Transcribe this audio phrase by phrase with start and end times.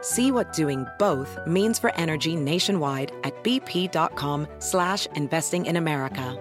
[0.00, 6.36] See what doing both means for energy nationwide at bp.com slash investing in America.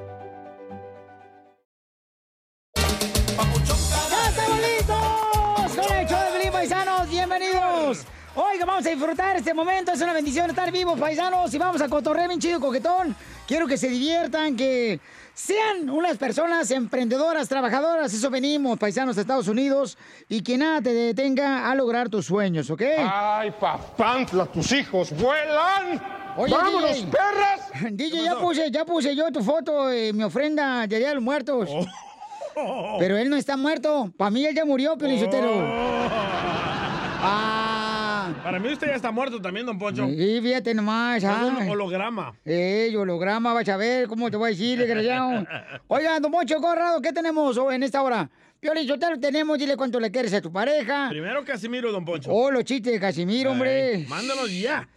[2.75, 5.75] ¡Ya estamos listos!
[5.75, 8.05] Con el show de Pelín, paisanos, bienvenidos.
[8.35, 11.89] Oiga, vamos a disfrutar este momento, es una bendición estar vivos, paisanos, y vamos a
[11.89, 13.15] cotorrear bien chido, coquetón.
[13.47, 14.99] Quiero que se diviertan, que
[15.37, 19.95] sean unas personas emprendedoras, trabajadoras, eso venimos, paisanos de Estados Unidos,
[20.27, 22.81] y que nada te detenga a lograr tus sueños, ¿ok?
[22.97, 26.01] ¡Ay, papantla, tus hijos vuelan!
[26.37, 27.11] Oye, ¡Vámonos, DJ.
[27.11, 27.91] perras!
[27.91, 31.23] DJ, ya puse, ya puse yo tu foto, eh, mi ofrenda de Día de los
[31.23, 31.69] Muertos.
[32.97, 34.11] Pero él no está muerto.
[34.17, 35.51] Para mí él ya murió, Pelichotero.
[35.53, 36.36] Ah.
[38.47, 40.07] Para mí usted ya está muerto también, don Poncho.
[40.07, 41.21] Sí, fíjate nomás.
[41.21, 42.33] Es un holograma.
[42.45, 45.45] Eh, holograma, vas a ver cómo te voy a decir, desgraciado.
[45.87, 48.29] Oiga, don Moncho Corrado, ¿qué tenemos en esta hora?
[48.61, 51.09] Pelichotero, tenemos, dile cuánto le quieres a tu pareja.
[51.09, 52.31] Primero Casimiro, don Poncho.
[52.31, 53.95] Oh, los chistes de Casimiro, hombre.
[53.95, 54.87] Ey, mándalos ya.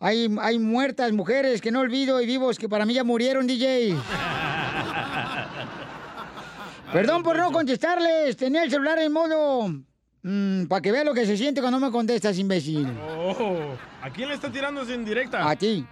[0.00, 3.94] Hay, hay muertas mujeres que no olvido y vivos que para mí ya murieron, DJ.
[6.92, 8.36] Perdón por no contestarles.
[8.36, 9.72] Tenía el celular en modo.
[10.68, 12.86] Para que vea lo que se siente cuando me contestas, imbécil.
[13.00, 15.48] Oh, ¿A quién le está tirando en directa?
[15.48, 15.86] A ti.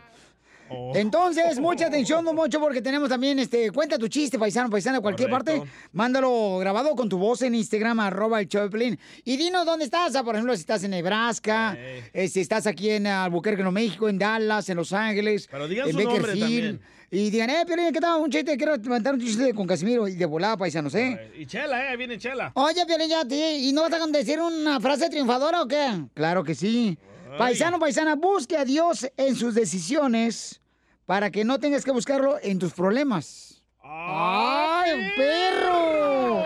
[0.68, 0.92] Oh.
[0.94, 5.02] Entonces, mucha atención, don Moncho, porque tenemos también, este, cuenta tu chiste, paisano, paisana, de
[5.02, 5.58] cualquier Correcto.
[5.58, 5.70] parte.
[5.92, 8.98] Mándalo grabado con tu voz en Instagram, arroba el Pelín.
[9.24, 12.90] Y dinos dónde estás, ah, por ejemplo, si estás en Nebraska, eh, si estás aquí
[12.90, 16.80] en Albuquerque, Nuevo México, en Dallas, en Los Ángeles, Pero digan en su nombre también.
[17.14, 18.20] Y digan, eh, Pelín, ¿qué tal?
[18.20, 21.30] Un chiste, quiero levantar un chiste con Casimiro y de volada, paisanos, ¿eh?
[21.38, 22.50] Y Chela, eh, viene Chela.
[22.54, 26.06] Oye, Piolín, ya, ¿y no vas a decir una frase triunfadora o qué?
[26.12, 26.98] Claro que sí.
[27.38, 30.60] Paisano, paisana, busque a Dios en sus decisiones
[31.06, 33.62] para que no tengas que buscarlo en tus problemas.
[33.80, 36.42] ¡Ay, perro!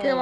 [0.00, 0.12] ¡Qué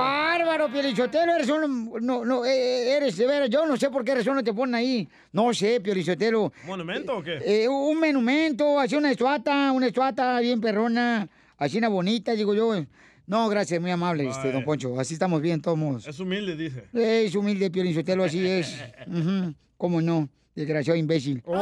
[0.50, 1.34] bárbaro, Piolichotelo!
[1.36, 1.92] Eres un...
[2.00, 3.48] No, no, eh, eres de veras.
[3.50, 5.08] Yo no sé por qué razón no te ponen ahí.
[5.32, 6.52] No sé, Piolichotelo.
[6.66, 7.38] ¿Monumento o qué?
[7.44, 12.84] Eh, un monumento, así una estuata, una estuata bien perrona, así una bonita, digo yo.
[13.26, 14.98] No, gracias, muy amable, este, don Poncho.
[14.98, 16.06] Así estamos bien, todos.
[16.06, 16.84] Es humilde, dice.
[16.92, 18.74] Es humilde, Piolín Sotelo, así es.
[19.06, 20.28] Ujú, ¿Cómo no?
[20.56, 21.40] Desgraciado imbécil.
[21.46, 21.54] ¡Oh,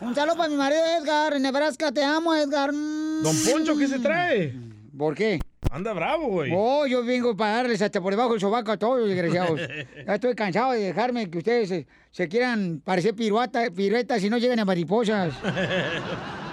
[0.00, 1.92] Un saludo para mi marido Edgar, en Nebraska.
[1.92, 2.72] Te amo, Edgar.
[2.72, 4.52] Don Poncho, ¿qué se trae?
[4.98, 5.38] ¿Por qué?
[5.70, 6.52] Anda bravo, güey.
[6.54, 9.60] Oh, yo vengo para darles hasta por debajo del sobaco a todos, desgraciados.
[10.06, 14.38] ya estoy cansado de dejarme que ustedes se, se quieran parecer piruata, piruetas y no
[14.38, 15.34] lleguen a mariposas.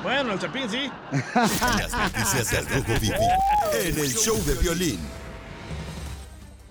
[0.03, 0.89] Bueno, el Chapín sí.
[1.35, 3.16] Las noticias del Rojo Vivo
[3.83, 4.99] en el show de violín.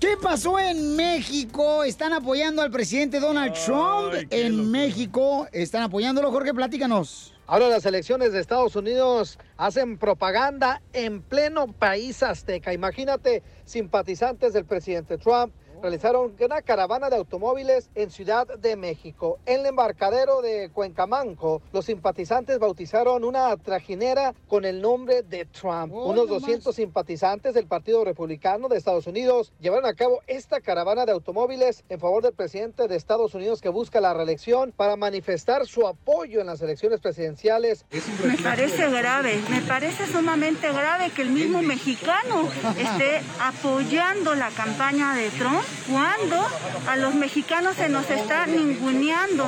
[0.01, 1.85] ¿Qué pasó en México?
[1.85, 5.47] Están apoyando al presidente Donald Trump en México.
[5.53, 7.35] Están apoyándolo, Jorge, platícanos.
[7.51, 12.73] Ahora las elecciones de Estados Unidos hacen propaganda en pleno país azteca.
[12.73, 19.39] Imagínate, simpatizantes del presidente Trump realizaron una caravana de automóviles en Ciudad de México.
[19.47, 25.93] En el embarcadero de Cuencamanco, los simpatizantes bautizaron una trajinera con el nombre de Trump.
[25.95, 26.43] Oh, Unos no más.
[26.43, 31.85] 200 simpatizantes del Partido Republicano de Estados Unidos llevaron a cabo esta caravana de automóviles
[31.89, 36.41] en favor del presidente de Estados Unidos que busca la reelección para manifestar su apoyo
[36.41, 37.85] en las elecciones presidenciales.
[38.25, 45.15] Me parece grave, me parece sumamente grave que el mismo mexicano esté apoyando la campaña
[45.15, 46.47] de Trump cuando
[46.89, 49.47] a los mexicanos se nos está ninguneando,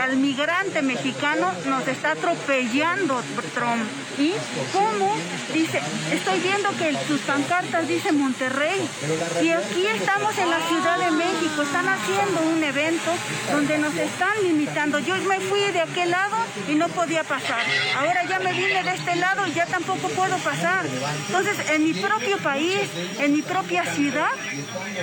[0.00, 3.20] al migrante mexicano nos está atropellando
[3.54, 3.82] Trump.
[4.18, 4.32] ¿Y
[4.72, 5.16] cómo?
[5.54, 5.80] Dice,
[6.12, 8.88] estoy viendo que sus pancartas dice Monterrey
[9.42, 13.10] y aquí estamos en la Ciudad de México, están haciendo un evento
[13.50, 14.98] donde nos están limitando.
[15.00, 16.36] Yo me fui de aquel lado
[16.68, 17.62] y no podía pasar.
[17.98, 20.86] Ahora ya me vine de este lado y ya tampoco puedo pasar.
[21.26, 22.82] Entonces, en mi propio país,
[23.18, 24.30] en mi propia ciudad,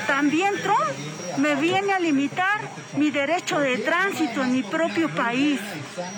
[0.06, 2.60] también Trump me viene a limitar
[2.98, 5.60] mi derecho de tránsito en mi propio país.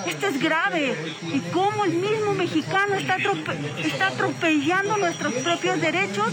[0.08, 0.96] Esto es grave.
[1.34, 6.30] Y cómo el mismo mexicano está, atrope- está atropellando nuestros propios derechos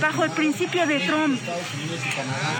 [0.00, 1.40] bajo el principio de Trump.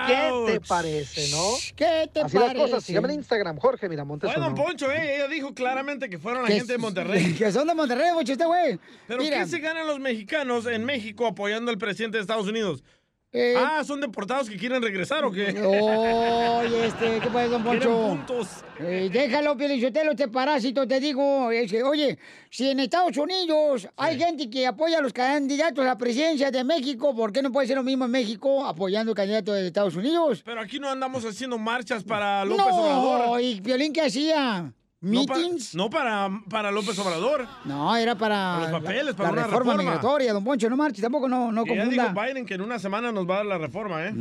[0.07, 1.51] ¿Qué te parece, no?
[1.77, 2.65] ¿Qué te Así las parece?
[2.65, 2.85] cosas.
[2.85, 4.31] Sígame en Instagram, Jorge Miramontes.
[4.31, 7.35] Bueno, don Poncho, eh, ella dijo claramente que fueron la gente de Monterrey.
[7.39, 8.79] Que son de Monterrey, mucho este güey.
[9.07, 12.83] Pero Mira, ¿qué se ganan los mexicanos en México apoyando al presidente de Estados Unidos?
[13.33, 15.49] Eh, Ah, ¿son deportados que quieren regresar o qué?
[15.61, 17.91] Oye, este, ¿qué pasa, don Poncho?
[17.91, 18.49] puntos.
[18.79, 21.51] Eh, déjalo, Pielichotelo, este parásito, te digo.
[21.51, 22.19] Es que, oye,
[22.51, 26.65] si en Estados Unidos hay gente que apoya a los candidatos a la presidencia de
[26.65, 29.97] México, ¿por qué no puede ser lo mismo en México apoyando al candidato de Estados
[29.97, 30.43] Unidos?
[30.45, 33.41] Pero aquí no andamos haciendo marchas para López no, Obrador.
[33.43, 34.73] ¿y Piolín qué hacía?
[35.03, 35.75] No, ¿Meetings?
[35.75, 37.47] no para, para López Obrador.
[37.65, 39.91] No, era para, Para los papeles, para la una reforma, reforma.
[39.93, 42.27] migratoria, don Poncho, no marches, tampoco no, no Que ya dijo confunda.
[42.27, 44.13] Biden que en una semana nos va a dar la reforma, ¿eh?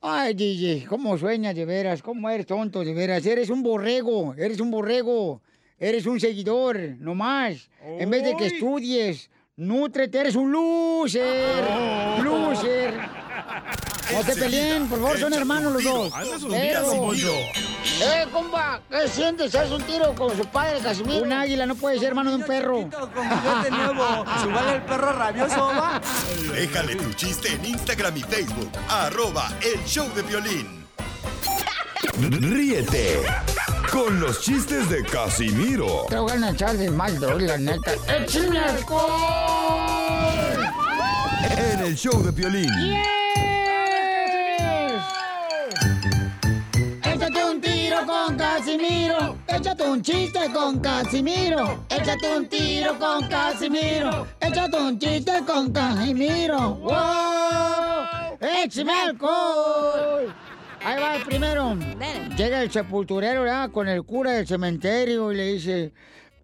[0.00, 2.02] Ay, DJ, ¿cómo sueñas de veras?
[2.02, 3.24] ¿Cómo eres tonto de veras?
[3.24, 5.40] Eres un borrego, eres un borrego,
[5.78, 7.70] eres un seguidor, no más.
[7.82, 12.22] En vez de que estudies, nútrete, eres un loser, Oh.
[12.22, 12.94] loser.
[14.14, 16.12] No se peleen, por favor, son hermanos los dos.
[18.00, 19.54] Eh, compa, ¿qué sientes?
[19.54, 21.24] ¿Haz un tiro con su padre, Casimiro?
[21.24, 22.88] Un águila no puede ser hermano de un perro.
[22.90, 23.10] Con
[23.70, 24.24] nuevo.
[24.42, 26.00] ¿Subale el perro rabioso, va?
[26.52, 28.70] Déjale tu chiste en Instagram y Facebook.
[28.88, 30.84] Arroba El Show de Violín.
[32.20, 33.20] Ríete
[33.90, 37.92] con los chistes de Casimiro Te voy a echar de mal, la neta.
[38.08, 40.04] ¡Échame alcohol!
[41.56, 42.70] en el show de Piolín.
[42.70, 43.23] Échate
[48.74, 49.38] Casimiro.
[49.46, 51.84] Échate un chiste con Casimiro.
[51.88, 54.26] Échate un tiro con Casimiro.
[54.40, 56.74] Échate un chiste con Casimiro.
[56.76, 58.38] ¡Wow!
[58.40, 60.34] ¡Échame alcohol!
[60.84, 61.76] Ahí va el primero.
[62.36, 63.70] Llega el sepulturero ¿verdad?
[63.70, 65.92] con el cura del cementerio y le dice...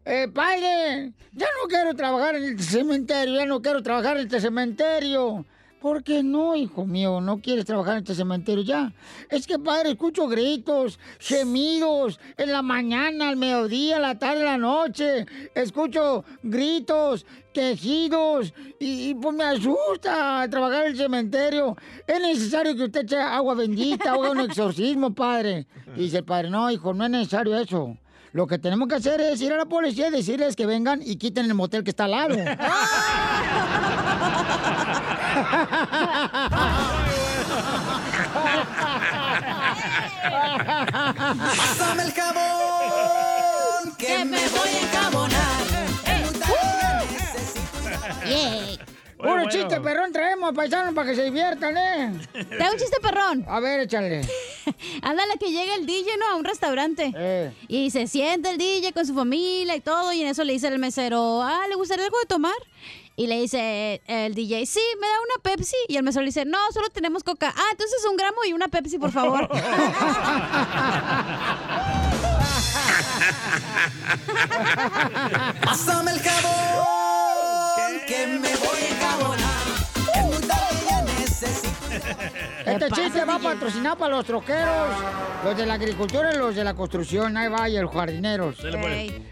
[0.04, 4.40] Eh, padre, ya no quiero trabajar en este cementerio, ya no quiero trabajar en este
[4.40, 5.44] cementerio.
[5.80, 7.22] ¿Por qué no, hijo mío?
[7.22, 8.92] ¿No quieres trabajar en este cementerio ya?
[9.30, 14.52] Es que, padre, escucho gritos, gemidos, en la mañana, al mediodía, a la tarde, a
[14.52, 15.24] la noche.
[15.54, 17.24] Escucho gritos,
[17.54, 21.74] quejidos, y, pues me asusta trabajar en el cementerio.
[22.06, 25.66] Es necesario que usted eche agua bendita, haga un exorcismo, padre.
[25.96, 27.96] Dice el padre, no, hijo, no es necesario eso.
[28.32, 31.16] Lo que tenemos que hacer es ir a la policía y decirles que vengan y
[31.16, 32.36] quiten el motel que está al lado.
[41.56, 45.60] Pásame el jabón, que me voy a encabonar.
[49.20, 49.50] Puro bueno.
[49.50, 52.12] chiste, perrón, traemos paisanos para que se diviertan, ¿eh?
[52.32, 53.44] Te hago un chiste perrón.
[53.48, 54.22] A ver, échale.
[55.02, 56.26] Ándale, que llega el DJ, ¿no?
[56.28, 57.12] A un restaurante.
[57.14, 57.52] Eh.
[57.68, 60.10] Y se siente el DJ con su familia y todo.
[60.14, 62.54] Y en eso le dice el mesero, ah, ¿le gustaría algo de tomar?
[63.20, 65.76] Y le dice el DJ, sí, me da una Pepsi.
[65.88, 67.52] Y el mesero le dice, no, solo tenemos coca.
[67.54, 69.46] Ah, entonces un gramo y una Pepsi, por favor.
[77.90, 78.99] El que me voy
[82.66, 84.88] Este pasa, chiste va patrocinado para los troqueros,
[85.44, 87.36] los de la agricultura y los de la construcción.
[87.36, 88.56] Ahí va, y los jardineros.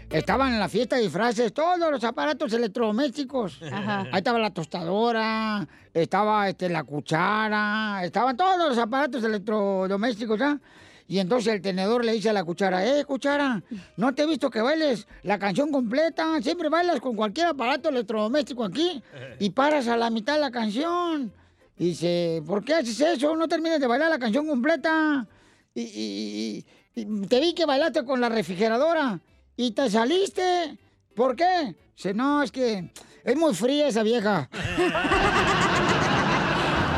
[0.09, 3.61] Estaban en la fiesta de disfraces todos los aparatos electrodomésticos.
[3.71, 4.01] Ajá.
[4.11, 10.59] Ahí estaba la tostadora, estaba este, la cuchara, estaban todos los aparatos electrodomésticos, ¿ya?
[11.07, 13.63] Y entonces el tenedor le dice a la cuchara, eh, cuchara,
[13.97, 18.63] no te he visto que bailes la canción completa, siempre bailas con cualquier aparato electrodoméstico
[18.63, 19.01] aquí
[19.39, 21.33] y paras a la mitad de la canción.
[21.79, 23.35] Dice, ¿por qué haces eso?
[23.35, 25.25] No terminas de bailar la canción completa.
[25.73, 29.19] Y, y- y- y te vi que bailaste con la refrigeradora
[29.55, 30.77] y te saliste.
[31.15, 31.75] ¿Por qué?
[31.95, 32.91] Dice, no, es que
[33.23, 34.49] es muy fría esa vieja.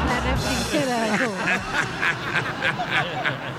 [0.07, 1.61] La refrigeradora.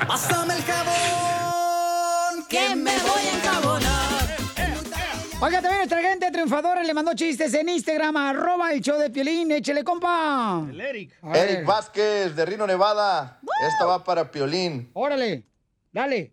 [0.06, 4.41] Pásame el jabón, que me voy a encabonar.
[5.44, 9.50] Oiga, también nuestra gente triunfadora le mandó chistes en Instagram, arroba el show de Piolín.
[9.50, 10.64] Échele, compa.
[10.70, 11.18] El Eric.
[11.34, 13.40] Eric Vázquez, de Rino, Nevada.
[13.66, 14.88] Esta va para Piolín.
[14.92, 15.44] Órale,
[15.90, 16.32] dale.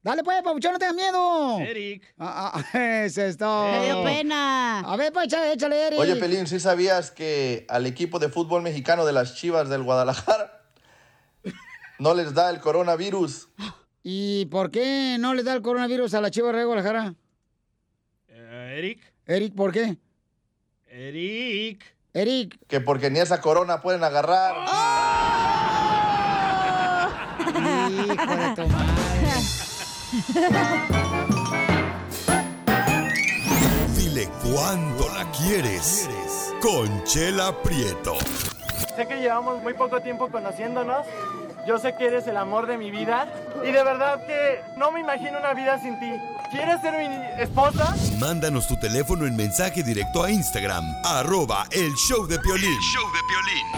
[0.00, 1.58] Dale, pues, papuchón, no tengas miedo.
[1.58, 2.14] Eric.
[2.20, 3.68] Ah, ah, eso es todo.
[3.68, 4.78] Me dio pena.
[4.78, 5.98] A ver, pues, échale, échale, Eric.
[5.98, 10.62] Oye, Pelín, ¿sí sabías que al equipo de fútbol mexicano de las Chivas del Guadalajara
[11.98, 13.48] no les da el coronavirus?
[14.04, 17.16] ¿Y por qué no le da el coronavirus a la chiva de Guadalajara?
[18.76, 19.00] Eric.
[19.24, 19.96] Eric, ¿por qué?
[20.86, 21.82] Eric.
[22.12, 22.58] Eric.
[22.68, 24.54] Que porque ni esa corona pueden agarrar.
[24.68, 25.46] ¡Oh!
[27.88, 28.92] Hijo de tu madre.
[33.96, 36.10] Dile cuándo la quieres.
[36.60, 38.18] Conchela Prieto.
[38.94, 41.06] Sé que llevamos muy poco tiempo conociéndonos
[41.66, 43.26] yo sé que eres el amor de mi vida.
[43.62, 46.12] Y de verdad que no me imagino una vida sin ti.
[46.50, 47.94] ¿Quieres ser mi esposa?
[48.20, 50.84] Mándanos tu teléfono en mensaje directo a Instagram.
[51.04, 52.78] Arroba el show de Piolín.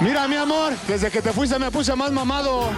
[0.02, 2.68] Mira, mi amor, desde que te fuiste me puse más mamado.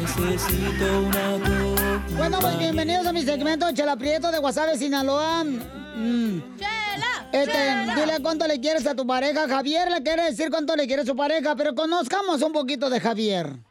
[0.00, 5.44] Necesito una Bueno, pues bienvenidos a mi segmento Chela Prieto de Guasave, Sinaloa.
[5.44, 6.40] Mm.
[7.32, 9.46] Este, dile cuánto le quieres a tu pareja.
[9.46, 12.98] Javier le quiere decir cuánto le quiere a su pareja, pero conozcamos un poquito de
[12.98, 13.65] Javier.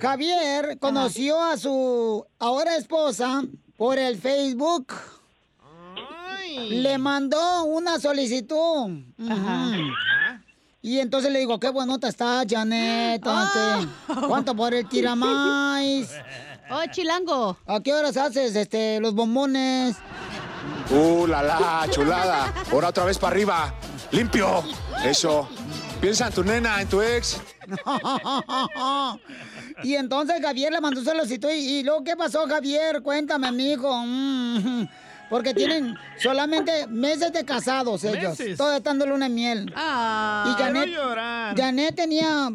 [0.00, 3.42] Javier conoció a su ahora esposa
[3.76, 4.92] por el Facebook.
[6.68, 9.04] Le mandó una solicitud.
[10.82, 13.22] Y entonces le digo, qué bonita está, Janet.
[13.22, 16.10] ¿Cuánto, cuánto por el tiramais?
[16.68, 17.56] Oh, chilango.
[17.64, 19.94] ¿A qué horas haces este, los bombones?
[20.90, 22.52] Uh, la la, chulada.
[22.72, 23.72] Ahora otra vez para arriba.
[24.10, 24.64] Limpio.
[25.04, 25.48] Eso.
[26.00, 27.40] Piensa en tu nena, en tu ex.
[29.82, 31.50] y entonces Javier le mandó solicitud.
[31.50, 33.02] ¿Y, y luego qué pasó, Javier?
[33.02, 33.94] Cuéntame, amigo.
[34.04, 34.88] Mm,
[35.28, 38.38] Porque tienen solamente meses de casados ellos.
[38.38, 38.56] Meses.
[38.56, 39.72] Todos están de luna de miel.
[39.74, 40.44] Ah.
[40.46, 40.90] y Janet.
[41.56, 42.48] Janet tenía,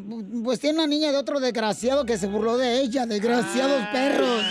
[0.43, 3.05] pues tiene una niña de otro desgraciado que se burló de ella.
[3.05, 4.43] Desgraciados perros.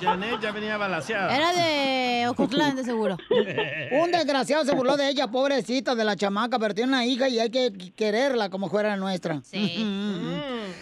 [0.00, 1.34] Janet ya venía balaseada.
[1.34, 3.16] Era de Ocotlán, de seguro.
[3.90, 7.38] Un desgraciado se burló de ella, pobrecita de la chamaca, pero tiene una hija y
[7.38, 9.42] hay que quererla como fuera nuestra.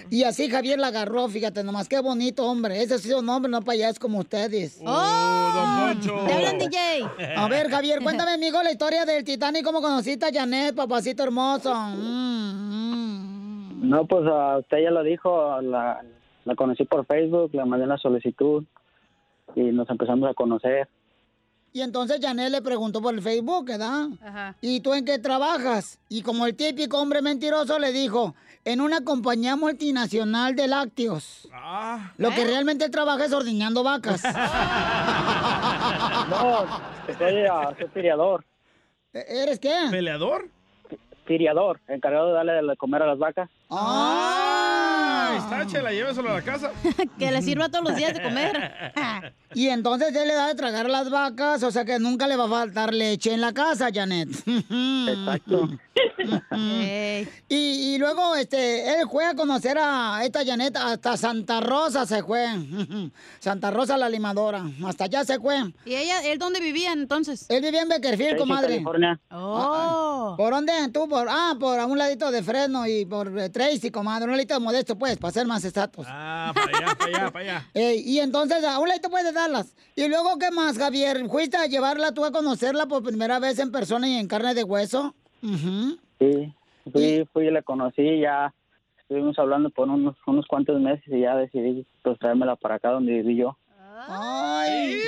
[0.08, 2.80] Y así Javier la agarró, fíjate nomás, qué bonito hombre.
[2.80, 4.78] Ese sí es un hombre, no payas como ustedes.
[4.84, 5.52] ¡Oh!
[5.54, 6.25] don Poncho.
[6.26, 7.06] ¡Te hablan, DJ!
[7.36, 11.74] A ver, Javier, cuéntame, amigo, la historia del Titanic, cómo conociste a Janet, papacito hermoso.
[11.74, 16.02] Mm, No, pues a usted ya lo dijo, la,
[16.44, 18.64] la conocí por Facebook, le mandé una solicitud
[19.54, 20.88] y nos empezamos a conocer.
[21.72, 24.06] Y entonces Janet le preguntó por el Facebook, ¿verdad?
[24.62, 25.98] ¿Y tú en qué trabajas?
[26.08, 31.46] Y como el típico hombre mentiroso le dijo, en una compañía multinacional de lácteos.
[31.52, 32.12] Ah.
[32.16, 34.22] Lo que realmente trabaja es ordeñando vacas.
[36.28, 36.66] No,
[37.18, 38.44] soy, ah, soy firiador,
[39.12, 39.74] ¿Eres qué?
[39.90, 40.48] ¿Peleador?
[41.26, 43.50] firiador, encargado de darle de comer a las vacas.
[43.68, 46.70] Ah, ahí está, Chela, lléveselo a la casa.
[47.18, 48.92] que le sirva todos los días de comer.
[49.54, 52.36] Y entonces él le da de tragar a las vacas, o sea que nunca le
[52.36, 54.28] va a faltar leche en la casa, Janet.
[54.28, 55.70] Exacto.
[57.48, 57.56] y,
[57.94, 62.46] y luego este, él fue a conocer a esta Janet hasta Santa Rosa se fue.
[63.38, 64.64] Santa Rosa la limadora.
[64.84, 65.56] Hasta allá se fue.
[65.84, 67.46] ¿Y ella, él dónde vivía entonces?
[67.48, 68.74] Él vivía en Beckerfield, comadre.
[68.74, 69.20] California.
[69.30, 70.34] Oh.
[70.36, 70.72] ¿Por dónde?
[70.92, 74.26] Tú, por, ah, por a un ladito de Fresno y por eh, Tracy, comadre.
[74.26, 76.06] Un ladito de Modesto, pues, para ser más exactos.
[76.08, 77.66] Ah, para allá, para allá, para allá.
[78.06, 79.74] Y entonces, a un ladito puedes darlas.
[79.94, 81.28] Y luego, ¿qué más, Javier?
[81.28, 84.64] ¿Fuiste a llevarla tú a conocerla por primera vez en persona y en carne de
[84.64, 85.14] hueso?
[85.42, 85.98] Ujú.
[86.18, 86.54] Sí,
[86.92, 88.52] fui, fui y la conocí, ya
[88.98, 93.12] estuvimos hablando por unos, unos cuantos meses y ya decidí pues traérmela para acá donde
[93.12, 93.56] viví yo.
[94.08, 95.00] Ay.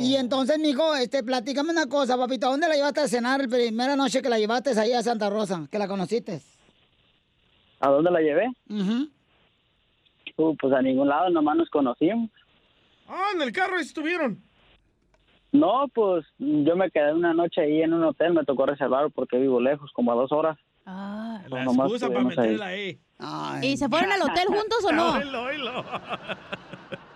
[0.00, 2.46] Y entonces, mijo, este, platícame una cosa, papito.
[2.46, 5.30] ¿A dónde la llevaste a cenar la primera noche que la llevaste ahí a Santa
[5.30, 5.66] Rosa?
[5.70, 6.40] Que la conociste.
[7.80, 8.52] ¿A dónde la llevé?
[10.36, 12.30] Uh, pues a ningún lado, nomás nos conocimos.
[13.08, 14.42] Ah, en el carro estuvieron.
[15.52, 19.36] No, pues yo me quedé una noche ahí en un hotel, me tocó reservar porque
[19.38, 20.56] vivo lejos, como a dos horas.
[20.86, 21.42] Ah.
[21.48, 22.26] La nomás excusa para ahí.
[22.26, 22.98] meterla ahí.
[23.62, 25.12] ¿Y se fueron al hotel juntos o no?
[25.14, 25.84] Oílo, oílo.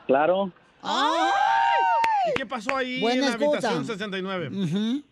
[0.07, 0.51] Claro.
[0.83, 4.51] ¿Y qué pasó ahí Buena en la habitación 69?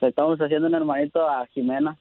[0.00, 1.96] Le estamos haciendo un hermanito a Jimena.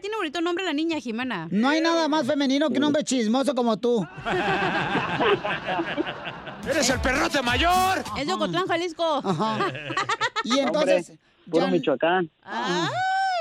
[0.00, 1.48] Tiene bonito nombre la niña, Jimena.
[1.50, 4.06] No hay nada más femenino que un hombre chismoso como tú.
[6.68, 8.02] ¡Eres el perrote mayor!
[8.18, 9.22] Es de Ocotlán, Jalisco.
[10.44, 11.08] Y entonces...
[11.10, 12.30] Hombre, puro ya- Michoacán.
[12.44, 12.88] Ah,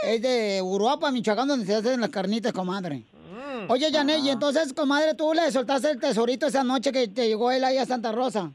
[0.03, 2.97] Es de Uruapa, Michoacán, donde se hacen las carnitas, comadre.
[2.97, 3.69] Mm.
[3.71, 7.51] Oye, Janet, y entonces, comadre, tú le soltaste el tesorito esa noche que te llegó
[7.51, 8.51] él ahí a Santa Rosa.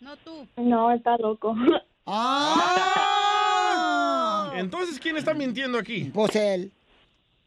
[0.00, 0.46] No tú.
[0.56, 1.54] No, está loco.
[3.66, 4.52] ¡Ah!
[4.56, 6.10] Entonces, ¿quién está mintiendo aquí?
[6.14, 6.72] Pues él.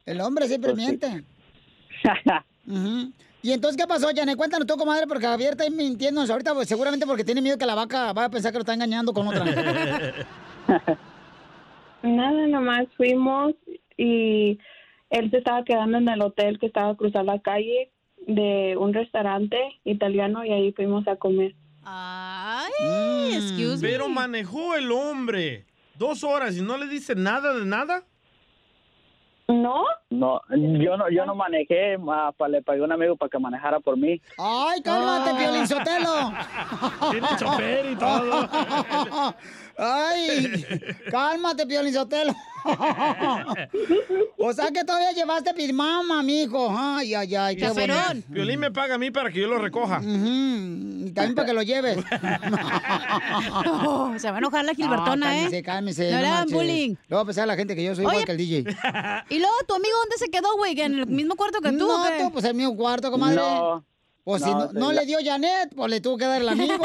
[0.10, 1.24] El hombre siempre Pues miente.
[2.68, 3.12] Ujú.
[3.42, 4.36] Y entonces, ¿qué pasó, Janet?
[4.36, 7.66] Cuéntanos tú, comadre, porque Javier está ahí mintiéndonos ahorita, pues, seguramente porque tiene miedo que
[7.66, 9.46] la vaca vaya a pensar que lo está engañando con otra.
[12.04, 13.54] Nada, nomás fuimos
[13.98, 14.58] y
[15.10, 17.92] él se estaba quedando en el hotel que estaba a cruzar la calle
[18.28, 21.56] de un restaurante italiano y ahí fuimos a comer.
[21.84, 23.34] Ay, Mm.
[23.34, 23.90] excuse me.
[23.90, 25.66] Pero manejó el hombre
[25.98, 28.04] dos horas y no le dice nada de nada.
[29.50, 33.30] No, No, yo no, yo no manejé, ma, pa- le pagué a un amigo para
[33.30, 34.22] que manejara por mí.
[34.38, 36.32] ¡Ay, cálmate, Piolín Sotelo!
[37.12, 38.48] Tiene chofer y todo.
[39.80, 40.66] ¡Ay!
[41.12, 42.36] ¡Cálmate, Piolín Sotelo!
[44.38, 46.68] o sea que todavía llevaste pirmama, mijo.
[46.78, 47.96] Ay, ay, ay, qué bueno.
[48.28, 50.02] Violín me paga a mí para que yo lo recoja.
[50.04, 51.98] Y también para que lo lleves.
[54.18, 55.64] se va a enojar la Gilbertona, No, cálmese, ¿eh?
[55.64, 56.54] Cálmese, No marches.
[56.54, 56.96] bullying.
[57.08, 58.76] Luego pensar a la gente que yo soy Oye, igual que el DJ.
[59.30, 60.76] ¿Y luego tu amigo dónde se quedó, güey?
[60.76, 61.88] ¿Que ¿En el mismo cuarto que tú?
[61.88, 63.38] No, tú, pues el mismo cuarto, comadre.
[63.38, 63.86] No.
[64.26, 66.50] Pues si No, no, no la- le dio Janet, pues le tuvo que dar el
[66.50, 66.76] amigo.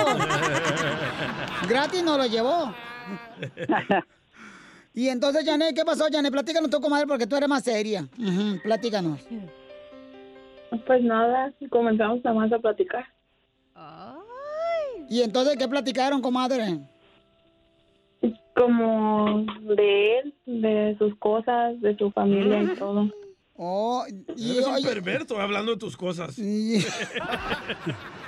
[1.69, 2.75] Gratis no lo llevó.
[4.95, 6.33] y entonces, Janet, ¿qué pasó, Janet?
[6.33, 8.09] Platícanos tú, comadre, porque tú eres más seria.
[8.19, 9.21] Ujú, platícanos.
[10.87, 13.05] Pues nada, comenzamos nada más a platicar.
[15.09, 16.81] ¿Y entonces qué platicaron, comadre?
[18.57, 23.11] Como de él, de sus cosas, de su familia y todo.
[23.57, 24.05] Oh,
[24.37, 26.37] y Eres un oye, perverso hablando de tus cosas.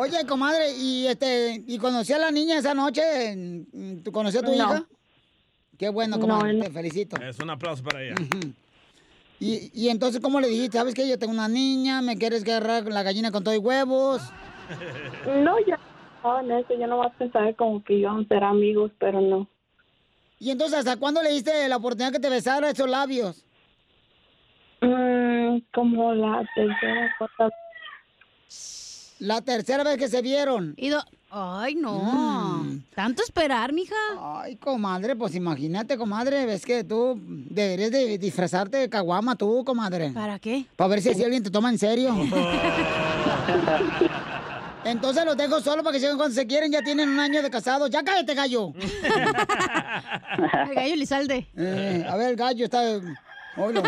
[0.00, 3.64] oye, comadre, y este, y conocí a la niña esa noche,
[4.02, 4.56] ¿tú conocí a tu No.
[4.56, 4.86] hija?
[5.78, 7.16] Qué bueno, No, comadre, te felicito.
[7.22, 8.16] Es un aplauso para ella.
[9.38, 10.76] Y, y entonces, ¿cómo le dijiste?
[10.76, 11.08] ¿Sabes qué?
[11.08, 14.22] Yo tengo una niña, me quieres agarrar la gallina con todo y huevos.
[15.26, 15.78] No, ya
[16.22, 19.48] no, en eso yo no más pensaba como que íbamos a ser amigos, pero no.
[20.38, 23.44] ¿Y entonces hasta cuándo le diste la oportunidad que te besara esos labios?
[24.80, 27.50] Mm, como la tercera cosa.
[29.20, 30.74] La tercera vez que se vieron.
[30.76, 32.66] Y do- Ay, no.
[32.94, 33.94] ¿Tanto esperar, mija?
[34.18, 40.10] Ay, comadre, pues imagínate, comadre, ves que tú deberías de disfrazarte de caguama tú, comadre.
[40.10, 40.64] ¿Para qué?
[40.74, 42.16] Para ver si así alguien te toma en serio.
[44.84, 47.50] Entonces los dejo solo para que sigan cuando se quieren, ya tienen un año de
[47.50, 47.90] casados.
[47.90, 48.72] ¡Ya cállate, gallo!
[50.68, 51.46] El gallo Lizalde.
[51.56, 52.80] Eh, a ver, el gallo está...
[53.56, 53.82] Oilo.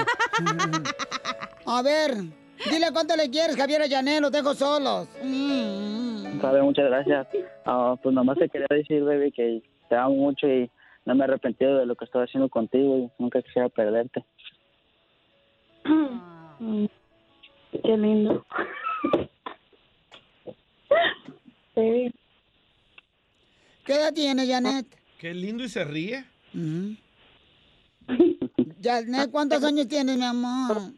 [1.66, 2.22] A ver,
[2.71, 5.09] dile cuánto le quieres, Javier Ayané, los dejo solos.
[5.23, 6.40] Mm.
[6.40, 7.26] Sabe, muchas gracias.
[7.64, 10.71] Ah, pues nomás te quería decir, baby, que te amo mucho y
[11.04, 14.25] no me he arrepentido de lo que estoy haciendo contigo y nunca quisiera perderte.
[15.84, 16.86] Mm,
[17.84, 18.45] Qué lindo.
[21.75, 22.13] Sí.
[23.86, 24.86] ¿Qué edad tiene, Janet?
[25.19, 26.23] Qué lindo y se ríe.
[28.82, 30.93] Janet, ¿cuántos años tienes, mi amor?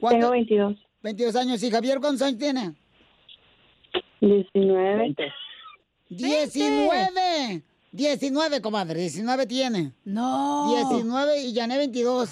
[0.00, 0.76] Tengo 22.
[1.02, 1.62] 22 años.
[1.62, 2.74] ¿Y Javier cuántos años tiene?
[4.20, 5.14] 19.
[6.08, 7.62] 19.
[7.92, 9.00] 19, comadre.
[9.00, 9.92] 19 tiene.
[10.04, 10.74] No.
[10.92, 12.30] 19 y Janet 22.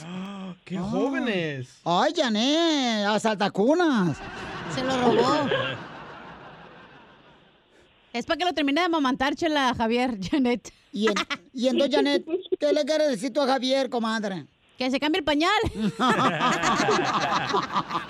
[0.65, 1.81] ¡Qué jóvenes!
[1.85, 4.19] Ay, Janet, a saltacunas.
[4.75, 5.49] Se lo robó.
[8.13, 10.73] Es para que lo termine de amamantar, chela, Javier, Janet.
[10.91, 11.15] Y, en-
[11.53, 12.25] y entonces, Janet,
[12.59, 14.47] ¿qué le quieres decir tú a Javier, comadre?
[14.79, 15.51] Que se cambie el pañal.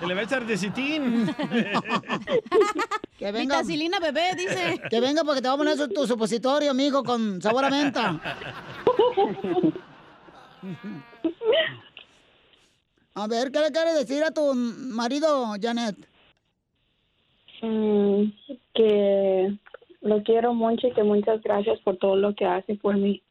[0.01, 1.35] Que le va a echar de citín.
[3.19, 3.57] Que venga.
[3.57, 4.81] Vitacilina, bebé, dice.
[4.91, 8.21] Que venga porque te va a poner su- tu supositorio, amigo, con sabor a menta.
[13.15, 15.97] A ver, ¿qué le quieres decir a tu marido, Janet?
[17.63, 18.25] Mm,
[18.75, 19.57] que
[20.03, 23.23] lo quiero mucho y que muchas gracias por todo lo que hace por mí.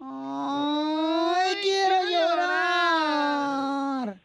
[0.00, 4.16] ¡Ay, quiero llorar!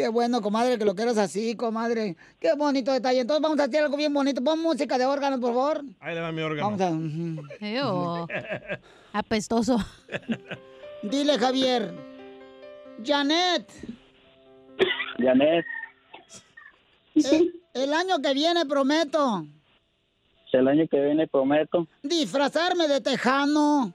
[0.00, 2.16] Qué bueno, comadre, que lo quieras así, comadre.
[2.38, 3.20] Qué bonito detalle.
[3.20, 4.42] Entonces vamos a hacer algo bien bonito.
[4.42, 5.82] Pon música de órgano, por favor.
[6.00, 6.74] Ahí le va mi órgano.
[6.78, 8.30] Vamos
[9.12, 9.18] a...
[9.18, 9.76] Apestoso.
[11.02, 11.92] Dile, Javier.
[13.04, 13.70] Janet,
[15.18, 15.66] Janet,
[17.14, 19.44] el, el año que viene prometo
[20.52, 23.94] el año que viene prometo disfrazarme de tejano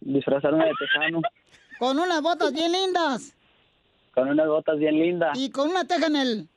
[0.00, 1.20] disfrazarme de tejano
[1.78, 3.36] con unas botas bien lindas
[4.14, 5.36] con unas botas bien lindas.
[5.38, 6.48] y con una teja en el...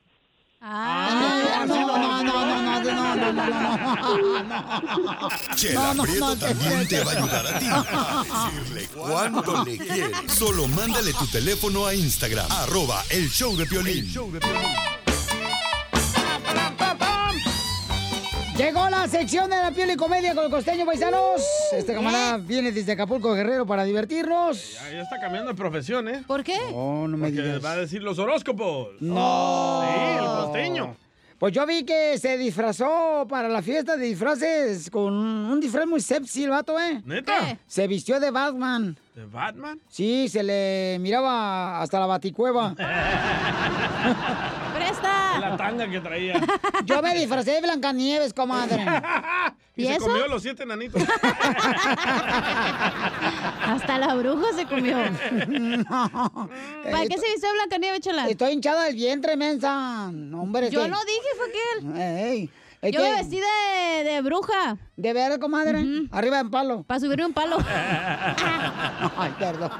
[0.60, 5.28] Ah, no, no, no, no, no, no, no, no, no, no.
[5.54, 9.64] Chela No, no, Prieto no, también te va a ayudar a ti a decirle cuánto
[9.64, 10.10] le quieres.
[10.26, 14.12] Solo mándale tu teléfono a Instagram, arroba el show de Piolín.
[18.58, 21.40] Llegó la sección de la piel y comedia con el costeño paisanos.
[21.72, 24.74] Este camarada viene desde Acapulco Guerrero para divertirnos.
[24.74, 26.24] Ya, ya está cambiando de profesión, ¿eh?
[26.26, 26.58] ¿Por qué?
[26.74, 27.64] Oh, no me Porque digas.
[27.64, 29.00] va a decir los horóscopos.
[29.00, 29.82] No.
[29.84, 30.96] Sí, el costeño.
[31.38, 36.00] Pues yo vi que se disfrazó para la fiesta de disfraces con un disfraz muy
[36.00, 37.00] sexy el vato, ¿eh?
[37.04, 37.56] ¿Neta?
[37.64, 38.98] Se vistió de Batman.
[39.14, 39.78] ¿De Batman?
[39.88, 42.74] Sí, se le miraba hasta la baticueva.
[45.40, 46.40] La tanga que traía.
[46.84, 48.84] Yo me disfracé de Blancanieves, comadre.
[49.78, 50.06] Y, ¿Y se eso?
[50.06, 51.00] comió los siete enanitos.
[53.64, 54.96] Hasta la bruja se comió.
[54.96, 58.26] ¿Para qué se viste Blancanieves, Chela?
[58.28, 60.10] Estoy hinchada del vientre, mensa.
[60.12, 61.46] No, hombre, Yo que- no dije, fue.
[62.32, 62.50] Ey,
[62.82, 64.76] es Yo que- me vestí de, de bruja.
[64.96, 65.84] ¿De ver, comadre?
[66.10, 66.82] Arriba en palo.
[66.82, 67.58] Para subirme un palo.
[69.16, 69.70] Ay, perdón.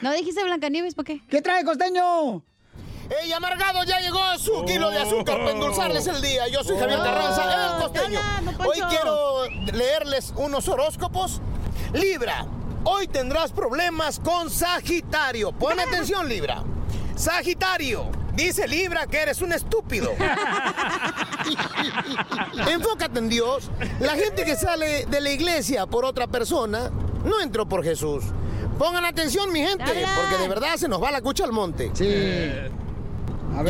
[0.00, 1.20] No dijiste Blancanieves, ¿para qué?
[1.28, 2.42] ¿Qué trae, costeño?
[3.10, 3.84] ¡Ey, amargado!
[3.84, 6.48] Ya llegó su kilo de azúcar para endulzarles el día.
[6.48, 8.20] Yo soy Javier Carranza, el costeño.
[8.64, 11.40] Hoy quiero leerles unos horóscopos.
[11.92, 12.46] Libra,
[12.84, 15.52] hoy tendrás problemas con Sagitario.
[15.52, 16.62] Pon atención, Libra.
[17.16, 20.12] Sagitario, dice Libra que eres un estúpido.
[22.68, 23.70] Enfócate en Dios.
[24.00, 26.90] La gente que sale de la iglesia por otra persona
[27.24, 28.24] no entró por Jesús.
[28.78, 29.84] Pongan atención, mi gente,
[30.16, 31.90] porque de verdad se nos va la cucha al monte.
[31.92, 32.50] Sí.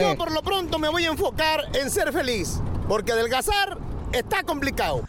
[0.00, 3.78] Yo por lo pronto me voy a enfocar en ser feliz, porque adelgazar
[4.12, 5.02] está complicado.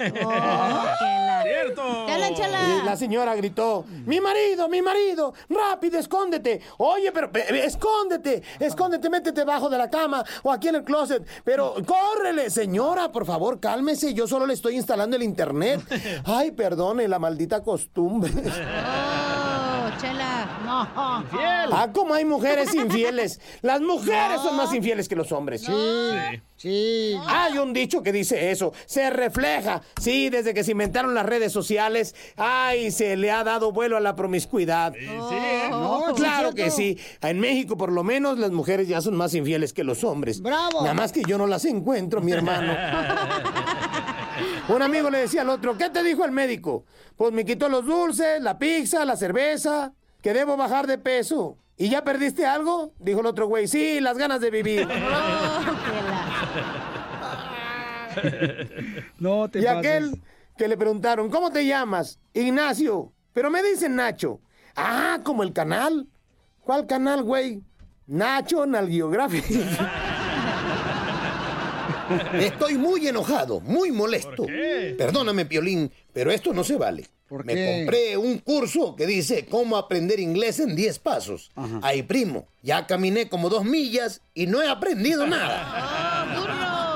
[1.43, 2.05] ¡Cierto!
[2.81, 6.61] Y la señora gritó, mi marido, mi marido, rápido, escóndete.
[6.77, 10.83] Oye, pero pe- pe- escóndete, escóndete, métete debajo de la cama o aquí en el
[10.83, 11.25] closet.
[11.43, 14.13] Pero córrele, señora, por favor, cálmese.
[14.13, 15.81] Yo solo le estoy instalando el internet.
[16.25, 18.31] Ay, perdone la maldita costumbre.
[20.03, 20.59] Oh, Chela.
[20.65, 21.75] No.
[21.75, 23.39] Ah, como hay mujeres infieles.
[23.61, 25.61] Las mujeres son más infieles que los hombres.
[25.61, 27.15] Sí, sí.
[27.25, 28.73] Hay un dicho que dice eso.
[28.85, 29.81] Se refleja.
[30.01, 33.99] Sí, desde que se inventaron las redes sociales, ay, se le ha dado vuelo a
[33.99, 34.93] la promiscuidad.
[34.93, 35.29] No,
[36.09, 36.97] sí, claro es que sí.
[37.21, 40.41] En México, por lo menos, las mujeres ya son más infieles que los hombres.
[40.41, 40.81] ¡Bravo!
[40.81, 42.73] Nada más que yo no las encuentro, mi hermano.
[44.69, 46.85] Un amigo le decía al otro, ¿qué te dijo el médico?
[47.17, 51.57] Pues me quitó los dulces, la pizza, la cerveza, que debo bajar de peso.
[51.77, 52.93] ¿Y ya perdiste algo?
[52.99, 54.87] Dijo el otro güey, sí, las ganas de vivir.
[59.17, 59.77] No te y pases.
[59.79, 60.21] aquel
[60.57, 62.19] que le preguntaron, ¿cómo te llamas?
[62.33, 63.11] Ignacio.
[63.33, 64.39] Pero me dicen Nacho.
[64.75, 66.07] Ah, como el canal.
[66.61, 67.63] ¿Cuál canal, güey?
[68.05, 69.45] Nacho Nalgiographic.
[72.33, 74.45] Estoy muy enojado, muy molesto.
[74.97, 77.07] Perdóname, Piolín, pero esto no se vale.
[77.43, 77.77] Me qué?
[77.77, 81.51] compré un curso que dice cómo aprender inglés en 10 pasos.
[81.81, 86.79] Ay, primo, ya caminé como dos millas y no he aprendido nada.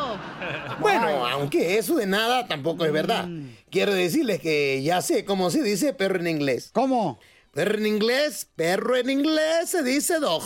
[0.79, 3.27] Bueno, aunque eso de nada tampoco es verdad.
[3.71, 6.69] Quiero decirles que ya sé cómo se dice perro en inglés.
[6.71, 7.19] ¿Cómo?
[7.51, 10.43] Perro en inglés, perro en inglés se dice dog.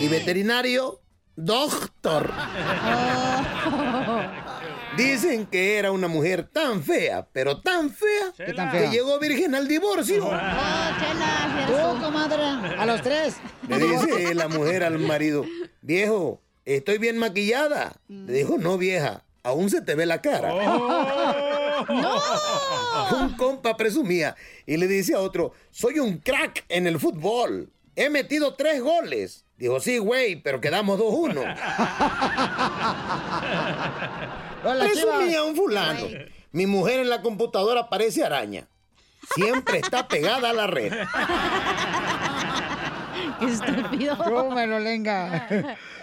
[0.00, 1.00] Y veterinario,
[1.36, 2.32] doctor.
[4.96, 9.54] Dicen que era una mujer tan fea, pero tan fea, ¿Qué tan que llegó virgen
[9.54, 10.22] al divorcio.
[10.22, 12.42] Tú, comadre,
[12.78, 13.36] a los tres.
[13.68, 15.44] Le dice la mujer al marido,
[15.82, 17.96] viejo, estoy bien maquillada.
[18.08, 20.54] Le dijo, no vieja, aún se te ve la cara.
[23.12, 27.72] Un compa presumía y le dice a otro, soy un crack en el fútbol.
[27.96, 29.43] He metido tres goles.
[29.56, 31.38] Dijo, sí, güey, pero quedamos 2-1.
[34.64, 36.06] Hola, Presumía un fulano.
[36.52, 38.66] Mi mujer en la computadora parece araña.
[39.34, 40.92] Siempre está pegada a la red.
[43.40, 44.16] Qué estúpido.
[44.16, 45.46] Tú me lo lenga.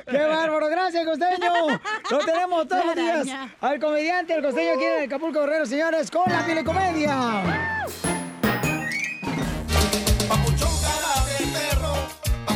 [0.07, 0.67] ¡Qué bárbaro!
[0.67, 1.79] ¡Gracias, costeño!
[2.09, 3.27] Lo tenemos todos los días.
[3.61, 7.85] Al comediante, el costeño aquí en el Acapulco Guerrero, señores, con la comedia.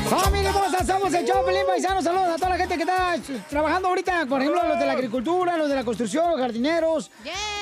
[0.10, 2.02] Familia hermosa, somos el Choplin Paisano.
[2.02, 3.16] Saludos a toda la gente que está
[3.50, 4.26] trabajando ahorita.
[4.28, 7.12] Por ejemplo, los de la agricultura, los de la construcción, los jardineros,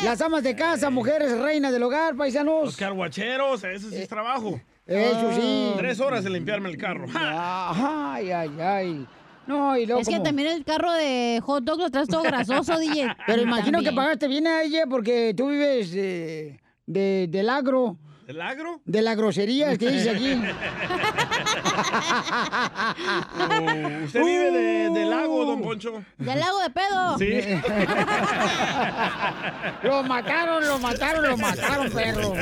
[0.04, 2.66] las amas de casa, mujeres reinas del hogar, paisanos.
[2.66, 4.60] Los carguacheros, ese sí es trabajo.
[4.86, 5.74] Eso sí.
[5.78, 7.08] Tres horas en limpiarme el carro.
[7.16, 9.08] Ay, ay, ay.
[9.48, 12.78] No, y luego Es que también el carro de hot dog lo traes todo grasoso,
[12.78, 13.16] DJ.
[13.26, 17.98] Pero imagino que pagaste bien a ella porque tú vives eh, de, del agro.
[18.28, 18.82] ¿El agro?
[18.86, 20.34] De la grosería que dice aquí.
[24.06, 26.04] ¿Usted vive de- del lago, don Poncho?
[26.18, 27.18] Del lago de pedo.
[27.18, 27.34] Sí.
[29.84, 32.34] lo mataron, lo mataron, lo mataron, perro.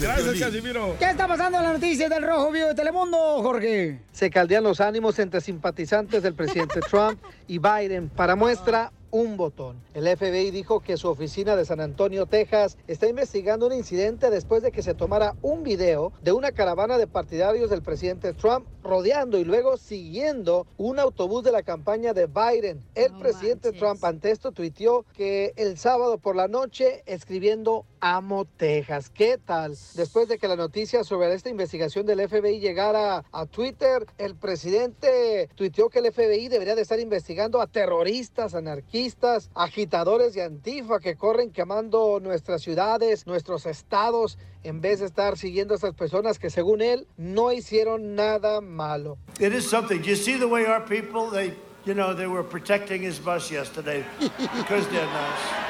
[0.00, 0.96] Gracias, Casimiro.
[0.98, 4.00] ¿Qué está pasando en la noticia del Rojo Vivo de Telemundo, Jorge?
[4.12, 8.08] Se caldean los ánimos entre simpatizantes del presidente Trump y Biden.
[8.08, 9.82] Para muestra, un botón.
[9.94, 14.62] El FBI dijo que su oficina de San Antonio, Texas, está investigando un incidente después
[14.62, 19.38] de que se tomara un video de una caravana de partidarios del presidente Trump rodeando
[19.38, 22.82] y luego siguiendo un autobús de la campaña de Biden.
[22.94, 29.10] El presidente Trump ante esto tuiteó que el sábado por la noche escribiendo Amo Texas.
[29.10, 29.76] ¿Qué tal?
[29.94, 35.50] Después de que la noticia sobre esta investigación del FBI llegara a Twitter, el presidente
[35.54, 41.16] tuiteó que el FBI debería de estar investigando a terroristas, anarquistas, agitadores de Antifa que
[41.16, 46.50] corren quemando nuestras ciudades, nuestros estados, en vez de estar siguiendo a estas personas que
[46.50, 49.18] según él no hicieron nada malo.
[49.40, 50.02] It is something.
[50.02, 54.04] You see the way our people, they, you know, they were protecting his bus yesterday
[54.20, 55.68] because they're nice.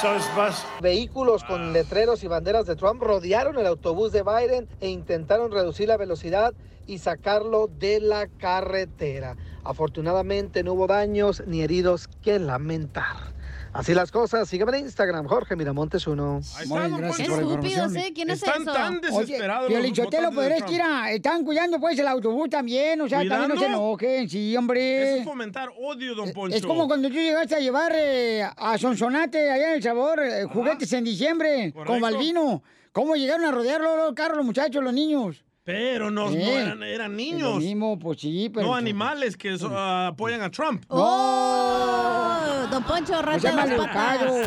[0.00, 0.64] So his bus.
[0.80, 5.88] Vehículos con letreros y banderas de Trump rodearon el autobús de Biden e intentaron reducir
[5.88, 6.52] la velocidad
[6.86, 9.36] y sacarlo de la carretera.
[9.62, 13.33] Afortunadamente no hubo daños ni heridos que lamentar.
[13.74, 16.40] Así las cosas, sígueme en Instagram, Jorge Miramontes uno.
[16.66, 17.96] Muy gracias por la información.
[17.96, 18.12] ¿eh?
[18.14, 18.72] ¿Quién hace Están eso?
[18.72, 20.70] tan desesperados Oye, los Piolichotelo, es que Trump.
[20.70, 23.76] mira, están cuidando pues el autobús también, o sea, también no se ¿Cuidando?
[23.78, 25.08] enojen, sí, hombre.
[25.10, 26.56] Eso es fomentar odio, don Poncho.
[26.56, 30.44] Es como cuando tú llegaste a llevar eh, a Sonsonate, allá en El Sabor, eh,
[30.44, 32.00] juguetes en diciembre, con Correcto.
[32.00, 32.62] Balvino.
[32.92, 35.44] ¿Cómo llegaron a rodearlo los carros, los muchachos, los niños?
[35.64, 37.56] Pero no, no Eh, eran, eran niños.
[37.56, 38.66] Mismo, pues sí, pero...
[38.66, 40.84] No animales que so- ah, apoyan a Trump.
[40.88, 42.66] ¡Oh!
[42.70, 44.42] Don Poncho, O rata sea, de las maleducado,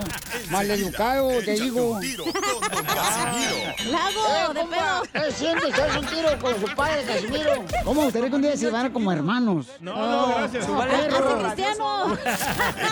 [0.52, 1.92] maleducado, te digo.
[1.94, 3.92] un tiro con Don Casimiro.
[3.92, 5.04] Lago, de pedo.
[5.26, 5.80] ¿Qué sientes?
[5.80, 7.66] ¿Haz un tiro con su padre, Casimiro?
[7.84, 9.66] ¿Cómo gustaría que un día se llevaran como hermanos?
[9.80, 10.66] No, no, gracias.
[10.68, 11.44] Como Hazte perros.
[11.44, 12.18] cristiano.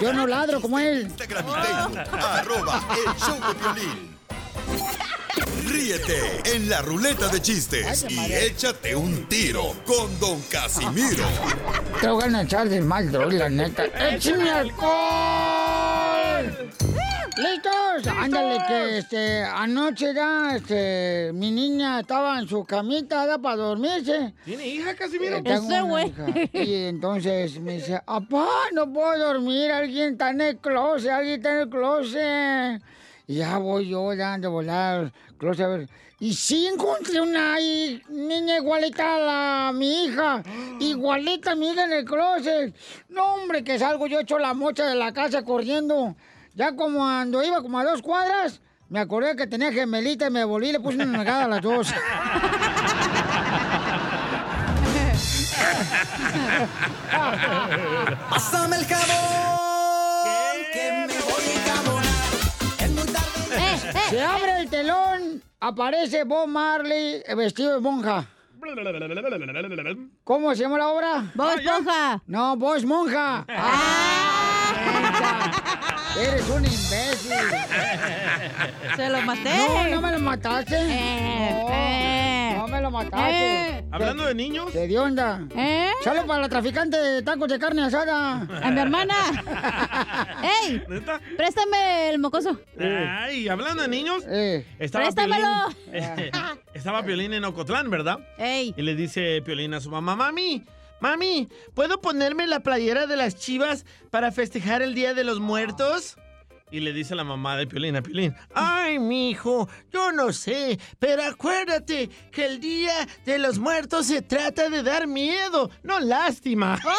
[0.01, 1.01] Yo no ladro como él.
[1.03, 4.15] Instagram y Facebook, arroba el show de violín.
[5.65, 11.25] Ríete en la ruleta de chistes y échate un tiro con Don Casimiro.
[12.01, 13.85] Te voy a echar del mal, la neta.
[13.85, 14.85] ¡Échame alcohol!
[17.37, 18.07] ¿Listos?
[18.17, 24.33] Ándale, que este, anoche ya, este, mi niña estaba en su camita, para dormirse.
[24.45, 25.37] ¿Tiene hija, Casimiro?
[25.37, 26.07] Eh, tengo Ese una güey.
[26.07, 26.25] hija.
[26.53, 31.53] Y entonces me dice, papá, no puedo dormir, alguien está en el closet, alguien está
[31.55, 32.81] en el closet.
[33.27, 35.89] Y ya voy yo, ya de volar al closet a ver.
[36.19, 37.57] Y sí encontré una
[38.09, 40.41] niña igualita a la, mi hija,
[40.79, 42.73] igualita a mi hija en el closet.
[43.09, 46.15] No, hombre, que salgo yo hecho la mocha de la casa corriendo.
[46.53, 50.45] Ya como cuando iba como a dos cuadras, me acordé que tenía gemelita y me
[50.45, 51.93] volví y le puse una nalgada a las dos.
[58.29, 59.54] Pásame el jabón,
[64.15, 68.25] Se abre el telón, aparece Bob Marley eh, vestido de monja.
[70.23, 71.31] ¿Cómo se llama la obra?
[71.35, 72.23] Bob Esponja.
[72.25, 73.45] No, Bob es monja.
[73.49, 74.03] ¡Ah!
[76.17, 77.31] Eres un imbécil.
[78.95, 79.57] Se lo maté.
[79.57, 80.75] No, no me lo mataste.
[80.77, 82.53] Eh, no, eh.
[82.57, 83.69] no me lo mataste.
[83.69, 83.85] Eh.
[83.91, 85.41] Hablando de niños, ¿Qué de onda?
[85.55, 85.89] ¿Eh?
[86.03, 88.47] Sale para la traficante de tacos de carne asada.
[88.63, 89.15] A mi hermana.
[90.63, 90.81] ¡Ey!
[90.87, 91.19] ¿neta?
[91.35, 92.59] Préstame el mocoso.
[92.79, 95.47] Ay, hablando de niños, Eh, estaba Préstamelo.
[95.91, 96.31] Piolín,
[96.73, 98.19] estaba Piolín en Ocotlán, ¿verdad?
[98.37, 98.73] ¡Ey!
[98.77, 100.63] Y le dice Piolín a su mamá, mami,
[101.09, 106.17] mami, ¿puedo ponerme la playera de las chivas para festejar el Día de los Muertos?
[106.71, 111.23] Y le dice la mamá de Piolín a Piolín, ay, mijo, yo no sé, pero
[111.23, 116.79] acuérdate que el Día de los Muertos se trata de dar miedo, no lástima.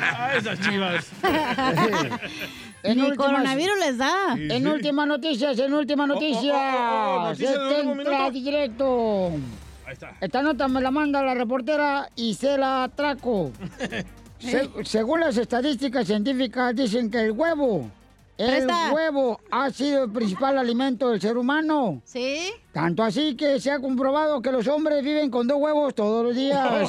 [0.00, 1.06] Ay, esas chivas.
[2.82, 4.34] en Ni últimas- coronavirus les da.
[4.36, 6.54] En últimas noticias, en últimas noticias.
[6.54, 8.30] oh, oh, noticia de último entra minuto.
[8.32, 9.30] directo.
[9.92, 10.16] Ahí está.
[10.22, 12.08] Esta nota me la manda la reportera
[12.96, 13.52] Traco.
[14.38, 17.90] Se- según las estadísticas científicas dicen que el huevo,
[18.38, 22.00] el huevo ha sido el principal alimento del ser humano.
[22.06, 22.50] ¿Sí?
[22.72, 26.34] Tanto así que se ha comprobado que los hombres viven con dos huevos todos los
[26.34, 26.66] días.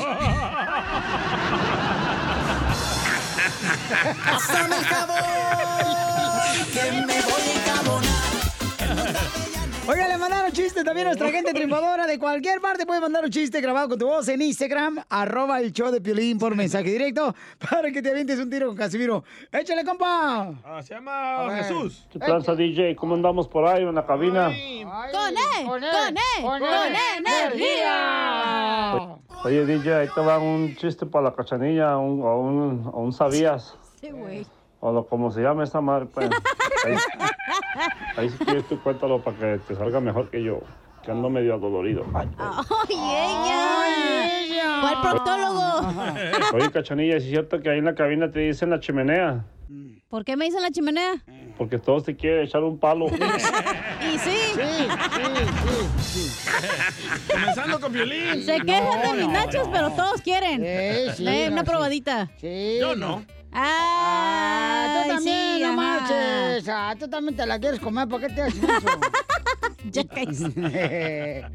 [6.74, 7.53] Que me voy.
[9.86, 12.86] Oiga, le mandaron chiste también a nuestra gente triunfadora de cualquier parte.
[12.86, 16.40] Puede mandar un chiste grabado con tu voz en Instagram, arroba el show de Piolín
[16.40, 17.36] por mensaje directo
[17.70, 19.26] para que te avientes un tiro con Casimiro.
[19.52, 20.54] ¡Échale, compa!
[20.64, 21.54] Ah, se llama.
[21.58, 22.08] Jesús.
[22.10, 22.96] ¿Qué tranza, DJ?
[22.96, 24.46] ¿Cómo andamos por ahí en la cabina?
[24.46, 24.86] ¡Con E!
[25.66, 25.80] ¡Con!
[26.60, 29.18] ¡Con energía!
[29.44, 33.12] Oye, DJ, ahí te va un chiste para la cachanilla, un, o, un, o un
[33.12, 34.46] sabías, Sí, güey.
[34.86, 36.08] O lo, como se llama esa madre.
[36.08, 36.30] pues.
[36.86, 36.96] Ahí,
[38.18, 40.60] ahí si quieres tú cuéntalo para que te salga mejor que yo,
[41.02, 42.06] que ando medio adolorido.
[42.14, 44.80] Ay, ¡Ay, ella!
[44.82, 46.04] ¿Cuál proctólogo?
[46.54, 49.46] Oye, cachanilla, ¿es cierto que ahí en la cabina te dicen la chimenea?
[50.10, 51.24] ¿Por qué me dicen la chimenea?
[51.58, 53.06] Porque todos te quieren echar un palo.
[54.14, 54.38] Y sí.
[57.32, 58.44] Comenzando con violín.
[58.44, 60.62] Se quejan de mis nachos, pero todos quieren.
[61.16, 61.68] sí, no, una sí.
[61.70, 62.30] probadita.
[62.42, 62.78] Sí.
[62.82, 63.24] Yo no.
[63.54, 66.68] Ah, Ay, tú también, sí, no marches.
[66.70, 68.72] Ah, tú también te la quieres comer, ¿por qué te haces eso?
[69.92, 70.02] ya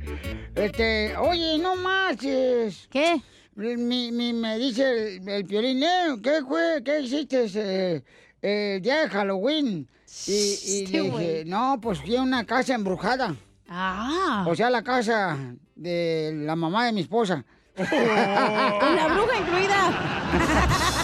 [0.54, 2.88] este, oye, no marches.
[2.90, 3.20] ¿Qué?
[3.56, 6.82] Mi, mi, me dice el, el piolín, "Eh, ¿qué fue?
[6.84, 8.02] ¿Qué hiciste eh,
[8.42, 9.88] eh, el día de Halloween?
[10.26, 13.34] Y, y le dije, no, pues fui a una casa embrujada.
[13.68, 14.44] Ah.
[14.48, 15.36] O sea, la casa
[15.74, 17.44] de la mamá de mi esposa.
[17.76, 17.86] Con
[18.96, 20.97] la bruja incluida.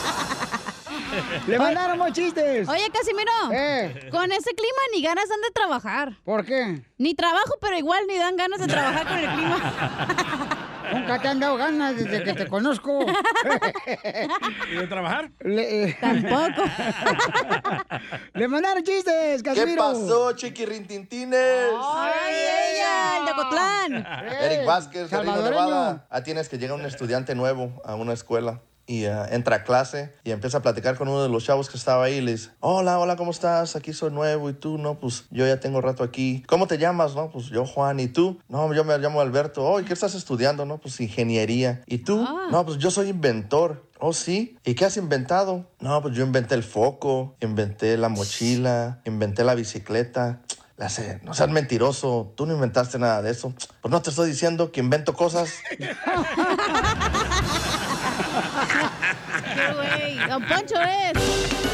[1.46, 2.68] Le mandaron más chistes.
[2.68, 3.32] Oye, Casimiro.
[3.52, 4.08] Eh.
[4.10, 6.12] Con ese clima ni ganas dan de trabajar.
[6.24, 6.82] ¿Por qué?
[6.98, 10.58] Ni trabajo, pero igual ni dan ganas de trabajar con el clima.
[10.92, 13.00] Nunca te han dado ganas desde que te conozco.
[14.70, 15.30] ¿Y de trabajar?
[15.40, 16.62] Le, eh, Tampoco.
[18.34, 19.82] Le mandaron chistes, ¿Qué Casimiro.
[19.82, 21.70] pasó, chiquirintintines?
[21.82, 23.18] ¡Ay, ella!
[23.18, 24.06] El de Cotlán.
[24.42, 25.50] Eric Vázquez, salvadoreño.
[25.50, 26.06] Nevada.
[26.10, 30.12] Ah, tienes que llega un estudiante nuevo a una escuela y ah, entra a clase
[30.24, 32.50] y empieza a platicar con uno de los chavos que estaba ahí y le dice,
[32.60, 33.76] hola, hola, ¿cómo estás?
[33.76, 36.42] Aquí soy nuevo y tú, no, pues yo ya tengo rato aquí.
[36.46, 37.14] ¿Cómo te llamas?
[37.14, 38.40] No, pues yo Juan y tú.
[38.48, 39.64] No, yo me llamo Alberto.
[39.64, 40.64] Oh, ¿y qué estás estudiando?
[40.64, 41.82] No, pues ingeniería.
[41.86, 42.26] ¿Y tú?
[42.50, 43.88] No, pues yo soy inventor.
[43.98, 44.58] Oh, sí.
[44.64, 45.70] ¿Y qué has inventado?
[45.80, 50.40] No, pues yo inventé el foco, inventé la mochila, inventé la bicicleta.
[50.76, 53.54] Le hace, no seas mentiroso, tú no inventaste nada de eso.
[53.80, 55.54] Pues no te estoy diciendo que invento cosas.
[59.54, 60.28] ¡Qué güey!
[60.28, 61.64] ¡Don Poncho es!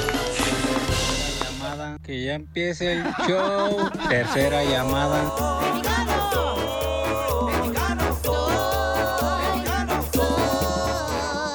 [1.61, 1.99] llamada.
[2.03, 3.91] Que ya empiece el show.
[4.09, 5.23] Tercera llamada.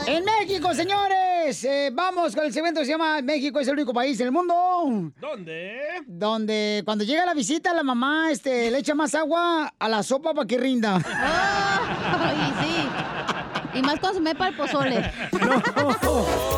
[0.07, 3.93] En México, señores, eh, vamos con el segmento que se llama México es el único
[3.93, 5.11] país del mundo.
[5.19, 5.77] ¿Dónde?
[6.05, 10.33] Donde cuando llega la visita, la mamá este, le echa más agua a la sopa
[10.33, 10.95] para que rinda.
[11.05, 13.34] Ay, sí.
[13.75, 15.11] Y más cuando se me para el pozole.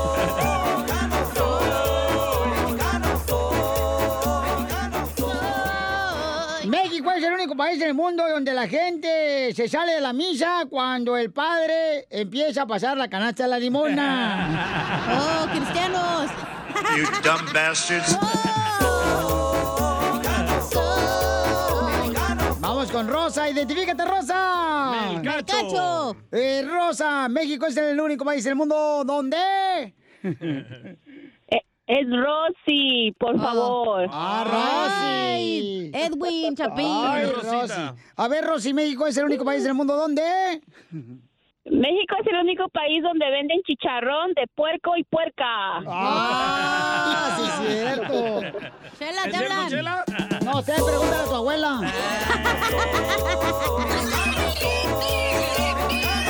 [6.67, 10.65] México es el único país del mundo donde la gente se sale de la misa
[10.69, 15.07] cuando el padre empieza a pasar la canasta de la limona.
[15.17, 16.29] ¡Oh, cristianos!
[16.95, 18.66] You dumb bastards.
[22.59, 25.11] Vamos con Rosa, identifícate Rosa.
[25.13, 26.15] Melcacho.
[26.31, 29.93] Eh, Rosa, México es el único país del mundo donde...
[31.89, 34.09] Es Rosy, por favor.
[34.11, 34.91] Ah,
[35.39, 35.89] Rosy.
[35.93, 36.85] Edwin, Chapín.
[36.85, 37.81] Ay, Rosy.
[38.17, 40.61] A ver, Rosy, México es el único país del mundo donde...
[41.71, 45.81] México es el único país donde venden chicharrón de puerco y puerca.
[45.87, 48.41] Ah, sí, cierto.
[48.97, 49.69] Chela, ¿Es te cierto, hablan.
[49.69, 50.05] Chela?
[50.43, 51.81] No sé, pregúntale a tu abuela.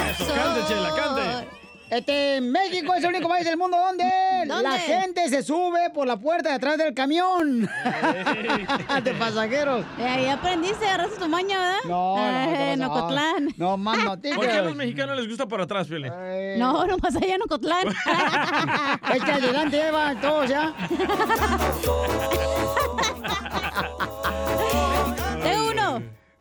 [0.10, 1.57] Eso, cante, Chela, cante.
[1.90, 4.04] Este, México es el único país del mundo donde
[4.46, 4.64] ¿Dónde?
[4.64, 7.62] la gente se sube por la puerta de atrás del camión
[9.04, 9.86] de pasajeros.
[9.98, 11.78] Eh, ahí aprendiste, agarraste tu maña, ¿verdad?
[11.86, 13.48] No, no, Eh, no, en Ocotlán.
[13.56, 14.76] No, más ¿Por qué a los noticias.
[14.76, 16.12] mexicanos les gusta por atrás, Piolín?
[16.58, 17.88] No, nomás allá en Ocotlán.
[19.14, 20.74] Echa adelante, Eva, todos ya.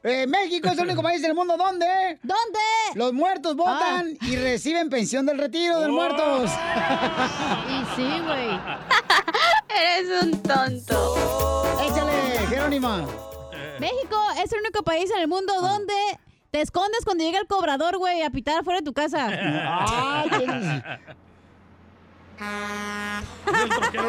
[0.08, 1.86] Eh, México es el único país del mundo donde
[2.22, 2.58] ¿Dónde?
[2.94, 6.00] los muertos votan y reciben pensión del retiro de los Oh.
[6.00, 6.50] muertos.
[7.68, 8.60] Y sí, güey.
[9.68, 11.64] Eres un tonto.
[11.82, 13.04] Échale, Jerónima.
[13.80, 15.94] México es el único país en el mundo donde
[16.52, 19.28] te escondes cuando llega el cobrador, güey, a pitar afuera de tu casa.
[22.40, 23.20] Ah,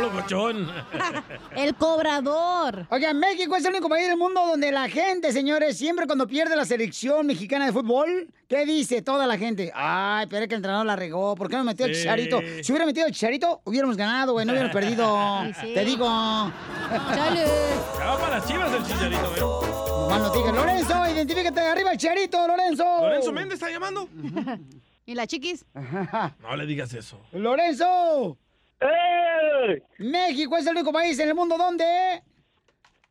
[0.07, 0.71] locochón.
[1.55, 2.87] El cobrador.
[2.89, 6.55] Oigan, México es el único país del mundo donde la gente, señores, siempre cuando pierde
[6.55, 9.71] la selección mexicana de fútbol, ¿qué dice toda la gente?
[9.73, 11.35] Ay, pero es que el entrenador la regó.
[11.35, 11.93] ¿Por qué no metió el.
[11.93, 12.39] Chicharito?
[12.61, 14.45] Si hubiera metido el Chicharito, hubiéramos ganado, güey.
[14.45, 15.17] No hubiéramos perdido.
[15.47, 15.73] Sí, sí.
[15.73, 16.05] Te digo.
[16.05, 17.45] Chale.
[17.99, 19.39] Va para las chivas el chicharito, ¿eh?
[19.39, 20.55] Nomás.
[20.55, 21.59] Lorenzo, identifícate.
[21.59, 22.83] Arriba el Chicharito, Lorenzo.
[23.01, 24.09] ¿Lorenzo Méndez está llamando?
[25.05, 25.65] ¿Y la chiquis?
[26.41, 27.19] No le digas eso.
[27.31, 28.37] Lorenzo.
[29.99, 32.21] México es el único país en el mundo donde...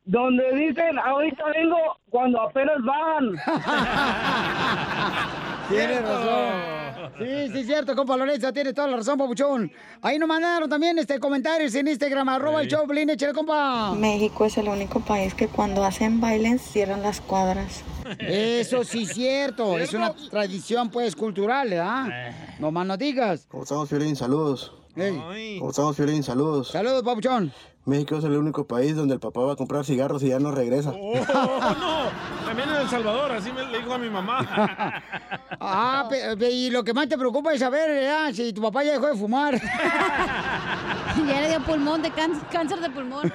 [0.05, 1.77] Donde dicen, ahorita vengo
[2.09, 3.35] cuando apenas van.
[5.69, 6.87] Tienes razón.
[7.17, 9.71] Sí, sí, cierto, compa Lorenzo, tienes toda la razón, papuchón.
[10.01, 13.93] Ahí nos mandaron también este comentarios en Instagram, arroba el show, Pelín, échale, compa.
[13.95, 17.83] México es el único país que cuando hacen bailes cierran las cuadras.
[18.19, 19.77] Eso sí, cierto.
[19.77, 22.33] Es una tradición, pues, cultural, ¿verdad?
[22.59, 23.45] No más no digas.
[23.49, 24.15] ¿Cómo estamos, Fiolín?
[24.15, 24.76] Saludos.
[24.97, 26.23] ¿Cómo estamos, Fiolín?
[26.23, 26.69] Saludos.
[26.69, 27.51] Saludos, papuchón.
[27.85, 30.51] México es el único país donde el papá va a comprar cigarros y ya no
[30.51, 30.91] regresa.
[30.99, 35.03] Oh, no, también en El Salvador, así me le dijo a mi mamá.
[35.59, 38.93] Ah, pe- pe- y lo que más te preocupa es saber si tu papá ya
[38.93, 39.55] dejó de fumar.
[41.27, 43.31] ya le dio pulmón de cán- cáncer de pulmón.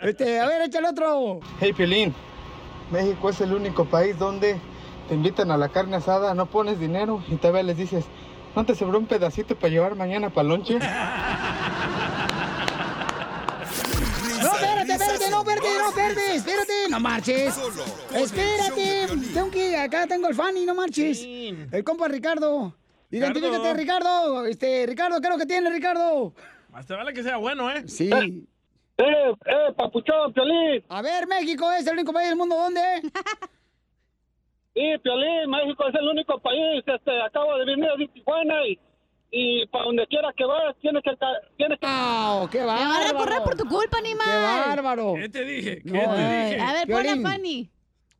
[0.00, 1.40] Este, a ver, échale otro.
[1.60, 2.14] Hey, Piolín.
[2.90, 4.58] México es el único país donde
[5.08, 8.04] te invitan a la carne asada, no pones dinero y todavía les dices,
[8.54, 10.78] ¿no te sobró un pedacito para llevar mañana para lonche?
[14.40, 17.60] No, espérate, espérate, no, espérate, no, espérate, espérate, no marches.
[18.14, 21.22] Espérate, tengo que, acá tengo el Fanny, no marches.
[21.22, 22.74] El compa Ricardo.
[23.10, 24.46] Identifícate, Ricardo.
[24.46, 26.32] Este, Ricardo, ¿qué es lo que tiene, Ricardo?
[26.70, 27.86] Más te vale que sea bueno, ¿eh?
[27.86, 28.10] Sí.
[28.10, 28.44] ¡Eh,
[28.98, 30.84] eh, papuchón, Piolín!
[30.88, 32.80] A ver, México es el único país del mundo, ¿dónde?
[34.74, 38.78] Sí, Piolín, México es el único país, este, acabo de venir de Tijuana y,
[39.32, 41.10] y para donde quiera que vayas tienes que...
[41.56, 41.86] Tienes que...
[41.88, 44.26] ¡Ah, qué Me van a correr por tu culpa, animal.
[44.26, 45.14] ¡Qué bárbaro!
[45.16, 45.82] ¿Qué te dije?
[45.82, 46.50] ¿Qué No, te ay.
[46.52, 46.60] dije?
[46.60, 47.22] A ver, Piolín.
[47.22, 47.70] Fanny.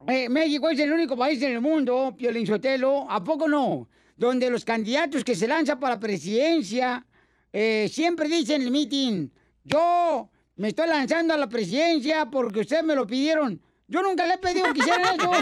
[0.09, 3.89] Eh, México es el único país en el mundo, Piolín Sotelo, ¿a poco no?
[4.17, 7.07] Donde los candidatos que se lanzan para la presidencia
[7.53, 9.29] eh, siempre dicen en el meeting,
[9.65, 13.61] yo me estoy lanzando a la presidencia porque ustedes me lo pidieron.
[13.91, 15.33] Yo nunca le he pedido que hicieran eso.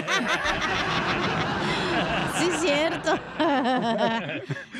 [2.38, 3.18] Sí, cierto.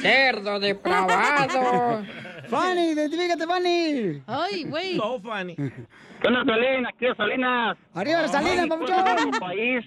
[0.01, 2.03] Cerdo depravado.
[2.49, 4.23] Fanny, identifícate, Fanny.
[4.27, 4.97] Ay, güey.
[4.97, 5.55] So funny.
[5.55, 6.55] ¿Qué onda?
[6.89, 7.77] Aquí es Salinas.
[7.93, 9.31] Arriba Salinas, papuchón.
[9.39, 9.85] país,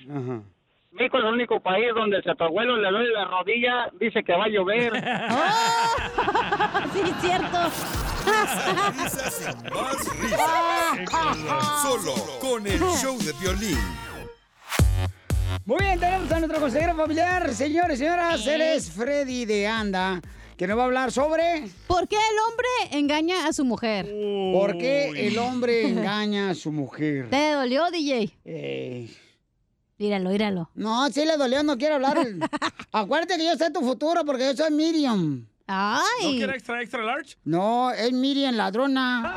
[0.92, 4.24] México es el único país donde si a tu abuelo le duele la rodilla, dice
[4.24, 4.92] que va a llover.
[6.94, 7.58] sí, cierto.
[8.26, 9.56] Risas y más risas.
[11.82, 13.78] Solo con el show de violín.
[15.66, 20.20] Muy bien, tenemos a nuestro consejero familiar, señores, señoras, él es Freddy de Anda,
[20.58, 21.66] que nos va a hablar sobre...
[21.88, 22.68] ¿Por qué el hombre
[23.00, 24.06] engaña a su mujer?
[24.06, 27.30] ¿Por qué el hombre engaña a su mujer?
[27.30, 28.34] ¿Te dolió, DJ?
[28.46, 29.08] Eh,
[30.02, 30.70] Míralo, míralo.
[30.74, 32.18] No, sí le dolió, no quiero hablar.
[32.92, 35.46] Acuérdate que yo sé tu futuro porque yo soy Miriam.
[35.68, 36.24] Ay.
[36.24, 37.38] ¿No quiere extra, extra large?
[37.44, 39.32] No, es Miriam ladrona.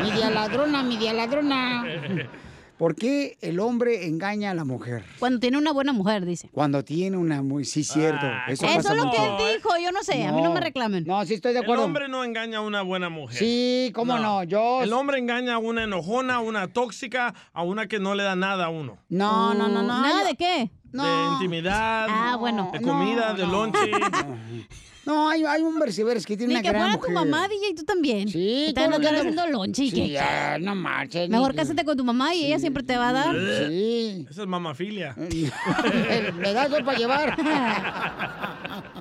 [0.04, 1.84] Media ladrona, media ladrona.
[2.78, 5.04] ¿Por qué el hombre engaña a la mujer?
[5.20, 6.48] Cuando tiene una buena mujer, dice.
[6.52, 7.64] Cuando tiene una muy...
[7.64, 8.26] Sí, cierto.
[8.48, 9.16] eso Eso es lo mucho.
[9.38, 11.04] que él dijo, yo no sé, a mí no me reclamen.
[11.06, 11.84] No, sí estoy de El acuerdo.
[11.84, 13.38] hombre no engaña a una buena mujer.
[13.38, 14.82] Sí, cómo no, yo...
[14.82, 18.34] El hombre engaña a una enojona, a una tóxica, a una que no le da
[18.34, 18.98] nada a uno.
[19.08, 20.02] No, no, no, no.
[20.02, 20.70] ¿Nada de qué?
[20.92, 21.02] De
[21.32, 22.06] intimidad.
[22.08, 22.70] Ah, bueno.
[22.72, 23.52] De comida, No, de no.
[23.52, 23.78] lonche.
[25.06, 27.08] No, hay, hay un Berciberes que tiene Ni una que gran fuera mujer.
[27.08, 28.28] tu mamá, DJ, tú también.
[28.28, 31.28] Sí, Que que andar ando- haciendo lonche y Sí, que- ya, no marches.
[31.28, 33.34] Mejor ni- cásate con tu mamá y ella siempre te va a dar.
[33.68, 34.26] Sí.
[34.30, 35.14] Esa es mamafilia.
[36.38, 37.36] Me das dos para llevar.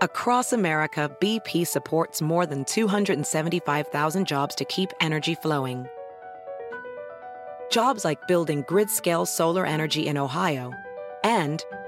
[0.00, 5.86] Across America, BP supports more than 275,000 jobs to keep energy flowing.
[7.70, 10.72] Jobs like building grid scale solar energy in Ohio
[11.24, 11.64] and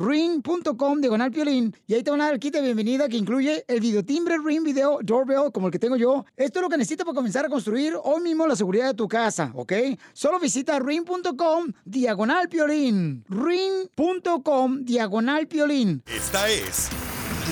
[0.00, 3.64] ring.com, diagonal piolín, y ahí te van a dar el kit de bienvenida que incluye
[3.68, 6.24] el videotimbre Ring Video Doorbell, como el que tengo yo.
[6.36, 9.06] Esto es lo que necesitas para comenzar a construir hoy mismo la seguridad de tu
[9.06, 9.72] casa, ¿ok?
[10.14, 13.24] Solo visita ring.com, diagonal piolín.
[13.28, 16.02] ring.com, diagonal piolín.
[16.06, 16.88] Esta es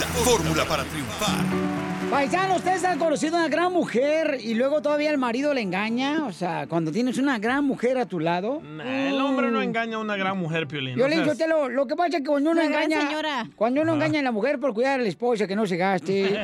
[0.01, 1.78] la fórmula para triunfar.
[2.11, 6.25] Paisano, ¿ustedes han conocido a una gran mujer y luego todavía el marido le engaña?
[6.25, 8.63] O sea, cuando tienes una gran mujer a tu lado.
[8.63, 10.97] Nah, el hombre no engaña a una gran mujer, Piolín.
[10.97, 13.03] Yo le digo, seas- te lo, lo que pasa es que cuando uno Una engaña.
[13.07, 13.47] señora.
[13.55, 14.07] Cuando uno Ajá.
[14.07, 16.23] engaña a la mujer por cuidar a la esposa, que no se gaste.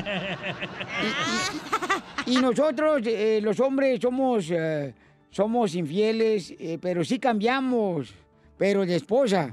[2.27, 4.93] y, y nosotros, eh, los hombres, somos, eh,
[5.31, 8.12] somos infieles, eh, pero sí cambiamos.
[8.59, 9.51] Pero de esposa.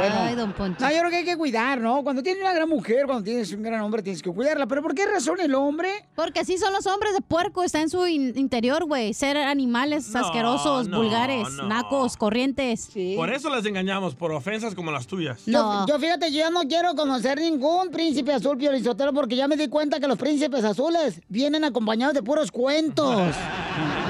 [0.00, 0.84] Ay, don Poncho.
[0.84, 2.02] No, yo creo que hay que cuidar, ¿no?
[2.02, 4.66] Cuando tienes una gran mujer, cuando tienes un gran hombre, tienes que cuidarla.
[4.66, 5.90] ¿Pero por qué razón el hombre?
[6.14, 9.14] Porque así son los hombres de puerco, está en su in- interior, güey.
[9.14, 11.66] Ser animales No, asquerosos, no, vulgares, no.
[11.68, 12.90] nacos, corrientes.
[13.16, 15.42] Por eso las engañamos, por ofensas como las tuyas.
[15.46, 19.56] Yo, yo fíjate, yo ya no quiero conocer ningún príncipe azul Piolizotero porque ya me
[19.56, 23.34] di cuenta que los príncipes azules vienen acompañados de puros cuentos.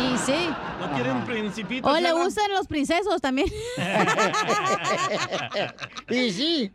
[0.00, 0.48] Y sí.
[0.80, 1.92] ¿No quieren principitos?
[1.92, 3.48] O le gustan los princesos también.
[6.08, 6.72] y sí.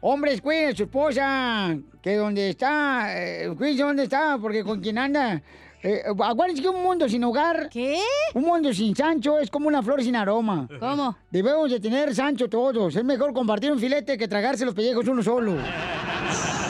[0.00, 4.98] Hombres, cuiden a su esposa, que donde está, eh, cuídense donde está, porque con quien
[4.98, 5.42] anda.
[5.82, 7.68] Eh, acuérdense que un mundo sin hogar.
[7.70, 7.98] ¿Qué?
[8.34, 10.68] Un mundo sin Sancho es como una flor sin aroma.
[10.78, 11.16] ¿Cómo?
[11.30, 12.94] Debemos de tener Sancho todos.
[12.94, 15.56] Es mejor compartir un filete que tragarse los pellejos uno solo.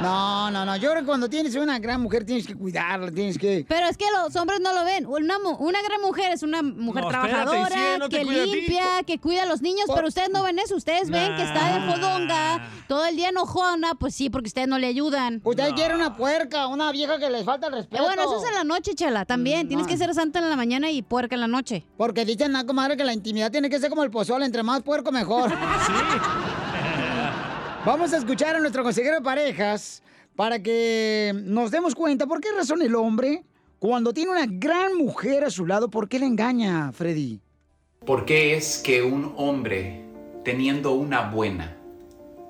[0.00, 0.76] No, no, no.
[0.76, 3.64] Yo creo que cuando tienes una gran mujer tienes que cuidarla, tienes que.
[3.68, 5.06] Pero es que los hombres no lo ven.
[5.06, 8.24] Una, una gran mujer es una mujer No, trabajadora, ¿y si ella no te que
[8.24, 10.76] limpia, que cuida a los niños, pero ustedes no ven eso.
[10.76, 14.78] Ustedes ven que está de fodonga, todo el día enojona, pues sí, porque ustedes no
[14.78, 15.40] le ayudan.
[15.44, 18.02] Usted quiere una puerca, una vieja que les falta el respeto.
[18.02, 19.68] Eh, bueno, eso es en la noche, chela, también.
[19.68, 21.84] Tienes que ser santa en la mañana y puerca en la noche.
[21.96, 24.82] Porque dicen, ah, comadre, que la intimidad tiene que ser como el pozole, entre más
[24.82, 25.50] puerco mejor.
[27.84, 30.02] Vamos a escuchar a nuestro consejero de parejas
[30.36, 33.42] para que nos demos cuenta por qué razón el hombre,
[33.78, 37.40] cuando tiene una gran mujer a su lado, ¿por qué le engaña, Freddy?
[38.04, 40.04] ¿Por qué es que un hombre,
[40.44, 41.74] teniendo una buena,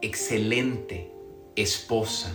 [0.02, 1.12] excelente
[1.54, 2.32] esposa,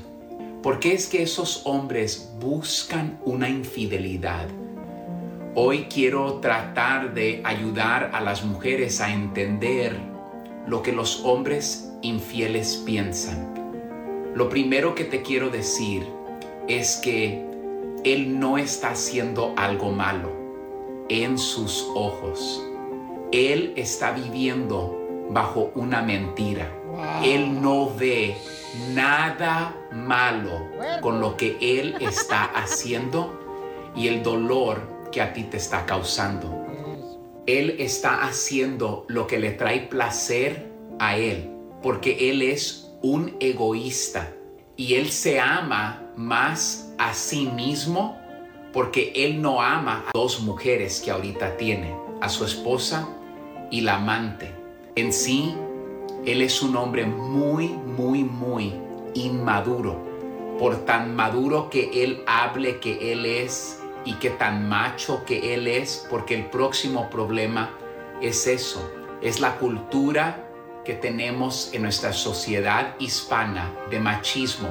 [0.64, 4.48] por qué es que esos hombres buscan una infidelidad?
[5.54, 10.00] Hoy quiero tratar de ayudar a las mujeres a entender
[10.66, 13.54] lo que los hombres infieles piensan.
[14.36, 16.06] Lo primero que te quiero decir
[16.68, 17.46] es que
[18.04, 20.32] él no está haciendo algo malo
[21.10, 22.64] en sus ojos.
[23.32, 26.72] Él está viviendo bajo una mentira.
[27.24, 28.36] Él no ve
[28.94, 30.68] nada malo
[31.02, 33.40] con lo que él está haciendo
[33.96, 36.66] y el dolor que a ti te está causando.
[37.46, 40.68] Él está haciendo lo que le trae placer
[41.00, 41.52] a él,
[41.86, 44.34] porque él es un egoísta
[44.76, 48.20] y él se ama más a sí mismo
[48.74, 53.08] porque él no ama a dos mujeres que ahorita tiene, a su esposa
[53.70, 54.52] y la amante.
[54.96, 55.54] En sí,
[56.26, 58.74] él es un hombre muy, muy, muy
[59.14, 60.04] inmaduro.
[60.58, 65.68] Por tan maduro que él hable que él es y que tan macho que él
[65.68, 67.70] es, porque el próximo problema
[68.24, 70.45] es eso, es la cultura
[70.86, 74.70] que tenemos en nuestra sociedad hispana de machismo,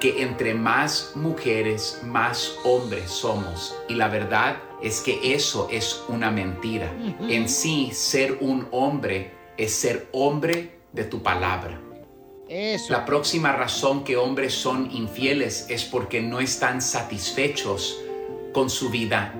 [0.00, 3.74] que entre más mujeres, más hombres somos.
[3.88, 6.90] Y la verdad es que eso es una mentira.
[7.28, 11.80] En sí, ser un hombre es ser hombre de tu palabra.
[12.48, 12.92] Eso.
[12.92, 18.00] La próxima razón que hombres son infieles es porque no están satisfechos
[18.52, 19.34] con su vida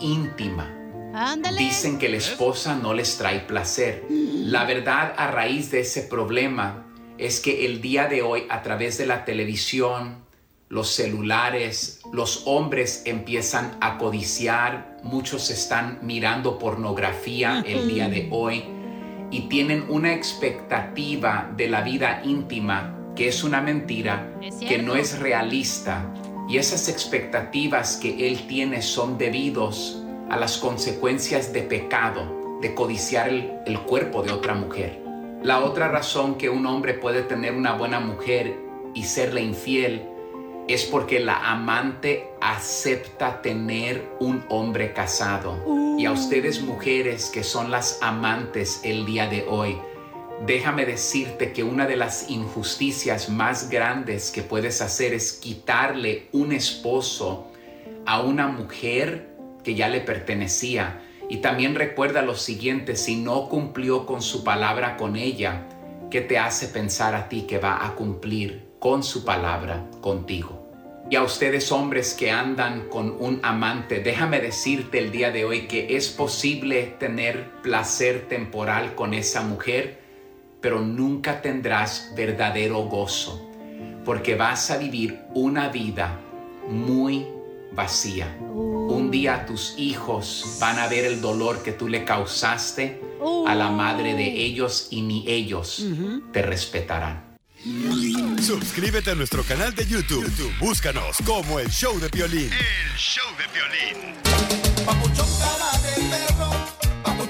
[0.00, 0.81] íntima.
[1.14, 1.58] Ándale.
[1.58, 4.04] Dicen que la esposa no les trae placer.
[4.08, 6.86] La verdad a raíz de ese problema
[7.18, 10.24] es que el día de hoy a través de la televisión,
[10.68, 18.64] los celulares, los hombres empiezan a codiciar, muchos están mirando pornografía el día de hoy
[19.30, 24.96] y tienen una expectativa de la vida íntima que es una mentira, Es que no
[24.96, 26.10] es realista
[26.48, 30.01] y esas expectativas que él tiene son debidos
[30.32, 34.98] a las consecuencias de pecado, de codiciar el, el cuerpo de otra mujer.
[35.42, 38.56] La otra razón que un hombre puede tener una buena mujer
[38.94, 40.08] y serle infiel
[40.68, 45.58] es porque la amante acepta tener un hombre casado.
[45.98, 49.76] Y a ustedes mujeres que son las amantes el día de hoy,
[50.46, 56.52] déjame decirte que una de las injusticias más grandes que puedes hacer es quitarle un
[56.52, 57.48] esposo
[58.06, 59.31] a una mujer
[59.62, 61.00] que ya le pertenecía.
[61.28, 65.66] Y también recuerda lo siguiente, si no cumplió con su palabra con ella,
[66.10, 70.62] ¿qué te hace pensar a ti que va a cumplir con su palabra contigo?
[71.10, 75.66] Y a ustedes hombres que andan con un amante, déjame decirte el día de hoy
[75.68, 80.00] que es posible tener placer temporal con esa mujer,
[80.60, 83.50] pero nunca tendrás verdadero gozo,
[84.04, 86.18] porque vas a vivir una vida
[86.68, 87.26] muy
[87.74, 88.36] vacía.
[88.40, 93.00] Un día tus hijos van a ver el dolor que tú le causaste
[93.46, 95.86] a la madre de ellos y ni ellos
[96.32, 97.32] te respetarán.
[98.42, 100.24] Suscríbete a nuestro canal de YouTube.
[100.24, 102.50] YouTube, Búscanos como el show de violín.
[102.52, 104.16] El show de violín.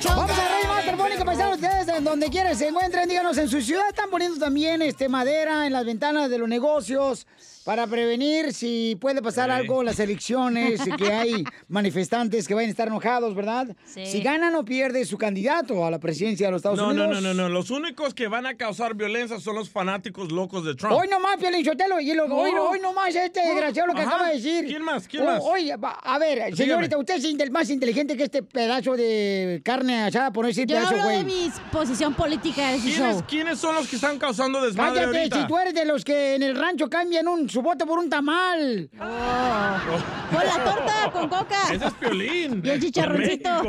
[0.04, 1.54] Vamos a reír más telefónica, paisanos.
[1.56, 5.66] Ustedes, en donde quiera se encuentren, díganos, en su ciudad están poniendo también este, madera
[5.66, 7.26] en las ventanas de los negocios
[7.64, 12.68] para prevenir si puede pasar algo en las elecciones, y que hay manifestantes que vayan
[12.68, 13.68] a estar enojados, ¿verdad?
[13.84, 14.06] Sí.
[14.06, 17.08] Si ganan o pierde su candidato a la presidencia de los Estados No, Unidos.
[17.08, 17.48] no, no, no, no.
[17.48, 20.94] Los únicos que van a causar violencia son los fanáticos locos de Trump.
[20.94, 22.36] Hoy nomás, Piolín Sotelo, y lo, No.
[22.36, 24.10] hoy, hoy nomás este desgraciado lo que Ajá.
[24.16, 24.66] acaba de decir.
[24.66, 25.06] ¿Quién más?
[25.06, 25.40] ¿Quién O- más?
[25.82, 26.56] Va- a ver, Dígame.
[26.56, 30.66] señorita, usted es inte- más inteligente que este pedazo de carne asada, por no decir
[30.66, 31.24] Yo pedazo, hablo de güey.
[31.46, 33.24] mi posición política de ese ¿Quiénes, show.
[33.28, 35.40] quiénes son los que están causando desmadre Cállate, ahorita?
[35.42, 38.08] si tú eres de los que en el rancho cambian un, su voto por un
[38.08, 38.88] tamal.
[38.96, 41.70] Con la torta, con coca.
[41.70, 42.62] Ese es Piolín.
[42.64, 43.62] Y el chicharroncito.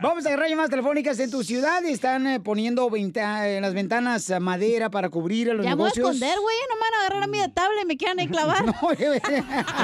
[0.00, 1.84] Vamos a agarrar llamadas telefónicas en tu ciudad.
[1.84, 5.76] Están eh, poniendo venta- en las ventanas eh, madera para cubrir a los Ya me
[5.76, 6.14] voy a negocios.
[6.16, 6.56] esconder, güey.
[6.68, 8.64] No me van a agarrar a mí de tabla y me quieran ahí clavar.
[8.64, 8.74] No,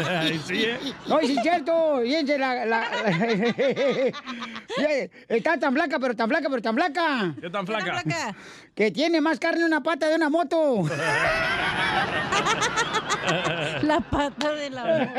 [0.04, 0.78] Ay, sí, ¿eh?
[1.06, 2.00] No, sí es cierto.
[2.02, 2.82] Fíjense, la,
[5.28, 7.34] Está tan flaca, pero tan flaca, pero tan flaca.
[7.40, 8.02] ¿Qué tan flaca?
[8.74, 10.82] Que tiene más carne una pata de una moto.
[13.82, 15.12] La pata de la...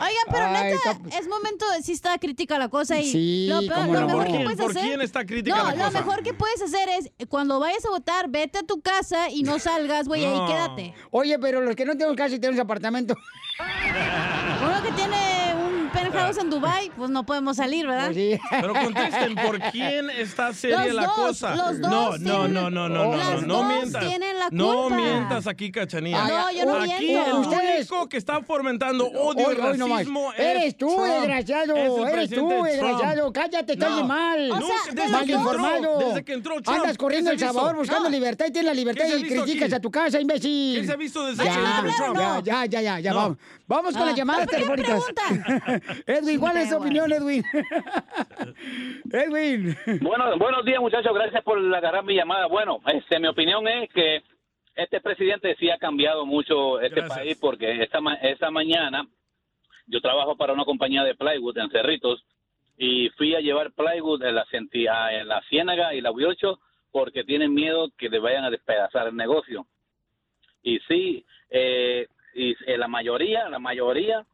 [0.00, 3.46] Oigan, pero Ay, neta, está- es momento de sí está crítica la cosa y Sí,
[3.48, 4.06] lo, peor- lo no.
[4.06, 4.82] mejor ¿Por que puedes ¿Por hacer.
[4.82, 8.28] quién está crítica no, la lo mejor que puedes hacer es cuando vayas a votar,
[8.28, 10.94] vete a tu casa y no salgas, güey, ahí quédate.
[11.10, 13.14] Oye, pero los que no tenemos casa y tenemos apartamento.
[14.62, 15.16] Uno que tiene
[16.12, 18.10] penthouse en Dubai, pues no podemos salir, ¿verdad?
[18.50, 21.54] Pero contesten, ¿por quién está seria Los la dos, cosa?
[21.56, 24.04] los dos no, no, tienen- no, no, no, no, las no, no dos mientas.
[24.04, 24.96] la No culpa.
[24.96, 26.24] mientas aquí, Cachanía.
[26.24, 27.52] No, yo no Aquí miento.
[27.52, 31.08] el único que está fomentando odio Hoy- y hoy no racismo es Eres tú, Trump.
[31.10, 31.76] desgraciado.
[31.76, 33.32] Es Eres tú, desgraciado.
[33.32, 34.04] Cállate, estás No.
[34.06, 34.50] mal.
[34.50, 35.98] O sea, desde mal que entró- informado.
[35.98, 38.10] desde que entró Trump, Andas corriendo ¿qué El Salvador buscando No.
[38.10, 40.80] libertad y tienes la libertad ¿Qué se ha y criticas a tu casa, imbécil.
[40.80, 42.18] ¿Qué se ha visto desde ya, que entró Trump?
[42.18, 43.16] Ya, ya, ya, ya, ya, No.
[43.16, 43.38] vamos.
[43.66, 45.97] Vamos con Ah, las llamadas ¿pero por qué telefónicas.
[46.06, 47.42] Edwin, ¿cuál es tu opinión, Edwin?
[49.12, 49.76] Edwin.
[50.00, 51.12] Bueno, buenos días, muchachos.
[51.14, 52.46] Gracias por agarrar mi llamada.
[52.46, 54.22] Bueno, este, mi opinión es que
[54.74, 57.18] este presidente sí ha cambiado mucho este Gracias.
[57.18, 59.06] país porque esta, ma- esta mañana
[59.86, 62.24] yo trabajo para una compañía de plywood en Cerritos
[62.76, 64.46] y fui a llevar plywood en la,
[65.12, 66.60] en la Ciénaga y la 8
[66.92, 69.66] porque tienen miedo que le vayan a despedazar el negocio.
[70.62, 74.24] Y sí, eh, y eh, la mayoría, la mayoría,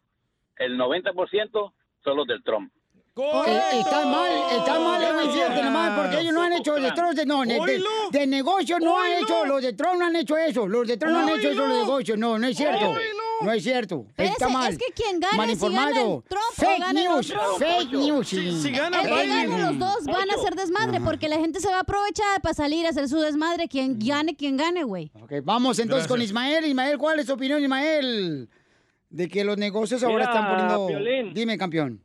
[0.58, 1.72] el 90%
[2.04, 2.72] son los del Trump.
[3.16, 4.28] Eh, está mal,
[4.58, 7.44] está mal, es muy cierto, nomás, porque ellos no han hecho de Trump, de, no,
[7.44, 7.80] de,
[8.10, 11.12] de- negocio no han hecho, los de Trump no han hecho eso, los de Trump
[11.12, 12.92] no han hecho eso, los de negocio, no, no es cierto,
[13.42, 14.72] no es cierto, Pero está ese- mal.
[14.72, 17.56] es que quien mal si gana el Trump o gana el news, otro.
[17.56, 18.32] fake news.
[18.32, 21.80] El que gane los dos van a hacer desmadre porque la gente se va a
[21.82, 23.68] aprovechar para salir a hacer su desmadre.
[23.68, 25.12] Quien gane, quien gane, güey.
[25.22, 26.20] Ok, vamos entonces con.
[26.20, 28.48] Ismael, Ismael, ¿cuál es tu opinión, Ismael?
[29.14, 30.86] De que los negocios ahora Mira, están poniendo...
[30.88, 31.32] Piolín.
[31.34, 32.00] Dime, campeón.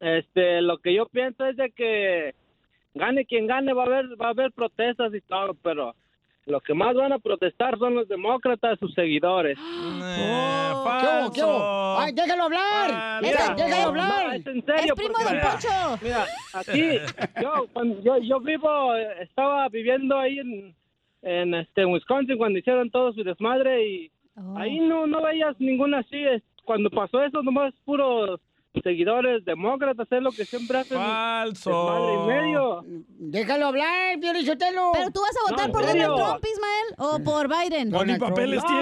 [0.00, 2.34] Este, lo que yo pienso es de que
[2.94, 5.94] gane quien gane va a haber va a haber protestas y todo, pero
[6.46, 9.56] lo que más van a protestar son los demócratas, sus seguidores.
[9.60, 11.98] Oh, ¿Qué hubo, qué hubo?
[12.00, 14.26] Ay, déjalo hablar, Deja- déjalo hablar.
[14.26, 14.84] No, es en serio.
[14.86, 15.98] Es primo porque, de Don mira, Poncho.
[16.02, 16.98] Mira, aquí,
[17.42, 20.74] yo, cuando- yo, yo vivo, eh, estaba viviendo ahí en,
[21.22, 24.10] en este, Wisconsin cuando hicieron todo su desmadre y
[24.56, 26.22] ahí no, no veías ninguna así.
[26.64, 28.40] Cuando pasó eso, nomás puros
[28.82, 30.98] seguidores demócratas, es lo que siempre hacen.
[30.98, 32.24] Falso.
[32.24, 32.84] Y medio.
[33.08, 34.90] Déjalo hablar, Pio Lizotelo.
[34.92, 36.14] Pero tú vas a votar No, por Donald.
[36.16, 37.90] Trump, Ismael, o por Biden.
[37.90, 38.04] No,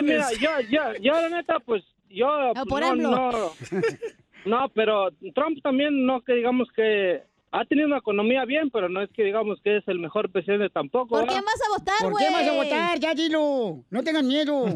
[0.02, 3.30] mira, yo, yo, yo, la neta, pues, yo, pues, por no, no,
[4.46, 9.00] no, pero Trump también, no que digamos que ha tenido una economía bien, pero no
[9.00, 11.08] es que digamos que es el mejor presidente tampoco.
[11.10, 11.34] ¿Por ¿verdad?
[11.34, 12.26] quién vas a votar, ¿Por güey?
[12.26, 12.98] qué vas a votar?
[12.98, 13.84] Ya dilo.
[13.90, 14.66] No tengan miedo.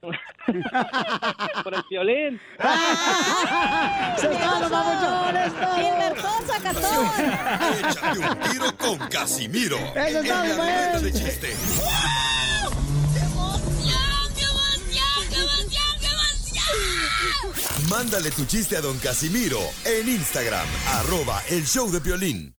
[1.62, 2.40] Por el violín.
[4.18, 4.96] ¡Se está, no vamos
[5.76, 7.06] Gilbertón Zacatón.
[7.78, 9.76] Échate un tiro con Casimiro.
[9.94, 11.12] Eso está la ruleta bien.
[11.12, 11.56] de chiste.
[17.88, 22.59] Mándale tu chiste a don Casimiro en Instagram, arroba el show de violín.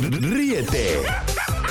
[0.00, 1.02] Ríete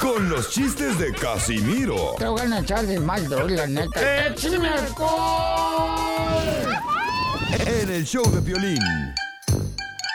[0.01, 4.27] con los chistes de Casimiro Te voy a echar de mal, la neta.
[4.27, 4.69] ¡Échame
[7.65, 8.81] en el show de violín.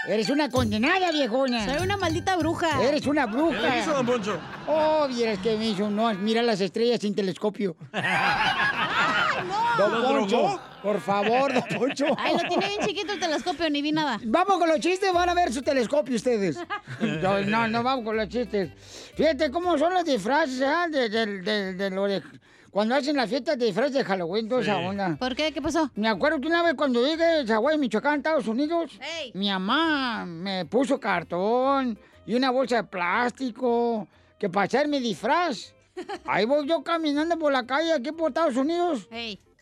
[0.06, 1.64] Eres una condenada, viejona.
[1.64, 2.82] Soy una maldita bruja.
[2.82, 3.60] Eres una bruja.
[3.60, 4.38] ¿Qué le hizo, don Poncho?
[4.66, 5.88] Oh, vieras que me hizo.
[5.88, 7.76] No, mira las estrellas sin telescopio.
[9.78, 12.07] Don ¿Lo Poncho, por favor, don Poncho.
[12.18, 14.18] Ay, lo tiene bien chiquito el telescopio, ni vi nada.
[14.24, 16.59] Vamos con los chistes, van a ver su telescopio ustedes.
[17.01, 18.70] No, no, no vamos con los chistes.
[19.16, 20.86] Fíjate cómo son los disfraces, ¿ah?
[20.88, 22.22] De, de- de- de lo de-
[22.70, 24.84] Cuando hacen las fiestas de disfraces de Halloween, toda esa Sí.
[24.84, 25.16] onda.
[25.18, 25.53] ¿Por qué?
[25.53, 25.90] ¿Qué pasó?
[25.95, 28.99] Me acuerdo que una vez cuando llegué a Zaguay, Michoacán, Estados Unidos,
[29.34, 34.07] mi mamá me puso cartón y una bolsa de plástico
[34.38, 35.74] que para hacer mi disfraz.
[36.26, 39.09] Ahí voy yo caminando por la calle aquí por Estados Unidos.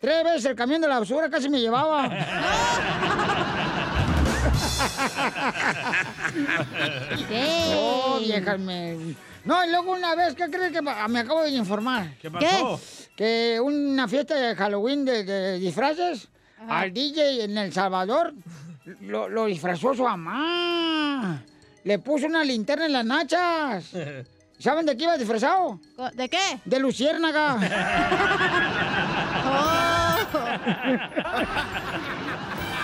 [0.00, 2.08] Tres veces el camión de la basura casi me llevaba.
[7.72, 9.14] Oh, viejas me...
[9.44, 12.14] No, y luego una vez, ¿qué crees que pa- me acabo de informar?
[12.20, 12.78] ¿Qué pasó?
[13.16, 16.28] Que una fiesta de Halloween de, de disfraces,
[16.68, 18.34] al DJ en El Salvador,
[19.00, 21.42] lo, lo disfrazó su mamá.
[21.84, 23.90] Le puso una linterna en las nachas.
[24.60, 25.80] ¿Saben de qué iba disfrazado?
[26.14, 26.60] ¿De qué?
[26.64, 27.56] De luciérnaga.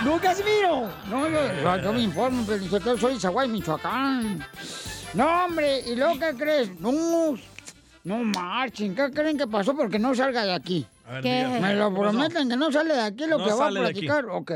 [0.03, 0.89] ¡No, Casimiro!
[1.09, 4.43] No, yo, yo- yo me informo, pero yo soy de Zaguay, Michoacán.
[5.13, 6.79] No, hombre, ¿y luego qué crees?
[6.79, 6.91] No,
[8.03, 9.75] no marchen, ¿qué creen que pasó?
[9.75, 10.85] Porque no salga de aquí.
[11.09, 11.47] Ver, ¿Qué?
[11.61, 14.25] Me lo prometen que no sale de aquí lo No que va a platicar.
[14.25, 14.51] Ok.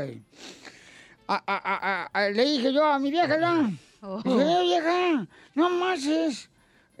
[1.28, 3.70] A- a- a- a- le dije yo a mi vieja, ¿ya?
[4.02, 4.20] Oh.
[4.22, 6.50] Dije, "Eh, vieja, no más es.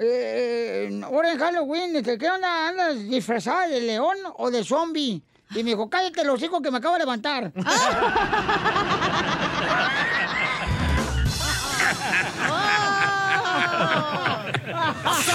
[0.04, 2.68] Eh, ahora en Halloween, este, ¿qué onda?
[2.68, 5.22] ¿Andas disfrazada de león o de zombie?
[5.50, 7.52] Y me dijo, cállate los hijos que me acabo de levantar.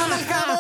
[0.08, 0.58] El jabón,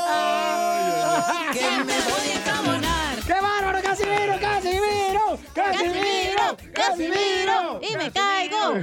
[1.53, 3.17] que me voy a enjabonar.
[3.25, 5.39] ¡Qué bárbaro, Casimiro, Casimiro!
[5.53, 6.57] ¡Casimiro!
[6.73, 7.79] ¡Casimiro!
[7.81, 8.73] ¡Y me caigo!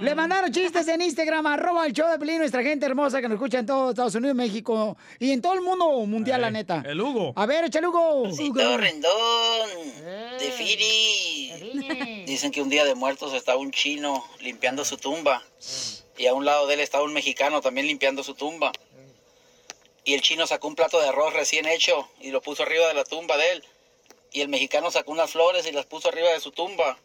[0.00, 3.36] Le mandaron chistes en Instagram, arroba el show de Pelín, nuestra gente hermosa que nos
[3.36, 6.82] escucha en todo Estados Unidos, México y en todo el mundo mundial, la neta.
[6.86, 7.32] El Hugo.
[7.36, 8.28] A ver, échale Hugo.
[8.54, 9.70] Todo rendón,
[10.38, 12.24] de Firi.
[12.26, 15.42] Dicen que un día de muertos estaba un chino limpiando su tumba.
[16.18, 18.72] Y a un lado de él estaba un mexicano también limpiando su tumba.
[20.04, 22.94] Y el chino sacó un plato de arroz recién hecho y lo puso arriba de
[22.94, 23.64] la tumba de él.
[24.32, 26.98] Y el mexicano sacó unas flores y las puso arriba de su tumba.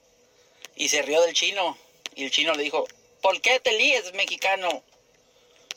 [0.76, 1.78] Y se rió del chino.
[2.16, 2.86] Y el chino le dijo,
[3.22, 4.84] ¿por qué te líes, mexicano?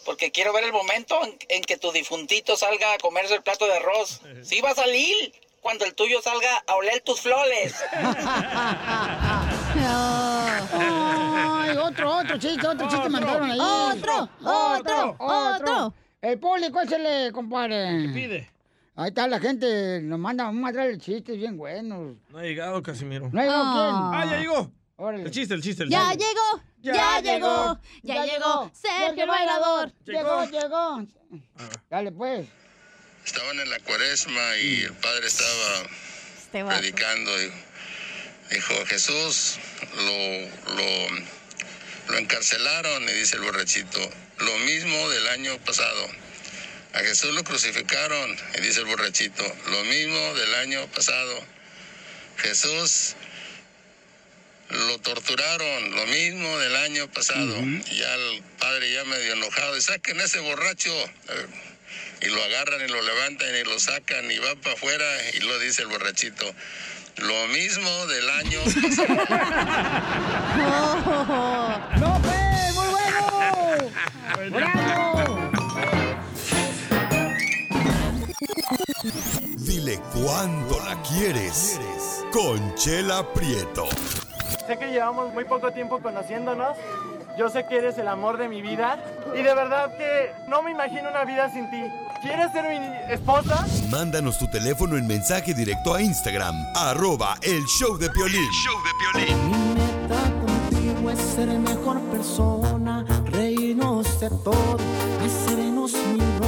[0.04, 3.66] Porque quiero ver el momento en, en que tu difuntito salga a comerse el plato
[3.66, 4.20] de arroz.
[4.42, 7.74] Sí va a salir cuando el tuyo salga a oler tus flores.
[10.76, 13.58] Ay, otro, otro chiste, otro chiste mandaron ahí.
[13.60, 15.94] Otro, otro, otro.
[16.20, 18.06] El público, échale, compadre.
[18.06, 18.50] ¿Qué pide?
[18.96, 22.16] Ahí está la gente, nos manda un material de chistes bien buenos.
[22.28, 23.28] No ha llegado Casimiro.
[23.32, 23.94] ¿No ha llegado quién?
[23.94, 24.70] Ah, ya llegó.
[24.96, 25.24] Órale.
[25.24, 26.24] El chiste, el chiste, el Ya chiste.
[26.24, 29.92] llegó, ya, llegó, ya llegó Sergio el bailador.
[30.04, 31.06] Llegó, llegó.
[31.90, 32.46] Dale, pues.
[33.24, 35.82] Estaban en la cuaresma y el padre estaba
[36.36, 37.52] Este predicando y
[38.50, 39.56] dijo, Jesús
[39.96, 43.98] lo, lo, lo encarcelaron y dice el borrachito,
[44.38, 46.06] lo mismo del año pasado.
[46.92, 51.40] A Jesús lo crucificaron y dice el borrachito, lo mismo del año pasado.
[52.36, 53.16] Jesús
[54.70, 57.56] lo torturaron, lo mismo del año pasado.
[57.60, 60.92] Y ya el padre ya medio enojado, y saquen ese borracho.
[60.94, 61.46] Eh,
[62.22, 65.04] Y lo agarran y lo levantan y lo sacan y va para afuera
[65.34, 66.46] y lo dice el borrachito.
[67.18, 68.60] Lo mismo del año
[72.00, 72.74] ¡No, pues!
[72.74, 73.92] ¡Muy bueno!
[74.50, 75.50] ¡Bravo!
[79.58, 81.78] Dile cuándo la quieres.
[82.32, 83.88] Conchela Prieto.
[84.66, 86.76] Sé que llevamos muy poco tiempo conociéndonos.
[87.36, 88.98] Yo sé que eres el amor de mi vida.
[89.34, 91.82] Y de verdad que no me imagino una vida sin ti.
[92.22, 93.66] ¿Quieres ser mi esposa?
[93.90, 98.48] Mándanos tu teléfono en mensaje directo a Instagram, arroba el show de Piolín.
[100.46, 104.78] Contigo es ser mejor persona, reírnos de todo,
[105.22, 106.43] hacernos mil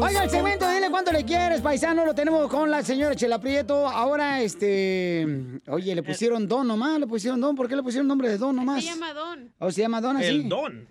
[0.00, 3.88] Oiga, el segmento, dile cuánto le quieres, paisano, lo tenemos con la señora Chela Prieto.
[3.88, 5.26] Ahora, este,
[5.66, 8.54] oye, le pusieron Don nomás, le pusieron Don, ¿por qué le pusieron nombre de Don
[8.54, 8.84] nomás?
[8.84, 9.52] Se llama Don.
[9.58, 10.26] ¿O se llama Don así?
[10.26, 10.86] El Don.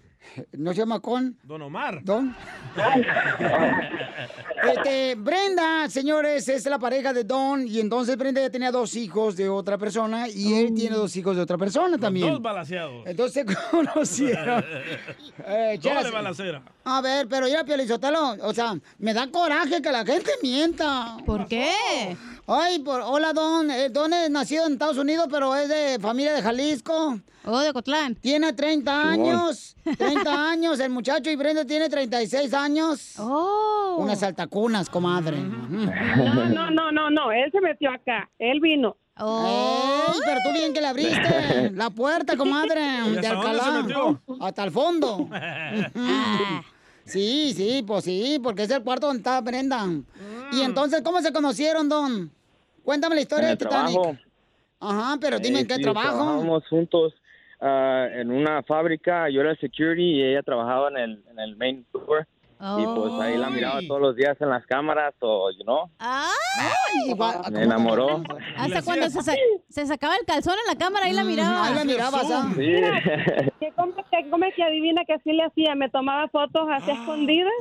[0.53, 1.37] ¿No se llama Con?
[1.43, 2.03] Don Omar.
[2.03, 2.35] Don.
[4.63, 9.35] Este, Brenda, señores, es la pareja de Don y entonces Brenda ya tenía dos hijos
[9.35, 12.31] de otra persona y él tiene dos hijos de otra persona también.
[12.31, 13.05] Dos balaseados.
[13.05, 14.65] Entonces se conocieron.
[15.45, 16.63] Eh, Doble balacera.
[16.83, 21.17] A ver, pero ya, Piolizotelo, o sea, me da coraje que la gente mienta.
[21.25, 22.17] ¿Por qué?
[22.49, 23.69] Ay, por, hola, Don.
[23.69, 27.19] Eh, Don es nacido en Estados Unidos, pero es de familia de Jalisco.
[27.43, 28.15] Oh, de Cotlán.
[28.15, 29.75] Tiene 30 años.
[29.97, 33.15] 30 años el muchacho y Brenda tiene 36 años.
[33.19, 33.97] Oh.
[33.99, 35.39] Unas altacunas, comadre.
[35.41, 38.95] No, no, no, no, no, él se metió acá, él vino.
[39.19, 43.85] Ey, pero tú bien que le abriste la puerta, comadre, ¿Y de Alcalá.
[44.39, 45.27] Hasta el fondo.
[47.07, 49.87] Sí, sí, pues sí, porque es el cuarto donde está Brenda.
[50.51, 52.29] Y entonces, ¿cómo se conocieron, Don?
[52.87, 53.91] Cuéntame la historia de Titanic.
[53.99, 54.17] trabajo.
[54.79, 56.07] Ajá, pero dime Eh, en qué sí, trabajo.
[56.07, 57.13] Trabajábamos juntos
[57.59, 59.29] ah, en una fábrica.
[59.29, 62.25] Yo era el security y ella trabajaba en el, en el main floor.
[62.79, 67.13] Y pues ahí la miraba todos los días en las cámaras o, you know, Ay,
[67.51, 68.23] me enamoró.
[68.57, 69.35] Hasta cuando se, sa-
[69.69, 71.59] se sacaba el calzón en la cámara, ahí la miraba.
[71.59, 72.51] Mm, ahí la mirabas, ¿ah?
[72.55, 72.73] Sí.
[73.59, 77.51] Que come, que come que adivina que así le hacía, me tomaba fotos así escondidas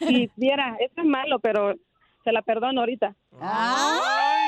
[0.00, 1.74] y viera, esto es malo, pero
[2.24, 3.14] se la perdono ahorita.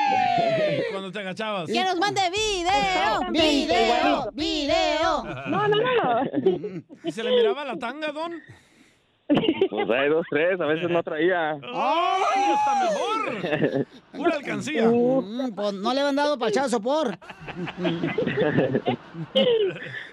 [0.91, 1.67] Cuando te agachabas.
[1.69, 5.23] Que nos mande video, video, video.
[5.47, 6.83] No, no, no.
[7.03, 8.41] ¿Y se le miraba la tanga, Don?
[9.69, 11.51] Pues hay dos, tres, a veces no traía.
[11.51, 13.85] ¡Ay, está mejor!
[14.11, 14.87] Pura alcancía.
[14.89, 17.17] Mm, pues no le habían dado pachado sopor.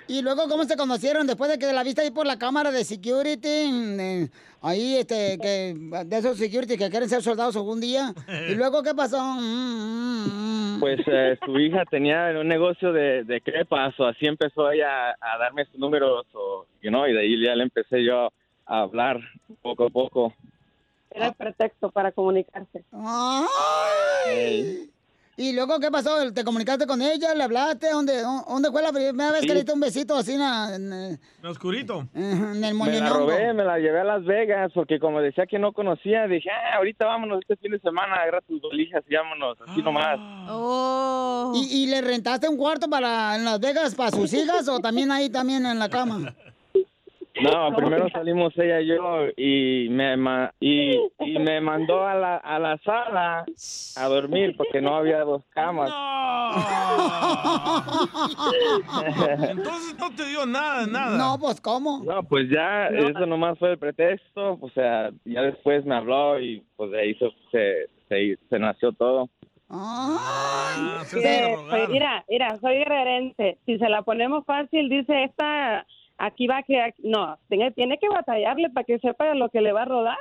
[0.08, 1.26] y luego, ¿cómo se conocieron?
[1.26, 4.28] Después de que la viste ahí por la cámara de security, eh,
[4.60, 8.12] ahí, este, que, de esos security que quieren ser soldados algún día.
[8.48, 9.18] ¿Y luego qué pasó?
[9.40, 15.10] Mm, Pues eh, su hija tenía un negocio de, de crepas, o así empezó ella
[15.10, 18.26] a, a darme sus números, o, you know, y de ahí ya le empecé yo
[18.26, 18.30] a
[18.66, 19.20] hablar
[19.62, 20.34] poco a poco.
[21.10, 22.84] Era el pretexto para comunicarse.
[24.26, 24.90] Ay.
[25.38, 26.32] ¿Y luego qué pasó?
[26.32, 27.34] ¿Te comunicaste con ella?
[27.34, 27.90] ¿Le hablaste?
[27.90, 29.46] ¿Dónde, dónde fue la primera vez Sí.
[29.46, 32.06] que le diste un besito así en, en, en En oscurito.
[32.14, 32.20] el
[32.58, 36.26] Me la robé, me la llevé a Las Vegas porque como decía que no conocía,
[36.26, 40.16] dije, ah, ahorita vámonos este fin de semana, agarra tus bolijas y vámonos, así nomás.
[40.48, 41.52] Oh.
[41.54, 45.12] ¿Y, y le rentaste un cuarto para en Las Vegas para sus hijas o también
[45.12, 46.34] ahí también en la cama?
[47.42, 52.36] No, primero salimos ella y yo y me ma- y, y me mandó a la,
[52.38, 53.44] a la sala
[53.96, 55.90] a dormir porque no había dos camas.
[59.50, 61.16] Entonces no te dio nada, nada.
[61.18, 62.02] No, pues ¿cómo?
[62.04, 66.62] No, pues ya, eso nomás fue el pretexto, o sea, ya después me habló y
[66.76, 69.28] pues de ahí se, se, se, se nació todo.
[69.68, 71.02] Ah,
[71.90, 73.58] mira, mira, soy guerrerense.
[73.66, 75.84] Si se la ponemos fácil, dice esta,
[76.18, 79.82] aquí va que, no, tiene, tiene que batallarle para que sepa lo que le va
[79.82, 80.16] a rodar.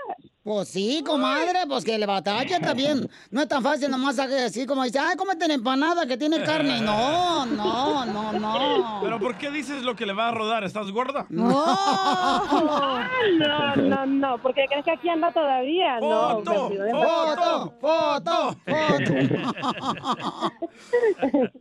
[0.46, 3.10] Pues sí, comadre, pues que le batalla también.
[3.32, 6.82] No es tan fácil nomás así como dice, ay, cómete la empanada que tiene carne.
[6.82, 9.00] No, no, no, no.
[9.02, 10.64] ¿Pero por qué dices lo que le va a rodar?
[10.64, 11.26] ¿Estás gorda?
[11.36, 16.00] Ah, no, no, no, porque crees que aquí anda todavía.
[16.00, 18.56] no, Foto, vestido de foto, foto,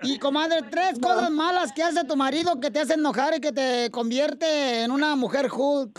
[0.02, 3.52] Y comadre, tres cosas malas que hace tu marido que te hacen enojar y que
[3.52, 5.98] te convierte en una mujer Hulk.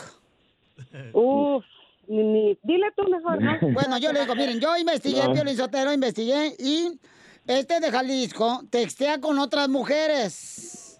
[1.14, 1.66] Uf,
[2.08, 3.58] ni, ni- dile tú mejor, ¿no?
[3.74, 5.34] Bueno, yo le digo, miren, yo investigué, No.
[5.34, 7.00] Piolín Sotelo, investigué y
[7.48, 10.98] este de Jalisco textea con otras mujeres.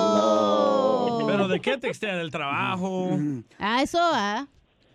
[0.00, 1.24] Oh.
[1.26, 2.16] ¿Pero de qué textea?
[2.16, 3.10] ¿Del trabajo?
[3.58, 4.46] Ah, eso, ah.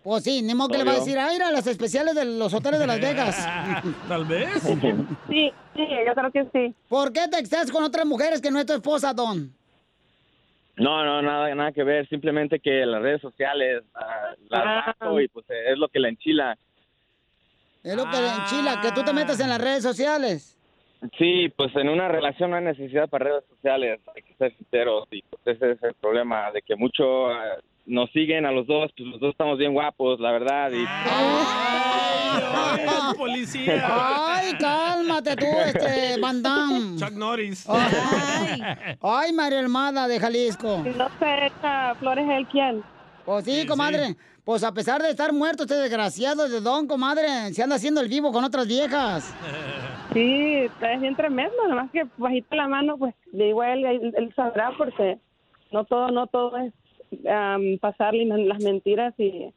[0.02, 2.54] Pues sí, ni modo que le va a decir, ah, mira, las especiales de los
[2.54, 3.44] hoteles de Las Vegas.
[4.08, 4.62] Tal vez.
[4.62, 4.70] Sí,
[5.28, 5.52] sí,
[6.06, 6.72] yo creo que sí.
[6.88, 9.52] ¿Por qué texteas con otras mujeres que no es tu esposa, Don?
[10.76, 14.94] No, no, nada, nada que ver, simplemente que las redes sociales ah, las Ah.
[15.00, 16.56] bajo y pues es lo que la enchila.
[17.82, 20.52] Es lo que le enchila, que tú te metes en las redes sociales.
[21.18, 25.06] Sí, pues en una relación no hay necesidad para redes sociales, hay que ser sinceros
[25.10, 28.90] y pues ese es el problema, de que mucho ah, nos siguen a los dos,
[28.96, 30.84] pues los dos estamos bien guapos, la verdad, y
[33.16, 33.86] policía!
[33.88, 36.98] Ay, cálmate tú, este, Van Damme.
[36.98, 37.66] Chuck Norris.
[37.68, 38.60] Ay,
[39.00, 40.82] ay María Hermada de Jalisco.
[40.96, 42.82] No se echa flores el quién.
[43.24, 44.16] Pues sí, comadre.
[44.44, 48.08] Pues a pesar de estar muerto este desgraciado de Don, comadre, se anda haciendo el
[48.08, 49.34] vivo con otras viejas.
[50.12, 54.72] Sí, es bien tremendo, nomás que bajita la mano, pues a él, él, él sabrá
[54.78, 55.18] porque
[55.72, 56.72] no todo, no todo es
[57.28, 59.52] am, pasarle las mentiras y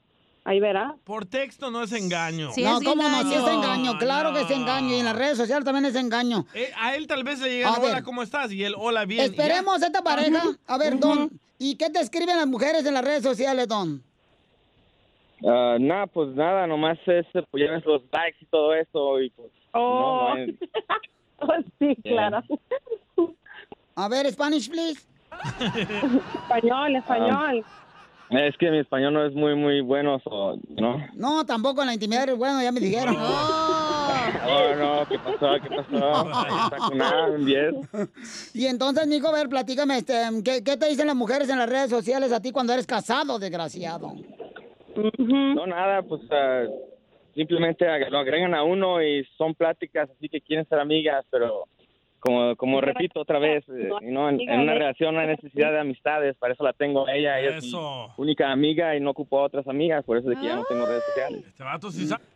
[0.46, 0.96] ahí verá.
[1.04, 2.50] Por texto no es engaño.
[2.58, 3.22] no, ¿cómo no?
[3.24, 4.90] Sí es engaño, claro que es engaño.
[4.96, 6.46] Y en las redes sociales también es engaño.
[6.54, 8.02] Eh, a él tal vez le llega, hola.
[8.04, 8.52] ¿cómo estás?
[8.52, 9.22] Y él, hola, bien.
[9.26, 10.42] Esperemos esta pareja.
[10.68, 14.02] A ver, Don, ¿y qué te escriben las mujeres en las redes sociales, Don?
[15.48, 19.30] ah, nada, pues nada, nomás es, pues ya ves los likes y todo eso y
[19.32, 20.34] pues Oh.
[20.36, 22.42] no, no hay- sí, claro.
[23.96, 25.06] A ver, Spanish, please.
[26.36, 27.66] español, español.
[28.30, 31.06] es que mi español no es muy, muy bueno, so, ¿no?
[31.16, 33.16] No, tampoco en la intimidad eres bueno, ya me dijeron.
[34.48, 35.56] Oh, no, ¿qué pasó?
[35.62, 36.66] ¿Qué pasó?
[36.66, 37.74] Está con nada, un 10.
[38.54, 40.14] Y entonces, mijo, a ver, platícame, este,
[40.44, 43.40] ¿qué, qué te dicen las mujeres en las redes sociales a ti cuando eres casado,
[43.40, 44.14] desgraciado?
[45.18, 46.64] No, nada, pues ah,
[47.36, 51.66] simplemente lo agregan a uno y son pláticas así que quieren ser amigas, pero
[52.20, 55.80] como como repito otra vez, eh, no, en, en una relación no hay necesidad de
[55.80, 57.80] amistades, para eso la tengo a ella, ella es mi
[58.18, 60.64] única amiga y no ocupo a otras amigas, por eso es de que ya no
[60.66, 61.44] tengo redes sociales.
[61.48, 62.24] Este vato sí sabe.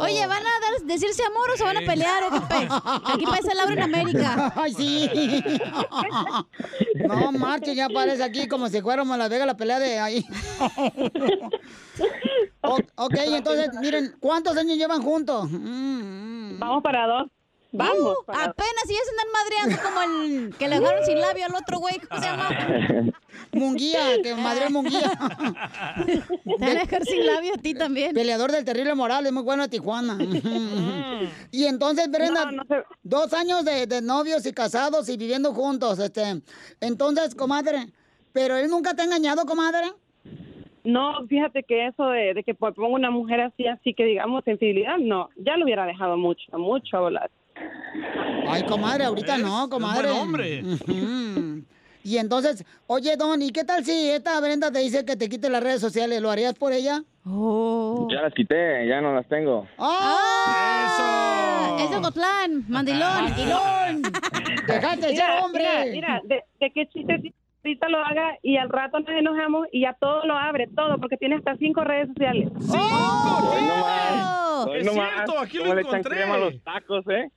[0.00, 2.68] Oye, ¿van a decirse amor o se van a pelear o qué pe?
[3.12, 4.52] Aquí parece Laura en América.
[4.56, 5.10] Ay, sí.
[7.08, 10.24] No, marche, ya parece aquí como si fuéramos a Las Vegas la pelea de ahí.
[12.62, 15.46] O- ok, entonces, miren, ¿cuántos años llevan juntos?
[15.50, 17.26] Mm, Vamos para dos.
[17.76, 18.18] Vamos.
[18.28, 21.54] Uh, apenas si ya se andan madreando como el que le dejaron sin labio al
[21.56, 21.98] otro güey.
[21.98, 22.48] ¿Cómo se llama?
[23.52, 25.10] Munguía, que madre Munguía.
[26.06, 28.14] Te van a dejar sin labio a ti también.
[28.14, 30.16] Peleador del terrible Morales, muy bueno de Tijuana.
[31.50, 32.48] y entonces, Brenda,
[33.02, 36.42] dos años de, de novios y casados y viviendo juntos, este.
[36.80, 37.86] Entonces, comadre,
[38.32, 39.92] ¿pero él nunca te ha engañado, comadre?
[40.84, 44.98] No, fíjate que eso de, de que ponga una mujer así, así que digamos sensibilidad,
[44.98, 47.30] no, ya lo hubiera dejado mucho, mucho a volar.
[48.48, 50.08] Ay, comadre, ahorita no, comadre.
[50.08, 50.62] buen hombre.
[52.02, 55.48] Y entonces, oye, Don, ¿y qué tal si esta Brenda te dice que te quite
[55.48, 56.20] las redes sociales?
[56.20, 57.02] ¿Lo harías por ella?
[57.24, 58.06] Oh.
[58.10, 59.66] Ya las quité, ya no las tengo.
[59.78, 61.78] ¡Ah!
[61.80, 63.24] Es de Ocotlán, mandilón.
[63.24, 64.02] ¡Mandilón!
[64.66, 65.62] ¡Dejaste de ser Mira, hombre!
[65.62, 67.32] Mira, mira, de, de qué chiste
[67.64, 71.16] ahorita lo haga y al rato nos enojamos y ya todo lo abre, todo, porque
[71.16, 72.50] tiene hasta cinco redes sociales.
[74.72, 76.16] Es nomás, cierto, aquí lo ¿cómo le echan encontré.
[76.16, 77.30] crema a los tacos, ¿eh?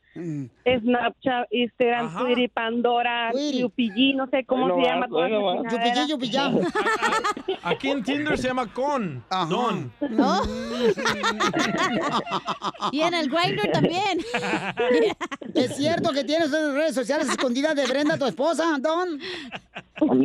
[0.66, 2.20] Snapchat, Instagram, Ajá.
[2.20, 5.06] Twitter, Pandora, Yupigi, no sé cómo se llama.
[5.08, 5.62] chingadera.
[5.70, 6.52] Yupigi, yupillá.
[7.64, 9.24] Aquí en Tinder se llama con.
[9.50, 9.92] Don.
[10.10, 10.42] ¿No?
[12.92, 14.20] y en el Grindr también.
[15.54, 19.20] ¿Es cierto que tienes redes sociales escondidas de Brenda, tu esposa, Don?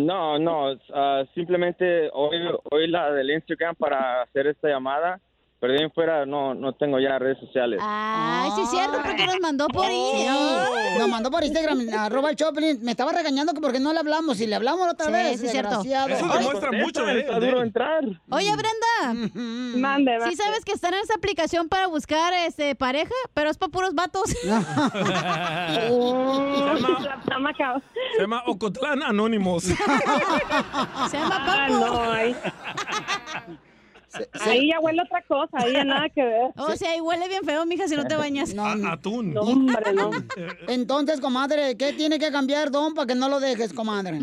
[0.07, 2.36] No, no, ah, simplemente hoy,
[2.70, 5.20] hoy la del Instagram para hacer esta llamada,
[5.62, 7.78] pero de ahí en fuera no, no tengo ya redes sociales.
[7.80, 9.86] Ay, sí es cierto, porque nos mandó por.
[9.86, 10.26] Sí,
[10.98, 12.82] nos mandó por Instagram, arroba el Choplin.
[12.82, 14.40] Me estaba regañando que porque no le hablamos.
[14.40, 15.80] Y le hablamos otra Sí, vez, sí es cierto.
[15.80, 17.20] Eso demuestra mucho, ¿eh?
[17.20, 18.02] Está duro entrar.
[18.30, 19.30] Oye, Brenda.
[19.78, 23.70] Mande, Sí sabes que están en esa aplicación para buscar este pareja, pero es para
[23.70, 24.30] puros vatos.
[28.12, 29.62] Se llama, se Ocotlán Anónimos.
[29.62, 29.76] Se
[31.16, 33.62] llama Ah, Papo.
[34.14, 34.50] ahí.
[34.58, 36.50] Ahí ya huele otra cosa, ahí ya nada que ver.
[36.56, 38.54] O sea, y huele bien feo, mija, si no te bañas.
[38.54, 38.88] No, no.
[38.88, 39.32] A- Atún.
[39.34, 40.10] No, hombre, no.
[40.68, 44.20] Entonces, comadre, ¿qué tiene que cambiar, Don, para que no lo dejes, comadre?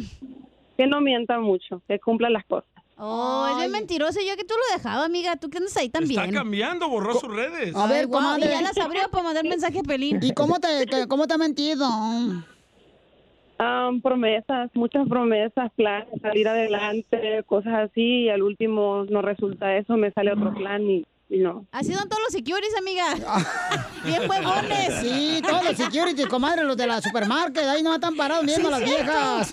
[0.78, 2.70] Que no mienta mucho, que cumpla las cosas.
[3.02, 4.20] Oh, es bien mentiroso.
[4.20, 5.38] Yo que tú lo dejaba, amiga.
[5.38, 6.20] Tú que andas ahí también.
[6.20, 7.74] Está cambiando, borró sus redes.
[7.74, 8.46] A ver, Ay, comadre.
[8.46, 10.20] Y ya las abrió para mandar mensaje a Pelín.
[10.22, 11.88] ¿Y cómo te, te- cómo te ha mentido?
[13.62, 19.98] Ah, promesas, muchas promesas, planes, salir adelante, cosas así, y al último no resulta eso,
[19.98, 21.66] me sale otro plan y, y no.
[21.74, 23.04] Así son todos los securities, amiga.
[24.06, 24.94] Bien huevones.
[25.02, 28.74] Sí, todos los security, comadre, los de la supermarket, ahí no están parados viendo Sí,
[28.74, 29.04] a las cierto.
[29.12, 29.52] viejas.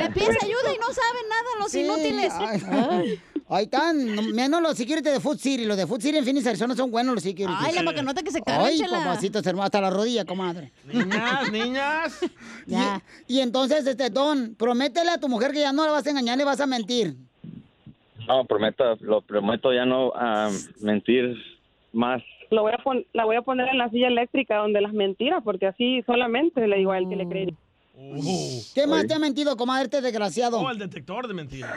[0.00, 2.32] Le pides ayuda y no saben nada los Sí, inútiles.
[2.38, 3.20] ay,
[3.54, 5.64] Ahí están, no- menos los security de Food City.
[5.66, 7.54] Los de Food City en Phoenix, Arizona son buenos los security.
[7.60, 10.72] Ay, la macanota que se carga, Ay, papacitos hermanos, hasta la rodilla, comadre.
[10.92, 12.20] Niñas, niñas.
[12.66, 13.02] Ya.
[13.28, 16.10] Y, y entonces, este, Don, prométele a tu mujer que ya no la vas a
[16.10, 17.14] engañar ni vas a mentir.
[18.26, 20.48] No, prometo, lo prometo ya no ah,
[20.80, 21.36] mentir
[21.92, 22.22] más.
[22.50, 25.42] Lo voy a pon- la voy a poner en la silla eléctrica donde las mentiras,
[25.42, 27.54] porque así solamente le digo a él que le cree.
[27.94, 28.62] Uh.
[28.74, 30.60] ¿Qué más te ha mentido, comadre, este desgraciado?
[30.60, 31.74] Oh, el detector de mentiras.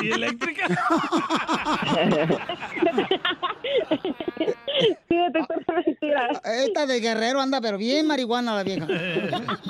[0.00, 0.66] ¿Sí, eléctrica?
[5.08, 6.40] Sí, detector de mentiras.
[6.44, 8.86] Esta de guerrero anda, pero bien marihuana la vieja.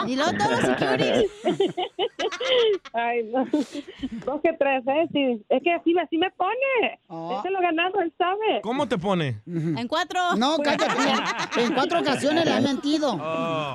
[0.06, 1.30] Y luego todos los securities.
[2.92, 3.44] Ay, no.
[4.24, 5.08] Dos que tres, ¿eh?
[5.12, 5.44] Sí.
[5.48, 6.98] Es que así, así me pone.
[7.08, 7.34] Ah.
[7.36, 8.60] Este lo ganado, él sabe.
[8.62, 9.40] ¿Cómo te pone?
[9.46, 10.20] En cuatro.
[10.36, 10.86] No, cállate.
[11.60, 13.16] En cuatro ocasiones le ha mentido.
[13.20, 13.74] Oh.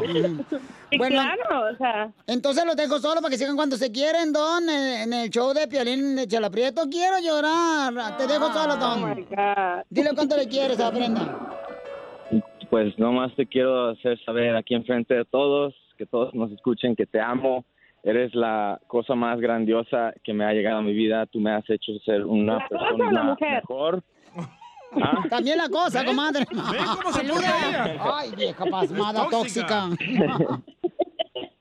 [0.91, 2.11] Sí, Bueno, claro, o sea.
[2.27, 5.53] Entonces los dejo solo para que sigan cuando se quieren, Don, en, en el show
[5.53, 6.83] de Piolín de Chalaprieto.
[6.89, 8.17] Quiero llorar.
[8.17, 9.25] Te dejo solo, Oh my Don.
[9.29, 9.83] God.
[9.89, 11.24] Dile cuánto le quieres a Brenda.
[12.69, 17.05] Pues nomás te quiero hacer saber aquí enfrente de todos, que todos nos escuchen, que
[17.05, 17.65] te amo.
[18.03, 21.25] Eres la cosa más grandiosa que me ha llegado a mi vida.
[21.27, 23.53] Tú me has hecho ser una ¿La cosa persona o la mujer?
[23.61, 24.03] mejor.
[25.01, 26.45] Ah, También la cosa, comadre.
[26.51, 27.21] ¿Ven cómo se?
[27.99, 29.89] Ay, vieja pasmada, Tóxica.
[29.89, 30.61] tóxica.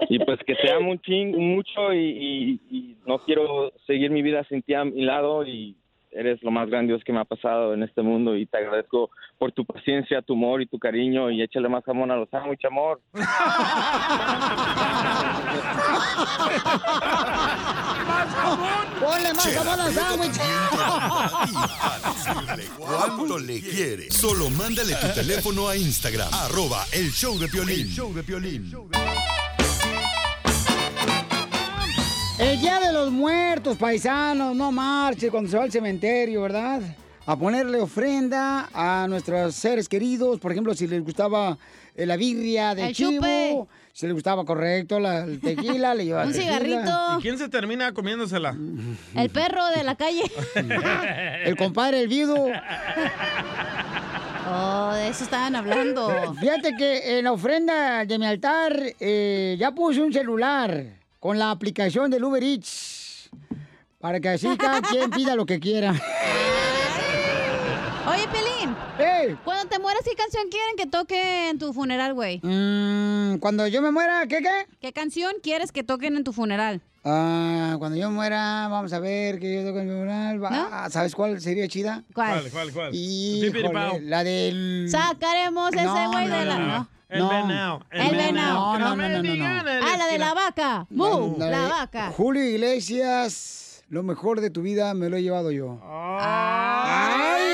[0.08, 4.22] y pues que te amo un ching mucho y, y- y no quiero seguir mi
[4.22, 5.76] vida sin ti a mi lado y
[6.14, 9.52] eres lo más grandioso que me ha pasado en este mundo y te agradezco por
[9.52, 13.00] tu paciencia, tu amor y tu cariño y échale más jamón a los sándwiches, amor.
[19.00, 20.38] Ponle más jamón al sándwich.
[22.04, 24.10] Decirle cuánto le quiere.
[24.10, 27.88] Solo mándale tu teléfono a Instagram, arroba el show de Piolín.
[27.88, 28.72] show de Piolín.
[32.38, 36.80] El Día de los Muertos, paisanos, no marche cuando se va al cementerio, ¿verdad?
[37.26, 40.40] A ponerle ofrenda a nuestros seres queridos.
[40.40, 41.56] Por ejemplo, si les gustaba
[41.94, 43.64] eh, la birria de El chivo, chupe.
[43.92, 46.58] si les gustaba correcto la, el tequila, le llevaba Un tequila.
[46.58, 47.18] cigarrito.
[47.18, 48.54] ¿Y quién se termina comiéndosela?
[49.14, 50.24] El perro de la calle.
[51.44, 52.48] El compadre, el viudo.
[54.50, 56.34] Oh, de eso estaban hablando.
[56.40, 60.84] Fíjate que en la ofrenda de mi altar eh, ya puse un celular
[61.24, 63.30] con la aplicación del Uber Eats.
[63.98, 65.92] Para que así cada quien pida lo que quiera.
[68.06, 68.76] Oye, Pelín.
[68.98, 69.34] ¡Ey!
[69.42, 72.40] Cuando te mueras, ¿qué canción quieren que toque en tu funeral, güey?
[72.42, 74.66] Mm, cuando yo me muera, ¿qué qué?
[74.82, 76.82] ¿Qué canción quieres que toquen en tu funeral?
[77.06, 80.38] Ah, cuando yo me muera, vamos a ver que yo toco en mi funeral.
[80.38, 80.90] ¿No?
[80.90, 82.04] ¿Sabes cuál sería chida?
[82.12, 82.40] ¿Cuál?
[82.40, 82.94] ¿Cuál, cuál, cuál?
[82.94, 84.88] Híjole, la del...
[84.90, 86.88] Sacaremos ese No, güey no, de la...
[87.14, 87.28] El No.
[87.28, 87.80] venado.
[87.92, 88.78] El venado.
[88.78, 89.70] No, me no, no, no, no.
[89.86, 90.86] Ah, la de la vaca.
[90.90, 91.36] ¡Mu!
[91.38, 92.10] La vaca.
[92.16, 95.78] Julio Iglesias, lo mejor de tu vida me lo he llevado yo.
[95.84, 97.52] ¡Ay,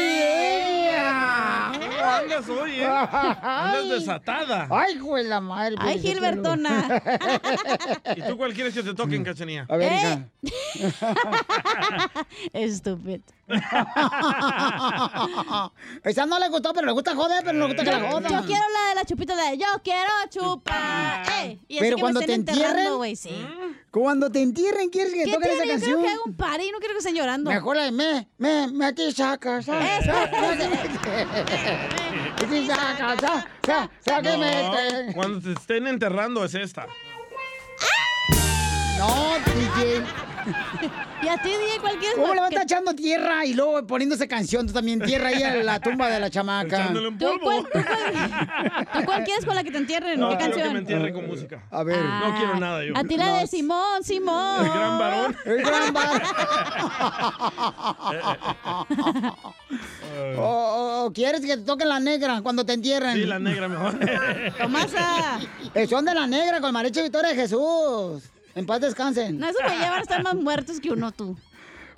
[0.86, 1.72] ella!
[1.74, 2.86] ¿Cómo andas hoy, eh?
[2.86, 4.66] Andas desatada.
[4.70, 5.76] Ay, güey, la madre.
[5.78, 7.02] Ay, Gilbertona.
[8.16, 9.66] ¿Y tú cuál quieres que te toquen, cachanía?
[9.68, 10.26] A ver, ¿Eh?
[10.42, 10.42] hija.
[12.54, 13.20] Estúpido.
[16.04, 18.06] Esa no le gustó, pero le gusta joder, pero no le gusta que la Yo,
[18.10, 18.32] jodan.
[18.32, 21.22] yo quiero la de la chupita de yo quiero chupar.
[21.40, 23.46] Ey, y así Pero que cuando me te estén entierren, güey, sí.
[23.90, 25.66] Cuando te entierren, ¿quieres que ¿Qué toquen esa tiene?
[25.66, 26.00] Yo canción?
[26.00, 27.50] quiero que haga un party, no quiero que estén llorando.
[27.50, 30.56] Mejor la de me, me, me a ti saca, saca, saca, saca,
[34.04, 35.12] saca, saca.
[35.14, 36.86] Cuando te estén enterrando es esta.
[38.98, 40.04] No, DJ.
[41.22, 42.16] ¿Y a ti, DJ, cuál quieres?
[42.16, 44.66] ¿Cómo le va a que- estar echando tierra y luego poniéndose canción?
[44.66, 46.76] Tú también tierra ahí a la tumba de la chamaca.
[46.80, 50.18] Echándole un ¿Tú cuál, tú cuál- tú cuál quieres con la que te entierren?
[50.20, 50.76] No, ¿Qué quiero que me canción?
[50.78, 51.62] entierren con música.
[51.70, 52.02] A ver.
[52.02, 52.96] No quiero nada yo.
[52.96, 54.64] A ti la de Simón, Simón.
[54.66, 55.36] El gran varón.
[55.44, 56.22] El gran varón.
[60.36, 63.14] O, o- quieres que te toquen la negra cuando te entierren.
[63.14, 63.98] Sí, la negra mejor.
[64.58, 65.38] Tomasa.
[65.74, 68.22] El son de la negra con el mariachi Victoria de Jesús.
[68.54, 69.38] En paz descansen.
[69.38, 71.36] No, eso me lleva a estar más muertos que uno, tú.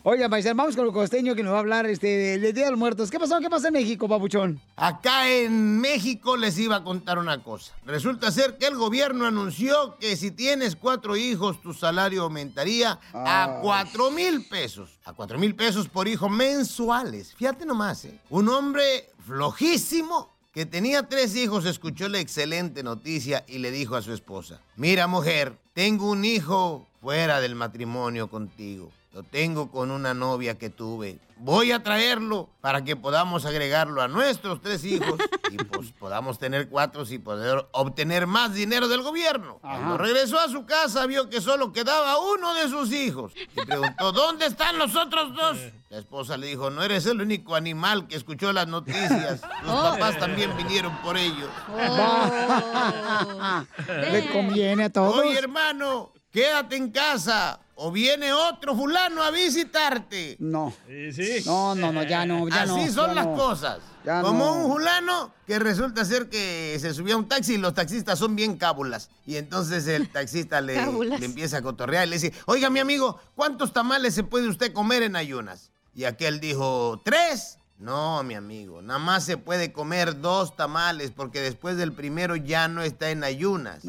[0.05, 2.71] Oiga, paisano, vamos con el costeño que nos va a hablar este, del Día de
[2.73, 3.09] los Muertos.
[3.09, 3.39] ¿Qué pasó?
[3.39, 4.61] ¿Qué pasa en México, papuchón?
[4.75, 7.73] Acá en México les iba a contar una cosa.
[7.87, 13.61] Resulta ser que el gobierno anunció que si tienes cuatro hijos, tu salario aumentaría a
[13.63, 14.99] cuatro mil pesos.
[15.05, 17.33] A cuatro mil pesos por hijo mensuales.
[17.37, 18.19] Fíjate nomás, ¿eh?
[18.29, 24.03] Un hombre flojísimo que tenía tres hijos escuchó la excelente noticia y le dijo a
[24.03, 28.93] su esposa, mira mujer, tengo un hijo fuera del matrimonio contigo.
[29.13, 31.19] Lo tengo con una novia que tuve.
[31.37, 35.21] Voy a traerlo para que podamos agregarlo a nuestros tres hijos
[35.51, 39.59] y pues podamos tener cuatro y poder obtener más dinero del gobierno.
[39.61, 44.13] Cuando regresó a su casa vio que solo quedaba uno de sus hijos y preguntó,
[44.13, 45.59] ¿dónde están los otros dos?
[45.91, 49.43] La esposa le dijo, no eres el único animal que escuchó las noticias.
[49.63, 51.51] Los papás también vinieron por ellos.
[54.11, 55.19] Le conviene a todos.
[55.19, 60.37] Oye, hermano, quédate en casa o viene otro fulano a visitarte.
[60.39, 60.73] No.
[60.87, 61.43] Sí, sí.
[61.47, 62.77] No, no, no, ya no, ya no.
[62.77, 63.35] Así son ya las no.
[63.35, 63.79] cosas.
[64.05, 64.53] Ya Como no.
[64.55, 68.37] un fulano que resulta ser que se subió a un taxi y los taxistas son
[68.37, 69.11] bien cábulas.
[69.27, 70.81] Y entonces el taxista le
[71.25, 75.03] empieza a cotorrear y le dice, oiga mi amigo, ¿cuántos tamales se puede usted comer
[75.03, 75.73] en ayunas?
[75.93, 77.59] Y aquel dijo, ¿tres?
[77.83, 82.69] No, mi amigo, nada más se puede comer dos tamales porque después del primero ya
[82.69, 83.83] no está en ayunas.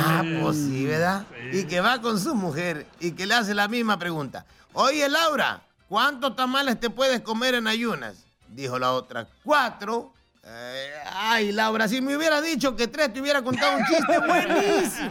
[0.00, 1.24] ah, pues sí, ¿verdad?
[1.52, 4.46] Y que va con su mujer y que le hace la misma pregunta.
[4.72, 8.24] Oye, Laura, ¿cuántos tamales te puedes comer en ayunas?
[8.48, 10.12] Dijo la otra, cuatro.
[10.50, 15.10] Eh, ay, Laura, si me hubiera dicho que tres, te hubiera contado un chiste buenísimo.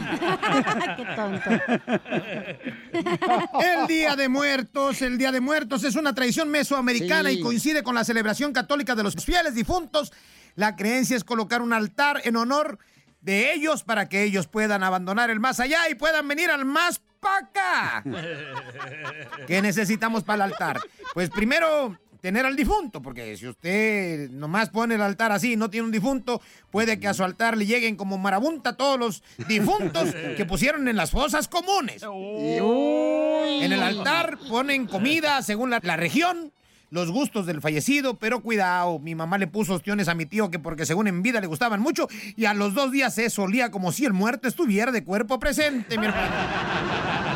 [0.97, 1.49] Qué tonto.
[3.61, 7.39] El Día de Muertos, el Día de Muertos es una tradición mesoamericana Sí.
[7.39, 10.11] y coincide con la celebración católica de los fieles difuntos.
[10.55, 12.79] La creencia es colocar un altar en honor
[13.21, 17.01] de ellos para que ellos puedan abandonar el más allá y puedan venir al más
[17.19, 18.03] para acá.
[19.47, 20.79] ¿Qué necesitamos para el altar?
[21.13, 25.69] Pues primero tener al difunto, porque si usted nomás pone el altar así y no
[25.69, 26.41] tiene un difunto,
[26.71, 30.95] puede que a su altar le lleguen como marabunta todos los difuntos que pusieron en
[30.95, 32.03] las fosas comunes.
[32.03, 36.51] En el altar ponen comida según la, la región,
[36.89, 40.59] los gustos del fallecido, pero cuidado, mi mamá le puso ostiones a mi tío que
[40.59, 43.91] porque según en vida le gustaban mucho y a los dos días se solía como
[43.91, 46.31] si el muerto estuviera de cuerpo presente, mi hermano.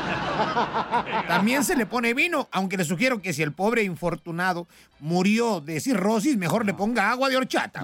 [1.27, 4.67] También se le pone vino, aunque le sugiero que si el pobre infortunado
[4.99, 7.81] murió de cirrosis, mejor le ponga agua de horchata.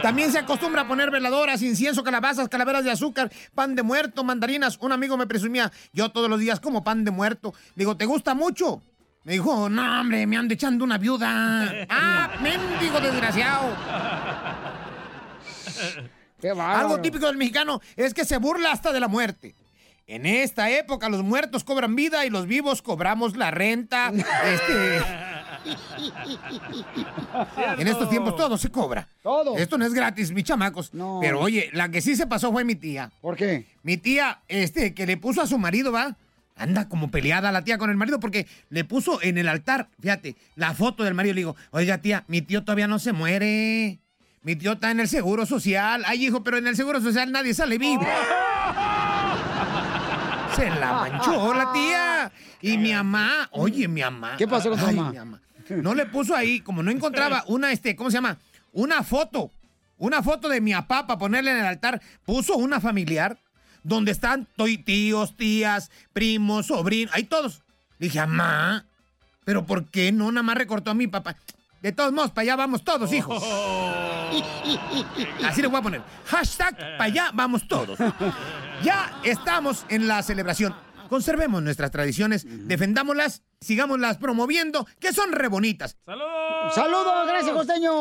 [0.00, 4.78] También se acostumbra a poner veladoras, incienso, calabazas, calaveras de azúcar, pan de muerto, mandarinas.
[4.80, 7.52] Un amigo me presumía, yo todos los días como pan de muerto.
[7.74, 8.82] Digo, ¿te gusta mucho?
[9.24, 11.86] Me dijo, no, hombre, me ando echando una viuda.
[11.88, 13.76] ah, mendigo desgraciado.
[16.58, 19.54] Algo típico del mexicano es que se burla hasta de la muerte.
[20.06, 24.12] En esta época los muertos cobran vida y los vivos cobramos la renta.
[24.44, 24.98] Este,
[27.78, 29.06] en estos tiempos todo se cobra.
[29.22, 29.56] Todo.
[29.56, 30.90] Esto no es gratis, mis chamacos.
[31.20, 33.10] Pero oye, la que sí se pasó fue mi tía.
[33.20, 33.66] ¿Por qué?
[33.82, 36.16] Mi tía, este, que le puso a su marido, ¿va?
[36.56, 40.36] Anda como peleada la tía con el marido porque le puso en el altar, fíjate,
[40.56, 41.34] la foto del marido.
[41.34, 43.98] Le digo, oiga tía, mi tío todavía no se muere.
[44.42, 46.02] Mi tío está en el seguro social.
[46.06, 48.04] Ay, hijo, pero en el seguro social nadie sale vivo.
[50.56, 52.32] Se la manchó la tía.
[52.60, 54.36] Y mi mamá, oye, mi mamá.
[54.36, 55.40] ¿Qué pasó con tu mamá?
[55.68, 58.38] No le puso ahí, como no encontraba una, este, ¿cómo se llama?
[58.72, 59.50] Una foto.
[59.98, 62.00] Una foto de mi papá para ponerle en el altar.
[62.24, 63.38] Puso una familiar
[63.84, 64.48] donde están
[64.84, 67.62] tíos, tías, primos, sobrinos, ahí todos.
[67.98, 68.86] Dije, mamá,
[69.44, 71.36] ¿pero por qué no nada más recortó a mi papá?
[71.82, 73.42] De todos modos, para allá vamos todos, hijos.
[75.44, 76.02] Así le voy a poner.
[76.26, 77.98] Hashtag para allá vamos todos.
[78.82, 80.74] Ya estamos en la celebración.
[81.08, 85.96] Conservemos nuestras tradiciones, defendámoslas, sigámoslas promoviendo, que son re bonitas.
[86.04, 86.74] ¡Saludos!
[86.74, 87.26] ¡Saludos!
[87.28, 87.92] ¡Gracias, costeño!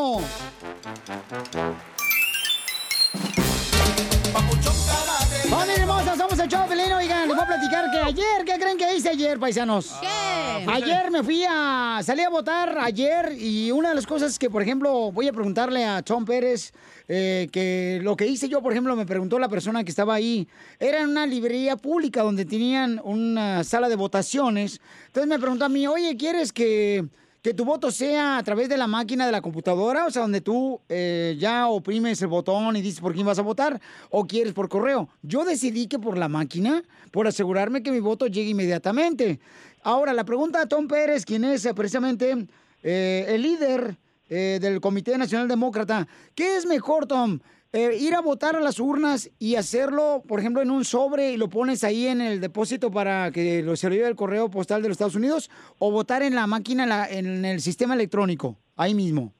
[4.31, 6.93] Familia hermosa, somos el show Pelín.
[6.93, 9.93] Oigan, les voy a platicar que ayer, ¿qué creen que hice ayer, paisanos?
[9.99, 10.07] ¿Qué?
[10.67, 11.99] Ayer me fui a...
[12.01, 15.83] Salí a votar ayer y una de las cosas que, por ejemplo, voy a preguntarle
[15.83, 16.71] a Tom Pérez,
[17.09, 20.47] eh, que lo que hice yo, por ejemplo, me preguntó la persona que estaba ahí,
[20.79, 24.79] era en una librería pública donde tenían una sala de votaciones.
[25.07, 27.05] Entonces me preguntó a mí, oye, ¿quieres que
[27.41, 30.41] que tu voto sea a través de la máquina de la computadora, o sea, donde
[30.41, 33.81] tú eh, ya oprimes el botón y dices por quién vas a votar,
[34.11, 35.09] o quieres por correo.
[35.23, 39.39] Yo decidí que por la máquina, por asegurarme que mi voto llegue inmediatamente.
[39.81, 42.47] Ahora, la pregunta a Tom Pérez, quien es eh, precisamente
[42.84, 43.97] eh, el líder
[44.31, 47.41] del Comité Nacional Demócrata, ¿qué es mejor, Tom?
[47.73, 51.38] Eh, ir a votar a las urnas y hacerlo, por ejemplo, en un sobre y
[51.38, 54.95] lo pones ahí en el depósito para que lo se el correo postal de los
[54.95, 55.49] Estados Unidos,
[55.80, 59.31] o votar en la máquina, la- en el sistema electrónico, ahí mismo.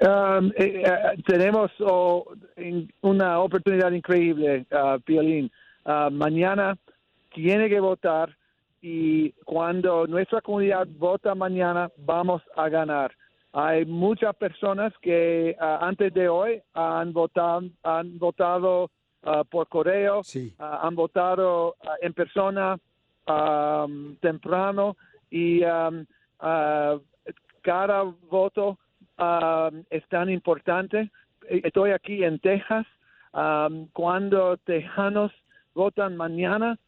[0.00, 2.24] Um, eh, eh, tenemos oh,
[3.02, 5.50] una oportunidad increíble, uh, Piolín.
[5.84, 6.76] Uh, mañana
[7.34, 8.34] tiene que votar
[8.80, 13.12] y cuando nuestra comunidad vota mañana vamos a ganar.
[13.54, 18.90] Hay muchas personas que uh, antes de hoy han votado, han votado
[19.24, 22.78] uh, por correo, uh, han votado en persona
[23.26, 24.96] um, temprano
[25.30, 26.06] y um,
[26.40, 26.98] uh,
[27.60, 28.78] cada voto
[29.90, 31.10] es tan importante.
[31.48, 32.86] Eh, Estoy aquí en Texas.
[33.34, 35.30] um, cuando tejanos
[35.74, 36.78] votan mañana,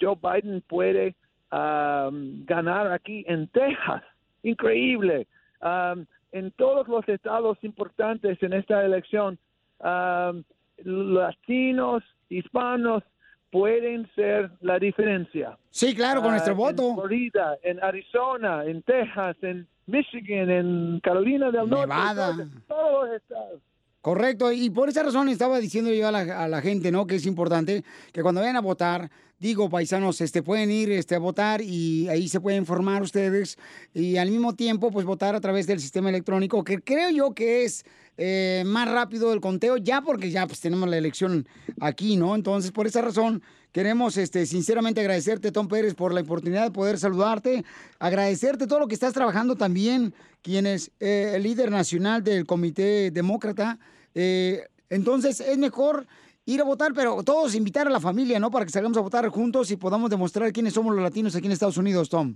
[0.00, 1.14] Joe Biden puede
[1.50, 4.02] ganar aquí en Texas.
[4.42, 5.26] Increíble.
[5.62, 9.38] Um, en todos los estados importantes en esta elección,
[9.80, 10.42] um,
[10.84, 13.02] latinos, hispanos
[13.50, 15.56] pueden ser la diferencia.
[15.70, 16.90] Sí, claro, con Ah, nuestro voto.
[16.90, 21.86] En Florida, en Arizona, en Texas, en Michigan, en Carolina del Norte.
[21.86, 22.30] Nevada.
[22.42, 23.60] en Todos los estados.
[24.06, 27.08] Correcto, y por esa razón estaba diciendo yo a la, a la gente, ¿no?
[27.08, 29.10] Que es importante que cuando vayan a votar,
[29.40, 33.58] digo, paisanos, este, pueden ir este, a votar y ahí se pueden informar ustedes
[33.92, 37.64] y al mismo tiempo, pues votar a través del sistema electrónico, que creo yo que
[37.64, 37.84] es
[38.16, 41.48] eh, más rápido el conteo, ya porque ya pues tenemos la elección
[41.80, 42.36] aquí, ¿no?
[42.36, 43.42] Entonces, por esa razón,
[43.72, 47.64] queremos este, sinceramente agradecerte, Tom Pérez, por la oportunidad de poder saludarte,
[47.98, 53.10] agradecerte todo lo que estás trabajando también, quien es eh, el líder nacional del Comité
[53.10, 53.80] Demócrata.
[54.18, 56.06] Eh, entonces, es mejor
[56.46, 58.50] ir a votar, pero todos invitar a la familia, ¿no?
[58.50, 61.52] Para que salgamos a votar juntos y podamos demostrar quiénes somos los latinos aquí en
[61.52, 62.34] Estados Unidos, Tom.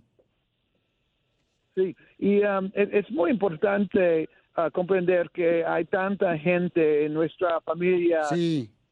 [1.75, 4.29] Sí, y um, es, es muy importante
[4.59, 8.23] uh, comprender que hay tanta gente en nuestra familia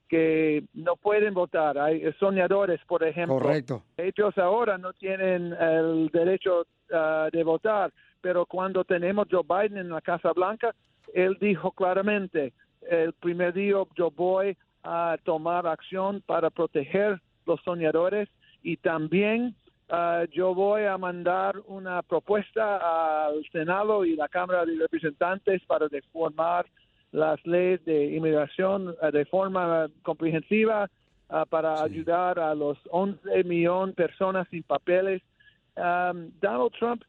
[0.09, 1.77] que no pueden votar.
[1.77, 3.39] Hay soñadores, por ejemplo.
[3.39, 3.83] Correcto.
[3.99, 7.93] Ellos ahora no tienen el derecho uh, de votar,
[8.23, 10.75] pero cuando tenemos Joe Biden en la Casa Blanca,
[11.13, 12.53] él dijo claramente,
[12.83, 18.29] el primer día yo voy a tomar acción para proteger los soñadores
[18.63, 19.55] y también
[19.89, 25.89] ah, yo voy a mandar una propuesta al Senado y la Cámara de Representantes para
[25.89, 26.67] reformar
[27.13, 30.91] las leyes de inmigración eh, de forma comprensiva
[31.31, 35.23] ah, para ayudar a los 11 millones de personas sin papeles.
[35.77, 37.03] Um, Donald Trump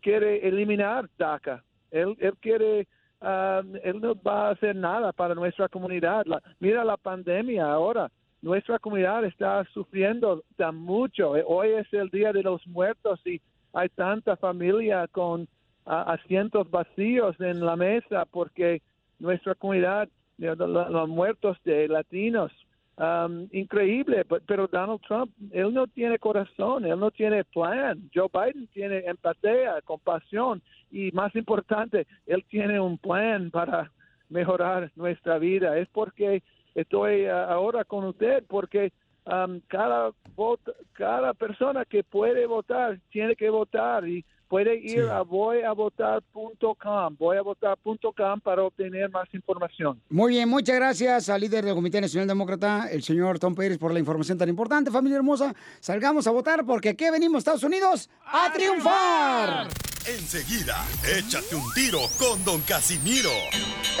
[0.00, 1.62] quiere eliminar DACA.
[1.90, 2.86] Él, él quiere,
[3.20, 6.24] um, él no va a hacer nada para nuestra comunidad.
[6.26, 8.10] La- mira la pandemia ahora.
[8.40, 11.36] Nuestra comunidad está sufriendo tan mucho.
[11.36, 13.40] Eh, Hoy es el Día de los Muertos y
[13.72, 15.48] hay tanta familia con
[15.86, 18.80] ah, asientos vacíos en la mesa porque
[19.18, 22.52] nuestra comunidad, la- los muertos de latinos,
[22.98, 28.10] um, increíble, pe- pero Donald Trump, él no tiene corazón, él no tiene plan.
[28.14, 30.60] Joe Biden tiene empatía, compasión
[30.90, 33.90] y más importante, él tiene un plan para
[34.28, 35.78] mejorar nuestra vida.
[35.78, 36.42] Es porque
[36.74, 38.92] estoy ah, ahora con usted, porque
[39.26, 45.22] um, cada voto, cada persona que puede votar tiene que votar y puede ir a
[45.22, 50.00] voyavotar.com, voyavotar.com para obtener más información.
[50.08, 53.92] Muy bien, muchas gracias al líder del Comité Nacional Demócrata, el señor Tom Pérez, por
[53.92, 54.90] la información tan importante.
[54.90, 59.68] Familia hermosa, salgamos a votar porque aquí venimos, Estados Unidos, a triunfar.
[60.06, 60.86] Enseguida,
[61.18, 63.30] échate un tiro con Don Casimiro.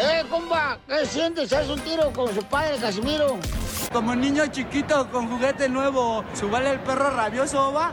[0.00, 0.78] ¡Eh, compa!
[0.88, 1.52] ¿Qué sientes?
[1.52, 3.38] ¿Haz un tiro con su padre, Casimiro?
[3.92, 7.92] Como niño chiquito con juguete nuevo, ¿subale el perro rabioso, va?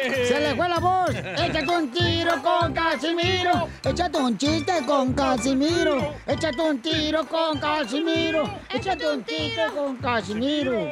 [0.00, 1.10] Se le fue la voz.
[1.10, 3.68] Échate un tiro con Casimiro.
[3.84, 6.14] Échate un chiste con Casimiro.
[6.26, 8.50] Échate un tiro con Casimiro.
[8.72, 10.88] Échate un chiste con Casimiro.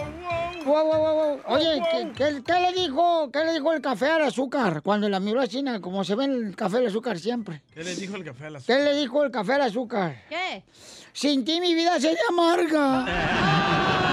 [0.64, 1.40] Wow, wow, wow, wow.
[1.46, 5.20] Oye, ¿qué, qué, qué le dijo, ¿qué le dijo el café al azúcar cuando la
[5.20, 5.80] miró a China?
[5.80, 7.62] Como se ve en el café al azúcar siempre.
[7.72, 8.76] ¿Qué le dijo el café a la azúcar?
[8.76, 10.22] ¿Qué le dijo el café al azúcar?
[10.28, 10.64] ¿Qué?
[11.12, 14.04] Sin ti mi vida sería amarga.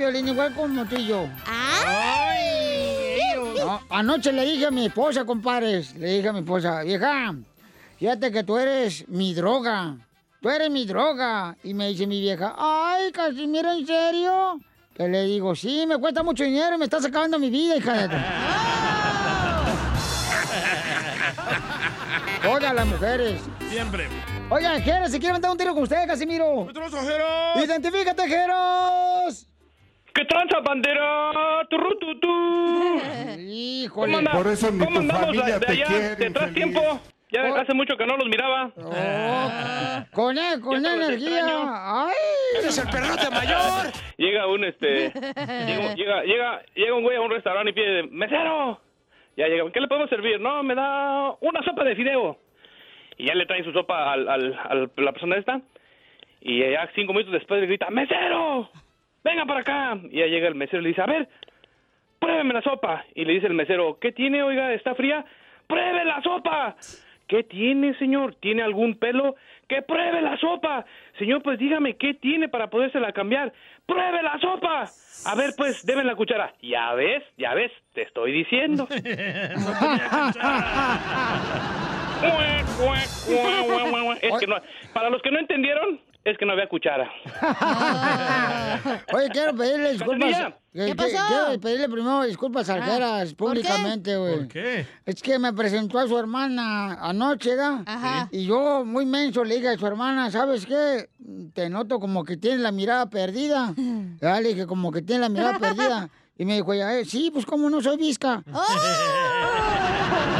[0.00, 1.28] Piolín, igual como tú y yo.
[3.58, 7.34] No, anoche le dije a mi esposa, compadres, le dije a mi esposa, vieja,
[7.98, 9.98] fíjate que tú eres mi droga.
[10.40, 11.54] Tú eres mi droga.
[11.62, 14.58] Y me dice mi vieja, ay, Casimiro, ¿en serio?
[14.94, 18.08] Que le digo, sí, me cuesta mucho dinero y me estás acabando mi vida, hija
[18.08, 18.16] de...
[22.42, 23.42] Todas las mujeres.
[23.68, 24.08] Siempre.
[24.48, 26.68] Oigan, Jeros, si quiere mandar un tiro con usted, Casimiro.
[27.62, 29.49] ¡Identifícate, Jeros!
[30.20, 31.32] ¿Qué tranza, bandera?
[31.70, 33.00] Turru, tu, tu.
[33.38, 34.12] Híjole.
[34.16, 35.84] ¿Cómo Por eso ni ¿Cómo tu familia de te allá?
[35.86, 36.54] quiere, ¿Te traes infeliz.
[36.54, 37.00] tiempo?
[37.32, 37.56] Ya Oh.
[37.56, 38.70] hace mucho que no los miraba.
[40.12, 41.46] Con él, con te los energía.
[41.46, 42.12] ¡Ay!
[42.58, 43.92] ¡Eres el perrote mayor!
[44.18, 45.10] Llega un, este...
[45.10, 48.78] llega, llega, llega, llega un güey a un restaurante y pide, ¡mesero!
[49.38, 50.38] Ya llega, ¿qué le podemos servir?
[50.38, 52.36] No, me da una sopa de fideo.
[53.16, 55.62] Y ya le traen su sopa al, al, al- la persona esta.
[56.42, 58.68] Y ya cinco minutos después le grita, ¡mesero!
[59.22, 59.98] ¡Venga para acá!
[60.10, 61.28] Y ya llega el mesero y le dice, a ver,
[62.18, 63.04] pruébeme la sopa.
[63.14, 64.72] Y le dice el mesero, ¿qué tiene, oiga?
[64.72, 65.24] ¿Está fría?
[65.66, 66.76] ¡Pruebe la sopa!
[67.28, 68.34] ¿Qué tiene, señor?
[68.36, 69.36] ¿Tiene algún pelo?
[69.68, 70.84] ¡Que pruebe la sopa!
[71.16, 73.52] Señor, pues dígame, ¿qué tiene para podérsela cambiar?
[73.86, 74.86] ¡Pruebe la sopa!
[75.26, 76.52] A ver, pues, deme la cuchara.
[76.60, 78.88] Ya ves, ya ves, te estoy diciendo.
[84.22, 84.56] Es que no,
[84.92, 87.10] para los que no entendieron, es que no había cuchara.
[89.12, 90.36] Oye, quiero pedirle disculpas.
[90.72, 91.16] Que- ¿Qué pasó?
[91.28, 93.34] Quiero pedirle primero disculpas a ¿por qué?
[93.34, 94.36] públicamente, güey.
[94.36, 94.86] ¿Por qué?
[95.04, 97.82] Es que me presentó a su hermana anoche, ¿da?
[97.86, 98.28] Ajá.
[98.30, 101.08] Y yo, muy menso, le dije a su hermana, ¿sabes qué?
[101.54, 103.74] Te noto como que tienes la mirada perdida.
[104.20, 106.08] Ya le dije, como que tienes la mirada perdida.
[106.38, 108.42] Y me dijo ella, "Eh, sí, pues como no soy visca.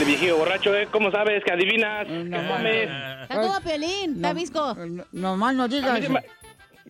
[0.00, 0.88] Órale, viejillo borracho, ¿eh?
[0.90, 2.06] ¿Cómo sabes que adivinas?
[2.06, 4.74] ¿Qué Piolín, está visco.
[5.12, 6.00] Nomás no A mí digas.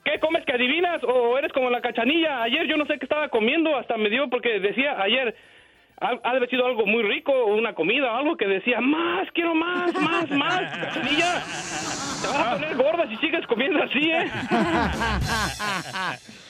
[0.05, 1.03] ¿Qué comes que adivinas?
[1.03, 2.43] ¿O eres como la cachanilla?
[2.43, 5.35] Ayer yo no sé qué estaba comiendo, hasta me dio porque decía ayer,
[6.01, 9.93] ha, de haber sido algo muy rico, una comida, algo que decía, más, quiero más,
[9.95, 11.45] más, más, cachanilla.
[12.23, 14.31] Te vas a poner gorda si sigues comiendo así, ¿eh?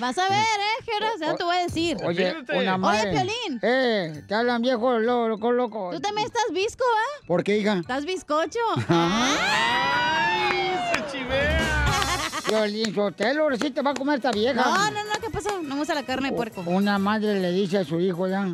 [0.01, 1.21] Vas a ver, ¿eh, Jeros?
[1.21, 1.97] Ya te voy a decir.
[2.05, 3.11] Oye, una madre.
[3.11, 3.61] Oye, Piolín.
[3.63, 5.91] Eh, te hablan viejo, loco, loco, loco.
[5.93, 7.25] Tú también estás visco, ¿ah?
[7.27, 7.75] ¿Por qué, hija?
[7.79, 8.59] Estás bizcocho.
[10.95, 11.87] ¡Se chivea!
[12.49, 14.61] Violín Sotelo, ahora sí te va a comer esta vieja.
[14.61, 15.63] No, no, no, ¿qué pasó?
[15.63, 16.63] No me gusta la carne de puerco.
[16.67, 18.45] Una madre le dice a su hijo ya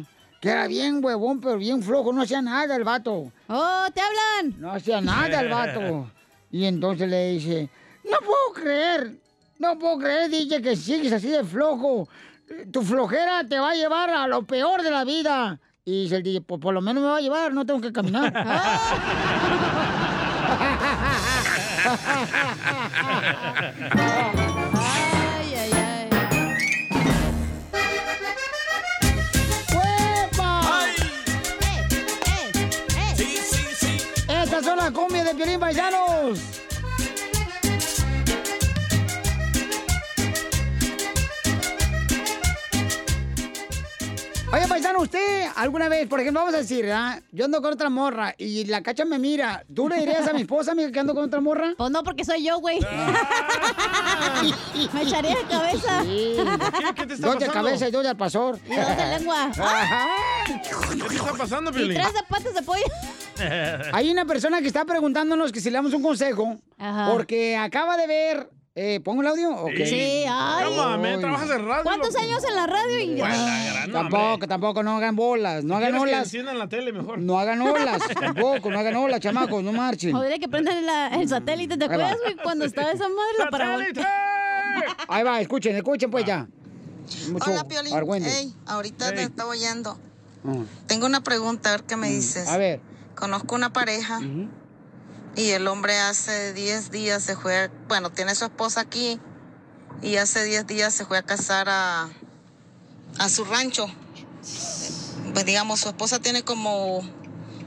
[0.47, 3.33] que era bien huevón, pero bien flojo, no hacía nada el vato.
[3.49, 4.55] ¡Oh, te hablan!
[4.61, 6.09] No hacía nada el vato.
[6.53, 7.69] Y entonces le dice,
[8.05, 9.17] no puedo creer,
[9.59, 12.09] no puedo creer, dice que sigues así de flojo.
[12.71, 15.59] Tu flojera te va a llevar a lo peor de la vida.
[15.85, 17.93] Y dice el DJ, pues por lo menos me va a llevar, no tengo que
[17.93, 18.33] caminar.
[34.93, 36.66] Cumbias de Piolín Paisanos.
[44.57, 47.21] Oye, paisano, usted alguna vez, por ejemplo, vamos a decir, ¿ah?
[47.31, 49.63] yo ando con otra morra y la cacha me mira.
[49.75, 51.75] ¿Tú le dirías a mi esposa, amiga, que ando con otra morra?
[51.77, 52.81] Pues no, porque soy yo, güey.
[54.95, 56.03] me echaría de cabeza.
[56.05, 56.37] Sí.
[56.97, 57.53] ¿Qué te está Dos de pasando?
[57.53, 58.59] cabeza y dos de al pasor.
[58.65, 59.51] Y dos de lengua.
[60.47, 61.97] ¿Qué te está pasando, Y Piolín?
[62.01, 62.85] tres de patas de pollo.
[63.93, 67.13] Hay una persona que está preguntándonos que si le damos un consejo Ajá.
[67.13, 68.49] porque acaba de ver.
[68.79, 69.57] Eh, ¿Pongo el audio?
[69.87, 70.77] Sí, ay.
[70.77, 71.83] Llámame, trabajas en radio.
[71.83, 72.25] ¿Cuántos loco.
[72.27, 73.01] años en la radio?
[73.01, 73.19] Y...
[73.19, 74.49] Bueno, Ay, gran Tampoco, hombre.
[74.49, 76.25] tampoco, no hagan bolas, no hagan ¿Quieres que olas.
[76.27, 77.19] enciendan la tele mejor?
[77.19, 80.13] No hagan olas, tampoco, no hagan olas, chamacos, no marchen.
[80.13, 81.79] Podría que prendan la- el satélite.
[81.79, 82.37] ¿Te acuerdas, güey?
[82.37, 84.07] Cuando estaba esa madre parabólica.
[85.09, 86.47] Ahí va, escuchen, escuchen pues ya.
[87.31, 87.95] Mucho Hola, Piolín.
[87.95, 88.29] argüende.
[88.29, 89.97] Ey, ahorita te estaba oyendo.
[90.47, 90.53] Ah.
[90.87, 92.47] Tengo una pregunta, a ver qué me dices.
[92.47, 92.81] A ver.
[93.15, 94.21] Conozco una pareja
[95.37, 99.21] y el hombre hace 10 días se fue, bueno, tiene su esposa aquí
[100.01, 102.09] y hace 10 días se fue a casar a,
[103.19, 103.87] a su rancho.
[105.35, 107.03] pues digamos, su esposa tiene como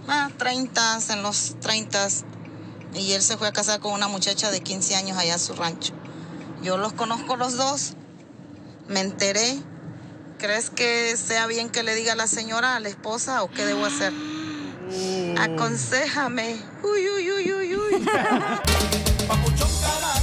[0.08, 2.08] ah, 30, en los 30,
[2.96, 5.54] y él se fue a casar con una muchacha de 15 años allá a su
[5.54, 5.94] rancho.
[6.64, 7.94] Yo los conozco los dos,
[8.88, 9.60] me enteré.
[10.40, 13.66] ¿Crees que sea bien que le diga a la señora, a la esposa, o qué
[13.66, 14.14] debo hacer?
[15.40, 16.56] Aconsejame.
[16.84, 18.06] Uy, uy, uy, uy, uy.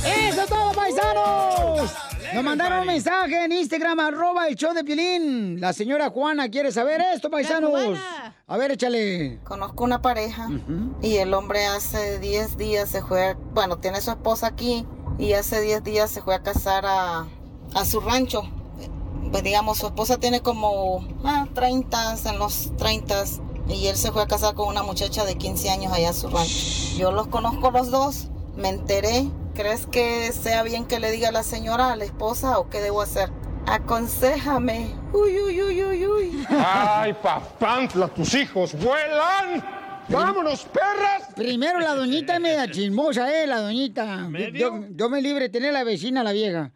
[0.06, 1.90] ¡Eso es todo, paisanos!
[2.34, 5.60] Nos mandaron un mensaje en Instagram, arroba el show de Piolín.
[5.60, 7.98] La señora Juana quiere saber esto, paisanos.
[8.46, 9.40] A ver, échale.
[9.44, 10.48] Conozco una pareja
[11.02, 14.84] y el hombre hace 10 días se fue, a- bueno, tiene su esposa aquí
[15.18, 17.26] y hace 10 días se fue a casar a,
[17.74, 18.42] a su rancho.
[19.32, 23.24] Pues digamos, su esposa tiene como ah, 30, en los 30
[23.68, 26.28] y él se fue a casar con una muchacha de 15 años allá a su
[26.28, 26.96] rancho.
[26.98, 29.26] Yo los conozco los dos, me enteré.
[29.54, 32.80] ¿Crees que sea bien que le diga a la señora, a la esposa, o qué
[32.80, 33.30] debo hacer?
[33.66, 34.94] Aconsejame.
[35.12, 36.46] Uy, uy, uy, uy, uy.
[36.48, 39.64] ¡Ay, papantla, tus hijos vuelan!
[40.08, 41.34] ¡Vámonos, perras!
[41.34, 43.46] Primero la doñita es media chismosa, ¿eh?
[43.46, 44.28] La doñita.
[44.52, 46.70] Yo, yo me libre de tener la vecina, la vieja.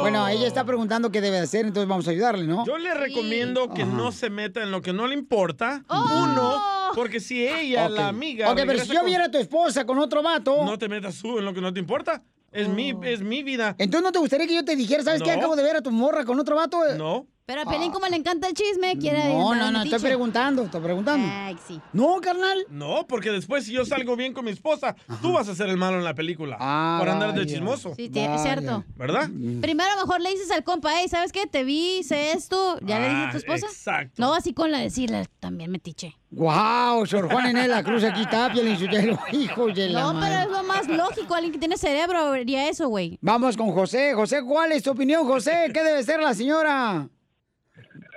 [0.00, 2.64] Bueno, ella está preguntando qué debe hacer, entonces vamos a ayudarle, ¿no?
[2.64, 3.92] Yo le recomiendo que Ajá.
[3.92, 5.84] no se meta en lo que no le importa.
[5.88, 6.60] Uno,
[6.94, 8.50] porque si ella, la amiga.
[8.50, 10.64] Ok, pero si yo con- viera a tu esposa con otro vato.
[10.64, 12.22] No te metas tú en lo que no te importa.
[12.52, 13.74] Es, mi, es mi vida.
[13.78, 15.30] Entonces no te gustaría que yo te dijera, ¿sabes qué?
[15.32, 15.38] No.
[15.38, 16.78] Acabo de ver a tu morra con otro vato.
[16.96, 17.26] No.
[17.46, 19.28] Pero a Pelín, como le encanta el chisme, quiere.
[19.32, 21.28] No, no, no, estoy preguntando, estoy preguntando.
[21.30, 21.80] Ay, sí.
[21.92, 22.66] No, carnal.
[22.70, 25.76] No, porque después si yo salgo bien con mi esposa, tú vas a ser el
[25.76, 26.56] malo en la película.
[26.58, 27.94] Ah, por andar de chismoso.
[27.94, 28.82] Sí, es cierto.
[28.96, 29.28] ¿Verdad?
[29.60, 31.46] Primero a lo mejor le dices al compa, hey, ¿sabes qué?
[31.46, 32.80] Te vi, sé esto.
[32.82, 33.66] ¿Ya le dices a tu Ah, esposa?
[33.66, 34.14] exacto.
[34.20, 36.16] No, así con la decirle también metiche.
[36.32, 40.34] Wow, Sor Juan Inés la Cruz aquí está, Piolín Sotelo, hijo de la No, madre.
[40.42, 41.34] pero es lo más lógico.
[41.36, 43.18] Alguien que tiene cerebro haría eso, güey.
[43.22, 44.14] Vamos con José.
[44.14, 45.70] José, ¿cuál es tu opinión, José?
[45.72, 47.08] ¿Qué debe ser la señora?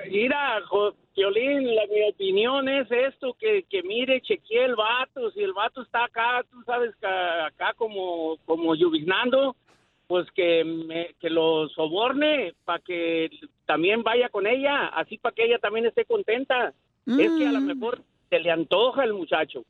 [0.08, 0.62] Mira,
[1.16, 5.82] Violín, la, mi opinión es esto, que, que mire, chequee el vato, si el vato
[5.82, 9.56] está acá, tú sabes, que acá como, como lluviznando,
[10.08, 13.30] pues que, me- que lo soborne para que
[13.66, 16.74] también vaya con ella, así para que ella también esté contenta.
[17.06, 19.64] Es que a lo mejor se le antoja el muchacho.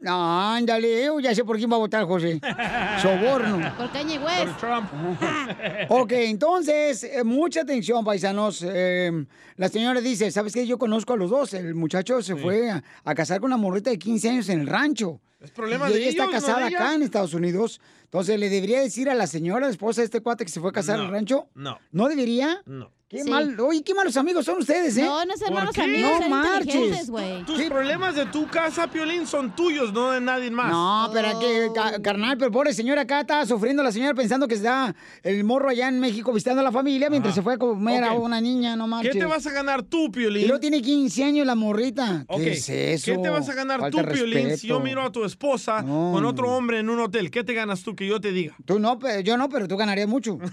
[0.00, 2.40] No, ándale, yo ya sé por quién va a votar, José.
[3.02, 3.74] Soborno.
[3.76, 4.62] Por Kanye West.
[5.88, 8.64] Ok, entonces, eh, mucha atención, paisanos.
[8.66, 9.24] Eh,
[9.56, 10.66] la señora dice, ¿sabes qué?
[10.66, 11.54] Yo conozco a los dos.
[11.54, 14.66] El muchacho se fue a, a casar con una morrita de 15 años en el
[14.66, 15.20] rancho.
[15.40, 17.80] Es problema y de ella está ellos, casada acá en Estados Unidos.
[18.04, 20.72] Entonces, ¿le debería decir a la señora, esposa de este cuate que se fue a
[20.72, 21.48] casar No, al rancho?
[21.54, 21.78] No.
[21.92, 22.62] ¿No debería?
[22.64, 22.90] No.
[23.14, 23.30] Qué Sí.
[23.30, 25.02] mal, oye, qué malos amigos son ustedes, ¿eh?
[25.04, 25.82] No, no ¿Por malos qué?
[25.82, 27.08] amigos, No marches.
[27.08, 27.44] güey.
[27.44, 30.70] Tus problemas de tu casa, Piolín, son tuyos, no de nadie más.
[30.72, 34.56] No, pero que, ca- carnal, pero pobre señora acá está sufriendo la señora pensando que
[34.56, 38.02] está el morro allá en México visitando a la familia mientras se fue a comer
[38.02, 39.12] a una niña, no ¿Qué marches.
[39.12, 40.48] te vas a ganar tú, Piolín?
[40.48, 42.26] luego tiene 15 años la morrita.
[42.36, 43.12] ¿Qué es eso?
[43.12, 46.10] ¿Qué te vas a ganar Falta tú, Piolín, si yo miro a tu esposa No,
[46.14, 47.30] con otro hombre en un hotel?
[47.30, 48.56] ¿Qué te ganas tú que yo te diga?
[48.64, 50.36] Tú no, pero yo no, pero tú ganarías mucho.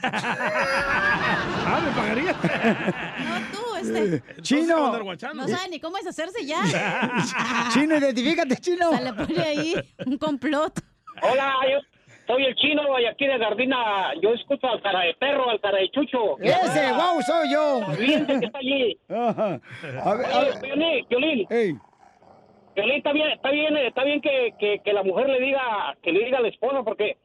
[1.74, 2.34] Ah, me pagaría.
[2.34, 4.42] No, tú, este.
[4.42, 4.92] Chino.
[5.34, 6.62] No sabe ni cómo deshacerse ya.
[7.74, 8.92] Chino, identifícate, chino.
[8.92, 9.74] Se le pone ahí
[10.06, 10.82] un complot.
[11.22, 11.80] Hola, yo
[12.28, 15.78] soy el chino y aquí de Gardina, yo escucho al cara de perro, al cara
[15.78, 16.38] de chucho.
[16.40, 17.82] Ese, wow, soy yo.
[17.96, 18.98] Cliente que está allí.
[19.10, 19.62] Ajá.
[20.04, 20.54] A ver, a ver.
[21.50, 21.78] Ey.
[22.74, 26.12] Piolín, está bien, está bien, está bien que, que, que la mujer le diga, que
[26.12, 27.18] le diga a la esposa, porque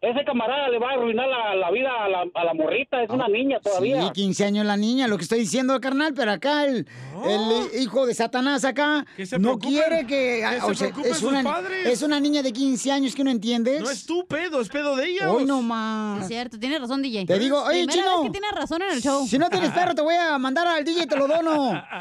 [0.00, 3.10] ese camarada le va a arruinar la, la vida a la, a la morrita, es
[3.10, 4.02] una niña todavía.
[4.02, 6.86] Sí, 15 años la niña, lo que estoy diciendo, carnal, pero acá el,
[7.26, 10.44] el hijo de Satanás acá se no quiere que...
[10.48, 11.86] Que se sea, es, sus una, padres.
[11.86, 13.80] es una niña de 15 años que no entiendes.
[13.82, 15.32] No es tu pedo, es pedo de ella.
[15.32, 16.28] Hoy no Es más.
[16.28, 17.26] cierto, tiene razón, DJ.
[17.26, 18.20] Te digo, oye, Primera chino.
[18.22, 19.26] vez que tiene razón en el show.
[19.26, 21.82] Si no tienes perro, te voy a mandar al DJ y te lo dono.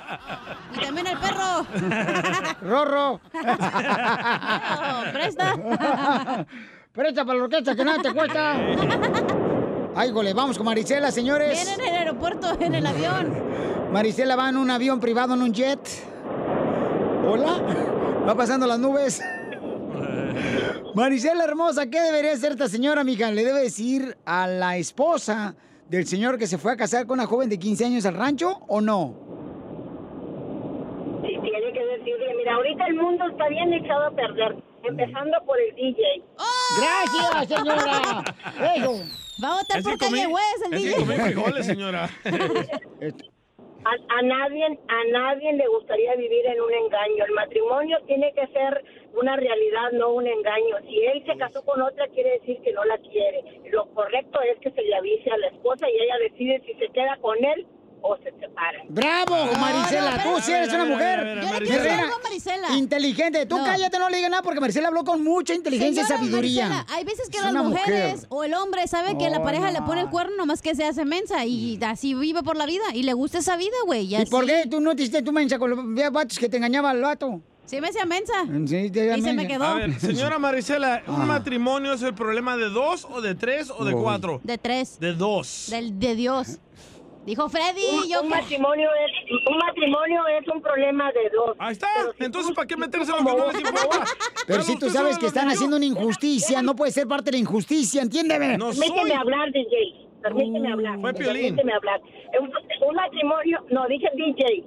[0.76, 1.65] Y también el perro.
[2.61, 3.19] Rorro.
[5.14, 5.56] Presta.
[6.98, 8.56] Presta para la orquesta que nada te cuesta.
[9.95, 11.64] Ay, gole, vamos con Marisela, señores.
[11.64, 13.36] Viene en el aeropuerto, en el avión.
[13.91, 15.80] Marisela va en un avión privado, en un jet.
[17.24, 17.61] Hola.
[18.28, 19.22] Va pasando las nubes.
[20.95, 23.30] Marisela hermosa, ¿qué debería hacer esta señora, mija?
[23.30, 25.56] ¿Le debe decir a la esposa
[25.90, 28.61] del señor que se fue a casar con una joven de 15 años al rancho
[28.68, 29.14] o no?
[31.22, 35.60] Sí, tiene que decirle, mira, ahorita el mundo está bien echado a perder, empezando por
[35.61, 36.24] el DJ.
[36.76, 38.23] ¡Gracias, señora!
[38.76, 39.03] Eso.
[39.44, 40.95] Va a votar Es por Kanye West, el es que DJ.
[40.99, 42.10] comí frijoles, señora.
[43.85, 47.23] A, a nadie, a nadie le gustaría vivir en un engaño.
[47.26, 48.84] El matrimonio tiene que ser
[49.14, 50.76] una realidad, no un engaño.
[50.88, 53.61] Si él se casó con otra, quiere decir que no la quiere.
[53.72, 56.89] Lo correcto es que se le avise a la esposa y ella decide si se
[56.89, 57.65] queda con él
[58.02, 58.82] o se separan.
[58.90, 60.24] ¡Bravo, Marisela!
[60.24, 62.78] Tú sí eres una mujer Yo le quiero a Marisela.
[62.78, 63.45] inteligente.
[63.45, 63.65] Tú No.
[63.65, 66.68] cállate, no le digas nada porque Marisela habló con mucha inteligencia Señora y sabiduría.
[66.69, 68.28] Marisela, hay veces que Es las mujeres mujer.
[68.30, 69.80] o el hombre sabe que la Oh, pareja no.
[69.80, 72.84] le pone el cuerno nomás que se hace mensa y así vive por la vida
[72.94, 74.15] y le gusta esa vida, güey.
[74.15, 76.91] ¿Y por qué tú no te hiciste tu mensa con los vatos que te engañaba
[76.91, 77.41] al vato?
[77.65, 78.34] Sí me hacía mensa.
[78.65, 79.65] Sí, te Y se me quedó.
[79.65, 81.26] A ver, señora Marisela, ¿un Ah.
[81.26, 84.02] matrimonio es el problema de dos o de tres o de Uy.
[84.02, 84.40] cuatro?
[84.44, 84.98] De tres.
[85.02, 85.68] De dos.
[85.69, 86.60] Del, de Dios.
[87.28, 89.12] Dijo Freddy, Un, yo un que- matrimonio es
[89.52, 91.58] un matrimonio es un problema de dos.
[91.60, 91.88] Ahí está.
[92.20, 94.06] Entonces, ¿para qué meterse en lo que no les importa?
[94.48, 97.38] Pero si tú sabes que están haciendo una injusticia, no puede ser parte de la
[97.40, 98.58] injusticia, entiéndeme.
[98.58, 100.08] Permíteme hablar, DJ.
[100.22, 100.99] Permíteme hablar.
[101.02, 101.41] fue Piolín.
[101.58, 102.02] Permíteme hablar.
[102.40, 102.49] Un,
[102.88, 104.64] un matrimonio, no, dije DJ.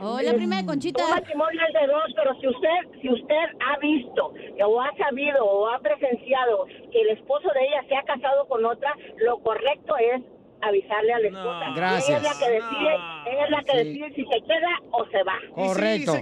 [0.00, 1.04] Oh, la prima de Conchita.
[1.04, 4.32] Un matrimonio es de dos, pero si usted, si usted ha visto
[4.66, 8.64] o ha sabido o ha presenciado que el esposo de ella se ha casado con
[8.64, 10.22] otra, lo correcto es
[10.68, 11.64] avisarle a la esposa.
[11.76, 12.08] Gracias.
[12.08, 12.94] Ella es la que decide,
[13.26, 13.78] ella es la que Sí.
[13.88, 15.34] decide si se queda o se va.
[15.54, 16.14] Correcto.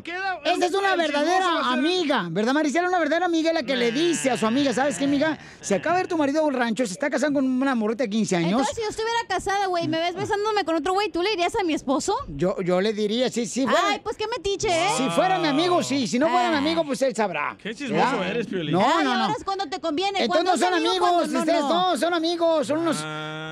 [0.44, 2.88] Esa es una verdadera amiga, ¿verdad, Maricela?
[2.88, 5.38] Una verdadera amiga es la que le dice a su amiga, ¿sabes qué, amiga?
[5.60, 8.04] Se acaba de ir tu marido a un rancho, se está casando con una morrita
[8.04, 8.50] de 15 años.
[8.52, 11.54] Entonces, si yo estuviera casada, güey, me ves besándome con otro güey, ¿tú le irías
[11.56, 12.14] a mi esposo?
[12.28, 13.64] Yo, yo le diría, sí, sí.
[13.64, 14.88] fuera- Ay, pues qué metiche, ¿eh?
[14.96, 16.06] Si fuera mi amigo, sí.
[16.06, 17.56] Si no fuera mi amigo, pues él sabrá.
[17.62, 18.30] Qué chismoso ¿Verdad?
[18.30, 18.72] eres, Piolín.
[18.74, 19.22] No, Ay, no, no.
[19.24, 20.22] ahora es cuando te conviene.
[20.24, 21.90] Entonces no son amigos, ustedes no.
[21.92, 23.02] no, son amigos, son unos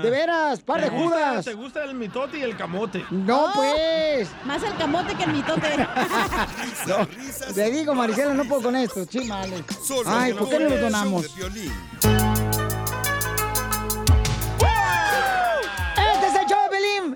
[0.03, 1.45] de veras, par de ¿Te gusta- judas.
[1.45, 3.05] ¿Te gusta el mitote y el camote?
[3.11, 4.29] No, Oh, pues.
[4.45, 5.69] Más el camote que el mitote.
[6.87, 7.07] No,
[7.55, 9.63] te digo, Maricela, no puedo con esto, chimales.
[10.07, 11.23] Ay, ¿por qué no lo donamos?
[11.23, 11.71] de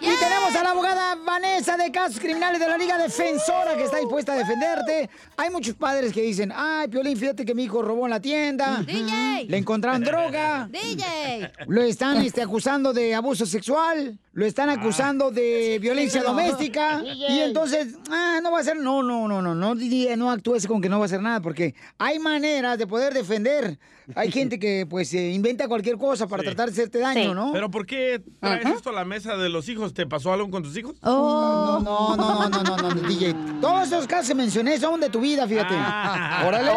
[0.00, 3.98] Y tenemos a la abogada Vanessa de Casos Criminales de la Liga Defensora que está
[3.98, 5.10] dispuesta a defenderte.
[5.36, 8.82] Hay muchos padres que dicen, ay, Piolín, fíjate que mi hijo robó en la tienda.
[8.86, 9.46] DJ.
[9.48, 10.68] Le encontraron droga.
[10.70, 11.52] DJ.
[11.66, 16.28] Lo están este, acusando de abuso sexual, lo están acusando de violencia No.
[16.30, 17.00] doméstica.
[17.00, 17.32] DJ.
[17.32, 20.82] Y entonces, ah, no va a ser, no, no, no, no, no, no actúes con
[20.82, 23.78] que no va a hacer nada, porque hay maneras de poder defender.
[24.14, 27.52] Hay gente que pues eh, inventa cualquier cosa para tratar de hacerte daño, ¿no?
[27.52, 29.94] ¿Pero por qué traes esto a la mesa de los hijos?
[29.94, 30.94] ¿Te pasó algo con tus hijos?
[31.02, 33.34] No, no, no, no, no, no, no, DJ.
[33.62, 35.74] Todos esos casos que mencioné son de tu vida, fíjate.
[35.74, 36.44] Ah.
[36.46, 36.70] Órale.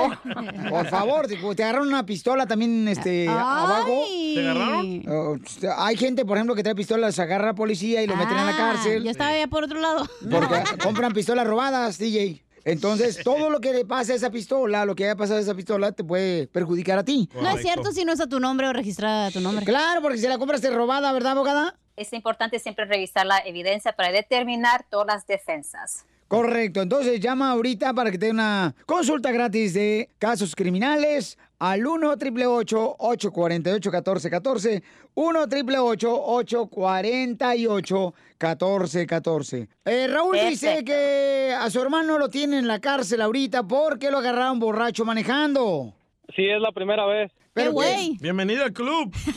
[0.70, 4.04] Por favor, te, te agarraron una pistola también este, abajo.
[4.34, 5.04] ¿Te agarraron?
[5.10, 5.38] Oh,
[5.80, 8.46] hay gente, por ejemplo, que trae pistolas, agarra a la policía y lo meten en
[8.46, 9.02] la cárcel.
[9.02, 10.08] Ah, Yo estaba allá por otro lado.
[10.30, 12.44] Porque compran pistolas robadas, DJ.
[12.66, 15.56] Entonces, todo lo que le pasa a esa pistola, lo que haya pasado a esa
[15.56, 17.30] pistola, te puede perjudicar a ti.
[17.42, 19.66] No es cierto si no es a tu nombre o registrada a tu nombre.
[19.66, 21.78] Claro, porque si la compraste robada, ¿verdad, abogada?
[21.96, 26.06] Es importante siempre revisar la evidencia para determinar todas las defensas.
[26.28, 31.86] Correcto, entonces llama ahorita para que te dé una consulta gratis de casos criminales al
[31.86, 34.84] 1 888 848 1414
[35.16, 42.80] 1 888 848 1414 eh, Raúl dice que a su hermano lo tiene en la
[42.80, 45.97] cárcel ahorita porque lo agarraron borracho manejando.
[46.36, 47.32] Sí, es la primera vez.
[47.54, 48.18] Pero, güey.
[48.22, 49.12] Bienvenido al club.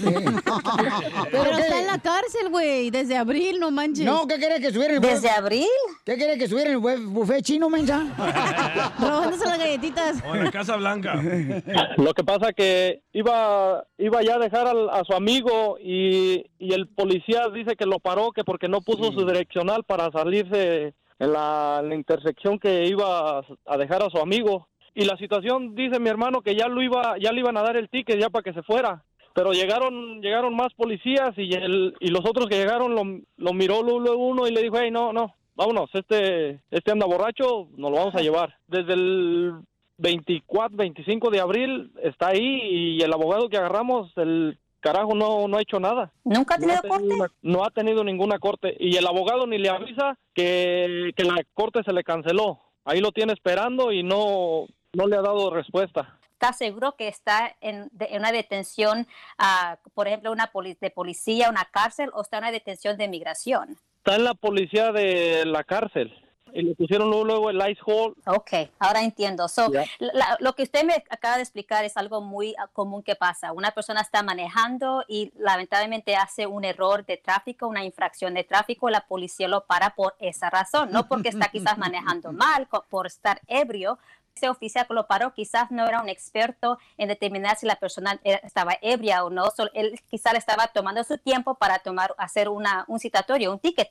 [1.31, 1.61] Pero, qué?
[1.62, 4.05] está en la cárcel, güey, desde abril, no manches.
[4.05, 5.67] No, ¿qué quiere que subiera el ¿Desde abril?
[6.05, 8.05] ¿Qué quiere que subiera el buf- buffet chino, mensa?
[9.01, 10.23] Robándose las galletitas.
[10.29, 11.15] O en la Casa Blanca.
[11.97, 16.75] Lo que pasa que iba iba ya a dejar al- a su amigo y, y
[16.75, 21.33] el policía dice que lo paró que porque no puso su direccional para salirse en
[21.33, 24.67] la, en la intersección que iba a dejar a su amigo.
[24.95, 27.77] Y la situación dice mi hermano que ya lo iba ya le iban a dar
[27.77, 29.05] el ticket ya para que se fuera.
[29.35, 33.03] Pero llegaron llegaron más policías y el, y los otros que llegaron lo,
[33.37, 37.69] lo miró luego uno y le dijo, hey, no, no, vámonos, este este anda borracho,
[37.77, 38.57] nos lo vamos a llevar.
[38.67, 39.55] Desde el
[39.99, 42.61] 24, 25 de abril está ahí
[42.97, 46.11] y el abogado que agarramos, el carajo no, no ha hecho nada.
[46.25, 47.35] ¿Nunca ha tenido corte?
[47.43, 51.83] no ha tenido ninguna corte y el abogado ni le avisa que, que la corte
[51.85, 52.61] se le canceló.
[52.85, 56.17] Ahí lo tiene esperando y no, no le ha dado respuesta.
[56.33, 59.07] ¿Está seguro que está en, de- en una detención,
[59.39, 63.09] ah, por ejemplo, una poli- de policía, una cárcel, o está en una detención de
[63.09, 63.77] migración?
[63.99, 66.11] Está en la policía de la cárcel
[66.53, 68.17] y le pusieron luego, luego el ice hold.
[68.27, 69.47] Ok, ahora entiendo.
[69.49, 69.85] So, Ya.
[69.99, 73.53] la- lo que usted me acaba de explicar es algo muy ah, común que pasa.
[73.53, 78.89] Una persona está manejando y lamentablemente hace un error de tráfico, una infracción de tráfico,
[78.89, 83.43] la policía lo para por esa razón, no porque está quizás manejando mal, por estar
[83.47, 83.99] ebrio.
[84.41, 88.19] Ese oficial que lo paró quizás no era un experto en determinar si la persona
[88.25, 89.51] estaba ebria o no.
[89.51, 93.91] So, él quizás estaba tomando su tiempo para tomar, hacer una, un citatorio, un ticket.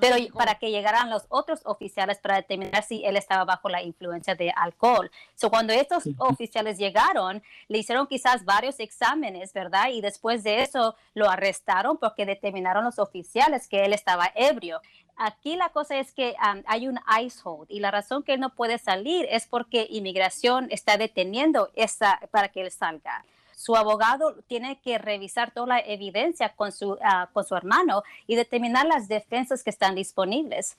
[0.00, 4.34] Pero para que llegaran los otros oficiales para determinar si él estaba bajo la influencia
[4.34, 5.08] de alcohol.
[5.36, 9.90] So, cuando estos oficiales llegaron, le hicieron quizás varios exámenes, ¿verdad?
[9.92, 14.80] Y después de eso lo arrestaron porque determinaron los oficiales que él estaba ebrio.
[15.16, 18.40] Aquí la cosa es que um, hay un ice hold y la razón que él
[18.40, 23.24] no puede salir es porque inmigración está deteniendo esa para que él salga.
[23.56, 28.36] Su abogado tiene que revisar toda la evidencia con su, ah, con su hermano y
[28.36, 30.76] determinar las defensas que están disponibles.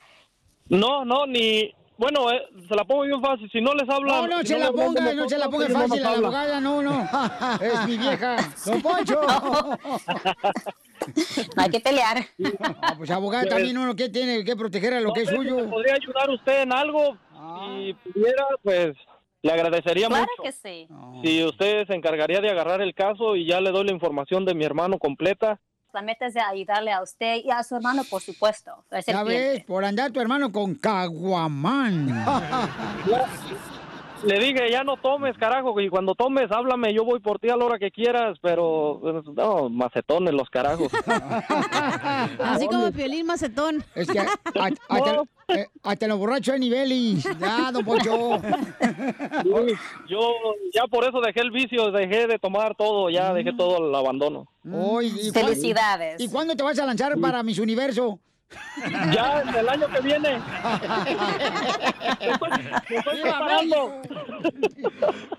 [0.69, 1.73] No, no, ni...
[1.97, 3.49] Bueno, eh, se la pongo bien fácil.
[3.51, 4.21] Si no les hablan...
[4.21, 6.81] No, no si se la ponga, no se la ponga fácil a la abogada, no,
[6.81, 7.09] no.
[7.61, 8.37] Es mi vieja.
[8.65, 9.21] Don Poncho.
[11.55, 12.17] No hay que pelear.
[12.81, 15.69] Ah, pues abogada también uno que tiene que proteger a lo que es si suyo.
[15.69, 17.17] ¿Podría ayudar usted en algo?
[17.75, 18.95] Si pudiera, pues
[19.41, 20.43] le agradecería Claro mucho.
[20.43, 20.87] que sí.
[21.23, 24.53] Si usted se encargaría de agarrar el caso y ya le doy la información de
[24.55, 25.59] mi hermano completa.
[25.93, 28.83] La meta es de ayudarle a usted y a su hermano, por supuesto.
[28.91, 29.49] Es el Ya cliente.
[29.53, 32.07] ves, por andar tu hermano con caguamán.
[34.23, 37.55] Le dije, ya no tomes, carajo, y cuando tomes, háblame, yo voy por ti a
[37.57, 40.91] la hora que quieras, pero pues, no, macetones los carajos.
[42.39, 43.83] Así como Piolín Macetón.
[43.95, 44.69] Es que hasta,
[45.49, 47.23] eh, hasta los borrachos hay niveles.
[47.39, 48.39] Ya, don Poncho.
[49.43, 49.73] Sí,
[50.09, 50.19] yo
[50.73, 54.47] ya por eso dejé el vicio, dejé de tomar todo, ya dejé todo el abandono.
[54.63, 56.19] ¿y cuándo- Felicidades.
[56.19, 58.19] ¿Y cuándo te vas a lanzar para Miss Universo?
[59.13, 60.39] Ya, el año que viene.
[62.89, 64.01] Me estoy preparando.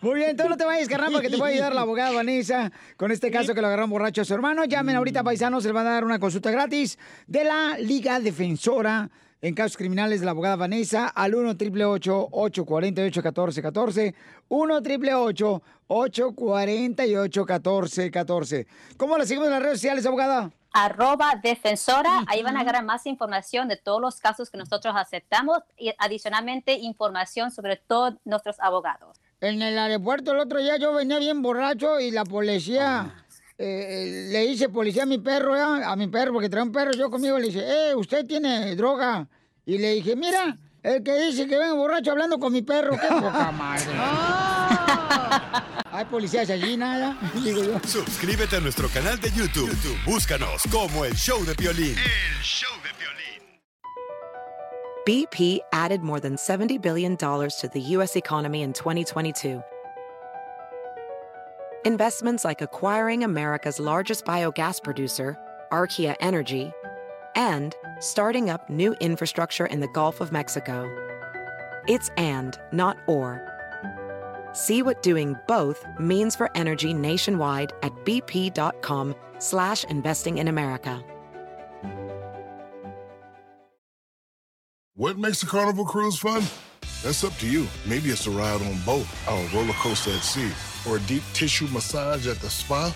[0.01, 2.72] Muy bien, entonces no te vayas, carnal, porque te va a ayudar la abogada Vanessa
[2.97, 4.64] con este caso que lo agarraron borracho a su hermano.
[4.64, 9.09] Llamen ahorita, paisanos, se les van a dar una consulta gratis de la Liga Defensora
[9.40, 14.14] en casos criminales de la abogada Vanessa al 1 888 848 1414
[14.48, 18.66] 1 888 848 1414
[18.97, 20.51] ¿Cómo la seguimos en las redes sociales, abogada?
[20.73, 25.59] Arroba defensora, ahí van a agarrar más información de todos los casos que nosotros aceptamos
[25.77, 29.19] y adicionalmente información sobre todos nuestros abogados.
[29.40, 33.24] En el aeropuerto el otro día yo venía bien borracho y la policía,
[33.57, 35.90] eh, le dice policía a mi perro, ¿ya?
[35.90, 39.28] a mi perro, porque trae un perro yo conmigo, le dice, eh, usted tiene droga.
[39.65, 43.09] Y le dije, mira, el que dice que vengo borracho hablando con mi perro, qué
[43.09, 44.47] poca madre.
[45.90, 47.81] Hay policías allí, nada, digo yo.
[47.86, 49.69] Suscríbete a nuestro canal de YouTube.
[49.69, 51.97] YouTube, Búscanos como El Show de Piolín.
[55.06, 58.15] BP added more than $70 billion to the U.S.
[58.15, 59.62] economy in 2022.
[61.86, 65.39] Investments like acquiring America's largest biogas producer,
[65.73, 66.70] Archaea Energy,
[67.35, 70.86] and starting up new infrastructure in the Gulf of Mexico.
[71.89, 73.47] It's and, not or.
[74.59, 81.01] See what doing both means for energy nationwide at bp.com slash investing in America.
[84.97, 86.43] What makes a carnival cruise fun?
[87.05, 87.68] That's up to you.
[87.86, 90.51] Maybe it's a ride on boat, a roller coaster at sea,
[90.90, 92.93] or a deep tissue massage at the spa.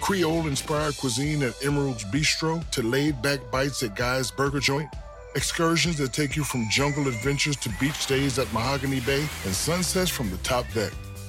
[0.00, 4.88] Creole inspired cuisine at Emerald's Bistro to laid back bites at Guy's Burger Joint.
[5.36, 10.10] Excursions that take you from jungle adventures to beach stays at Mahogany Bay and sunsets
[10.10, 10.92] from the top deck.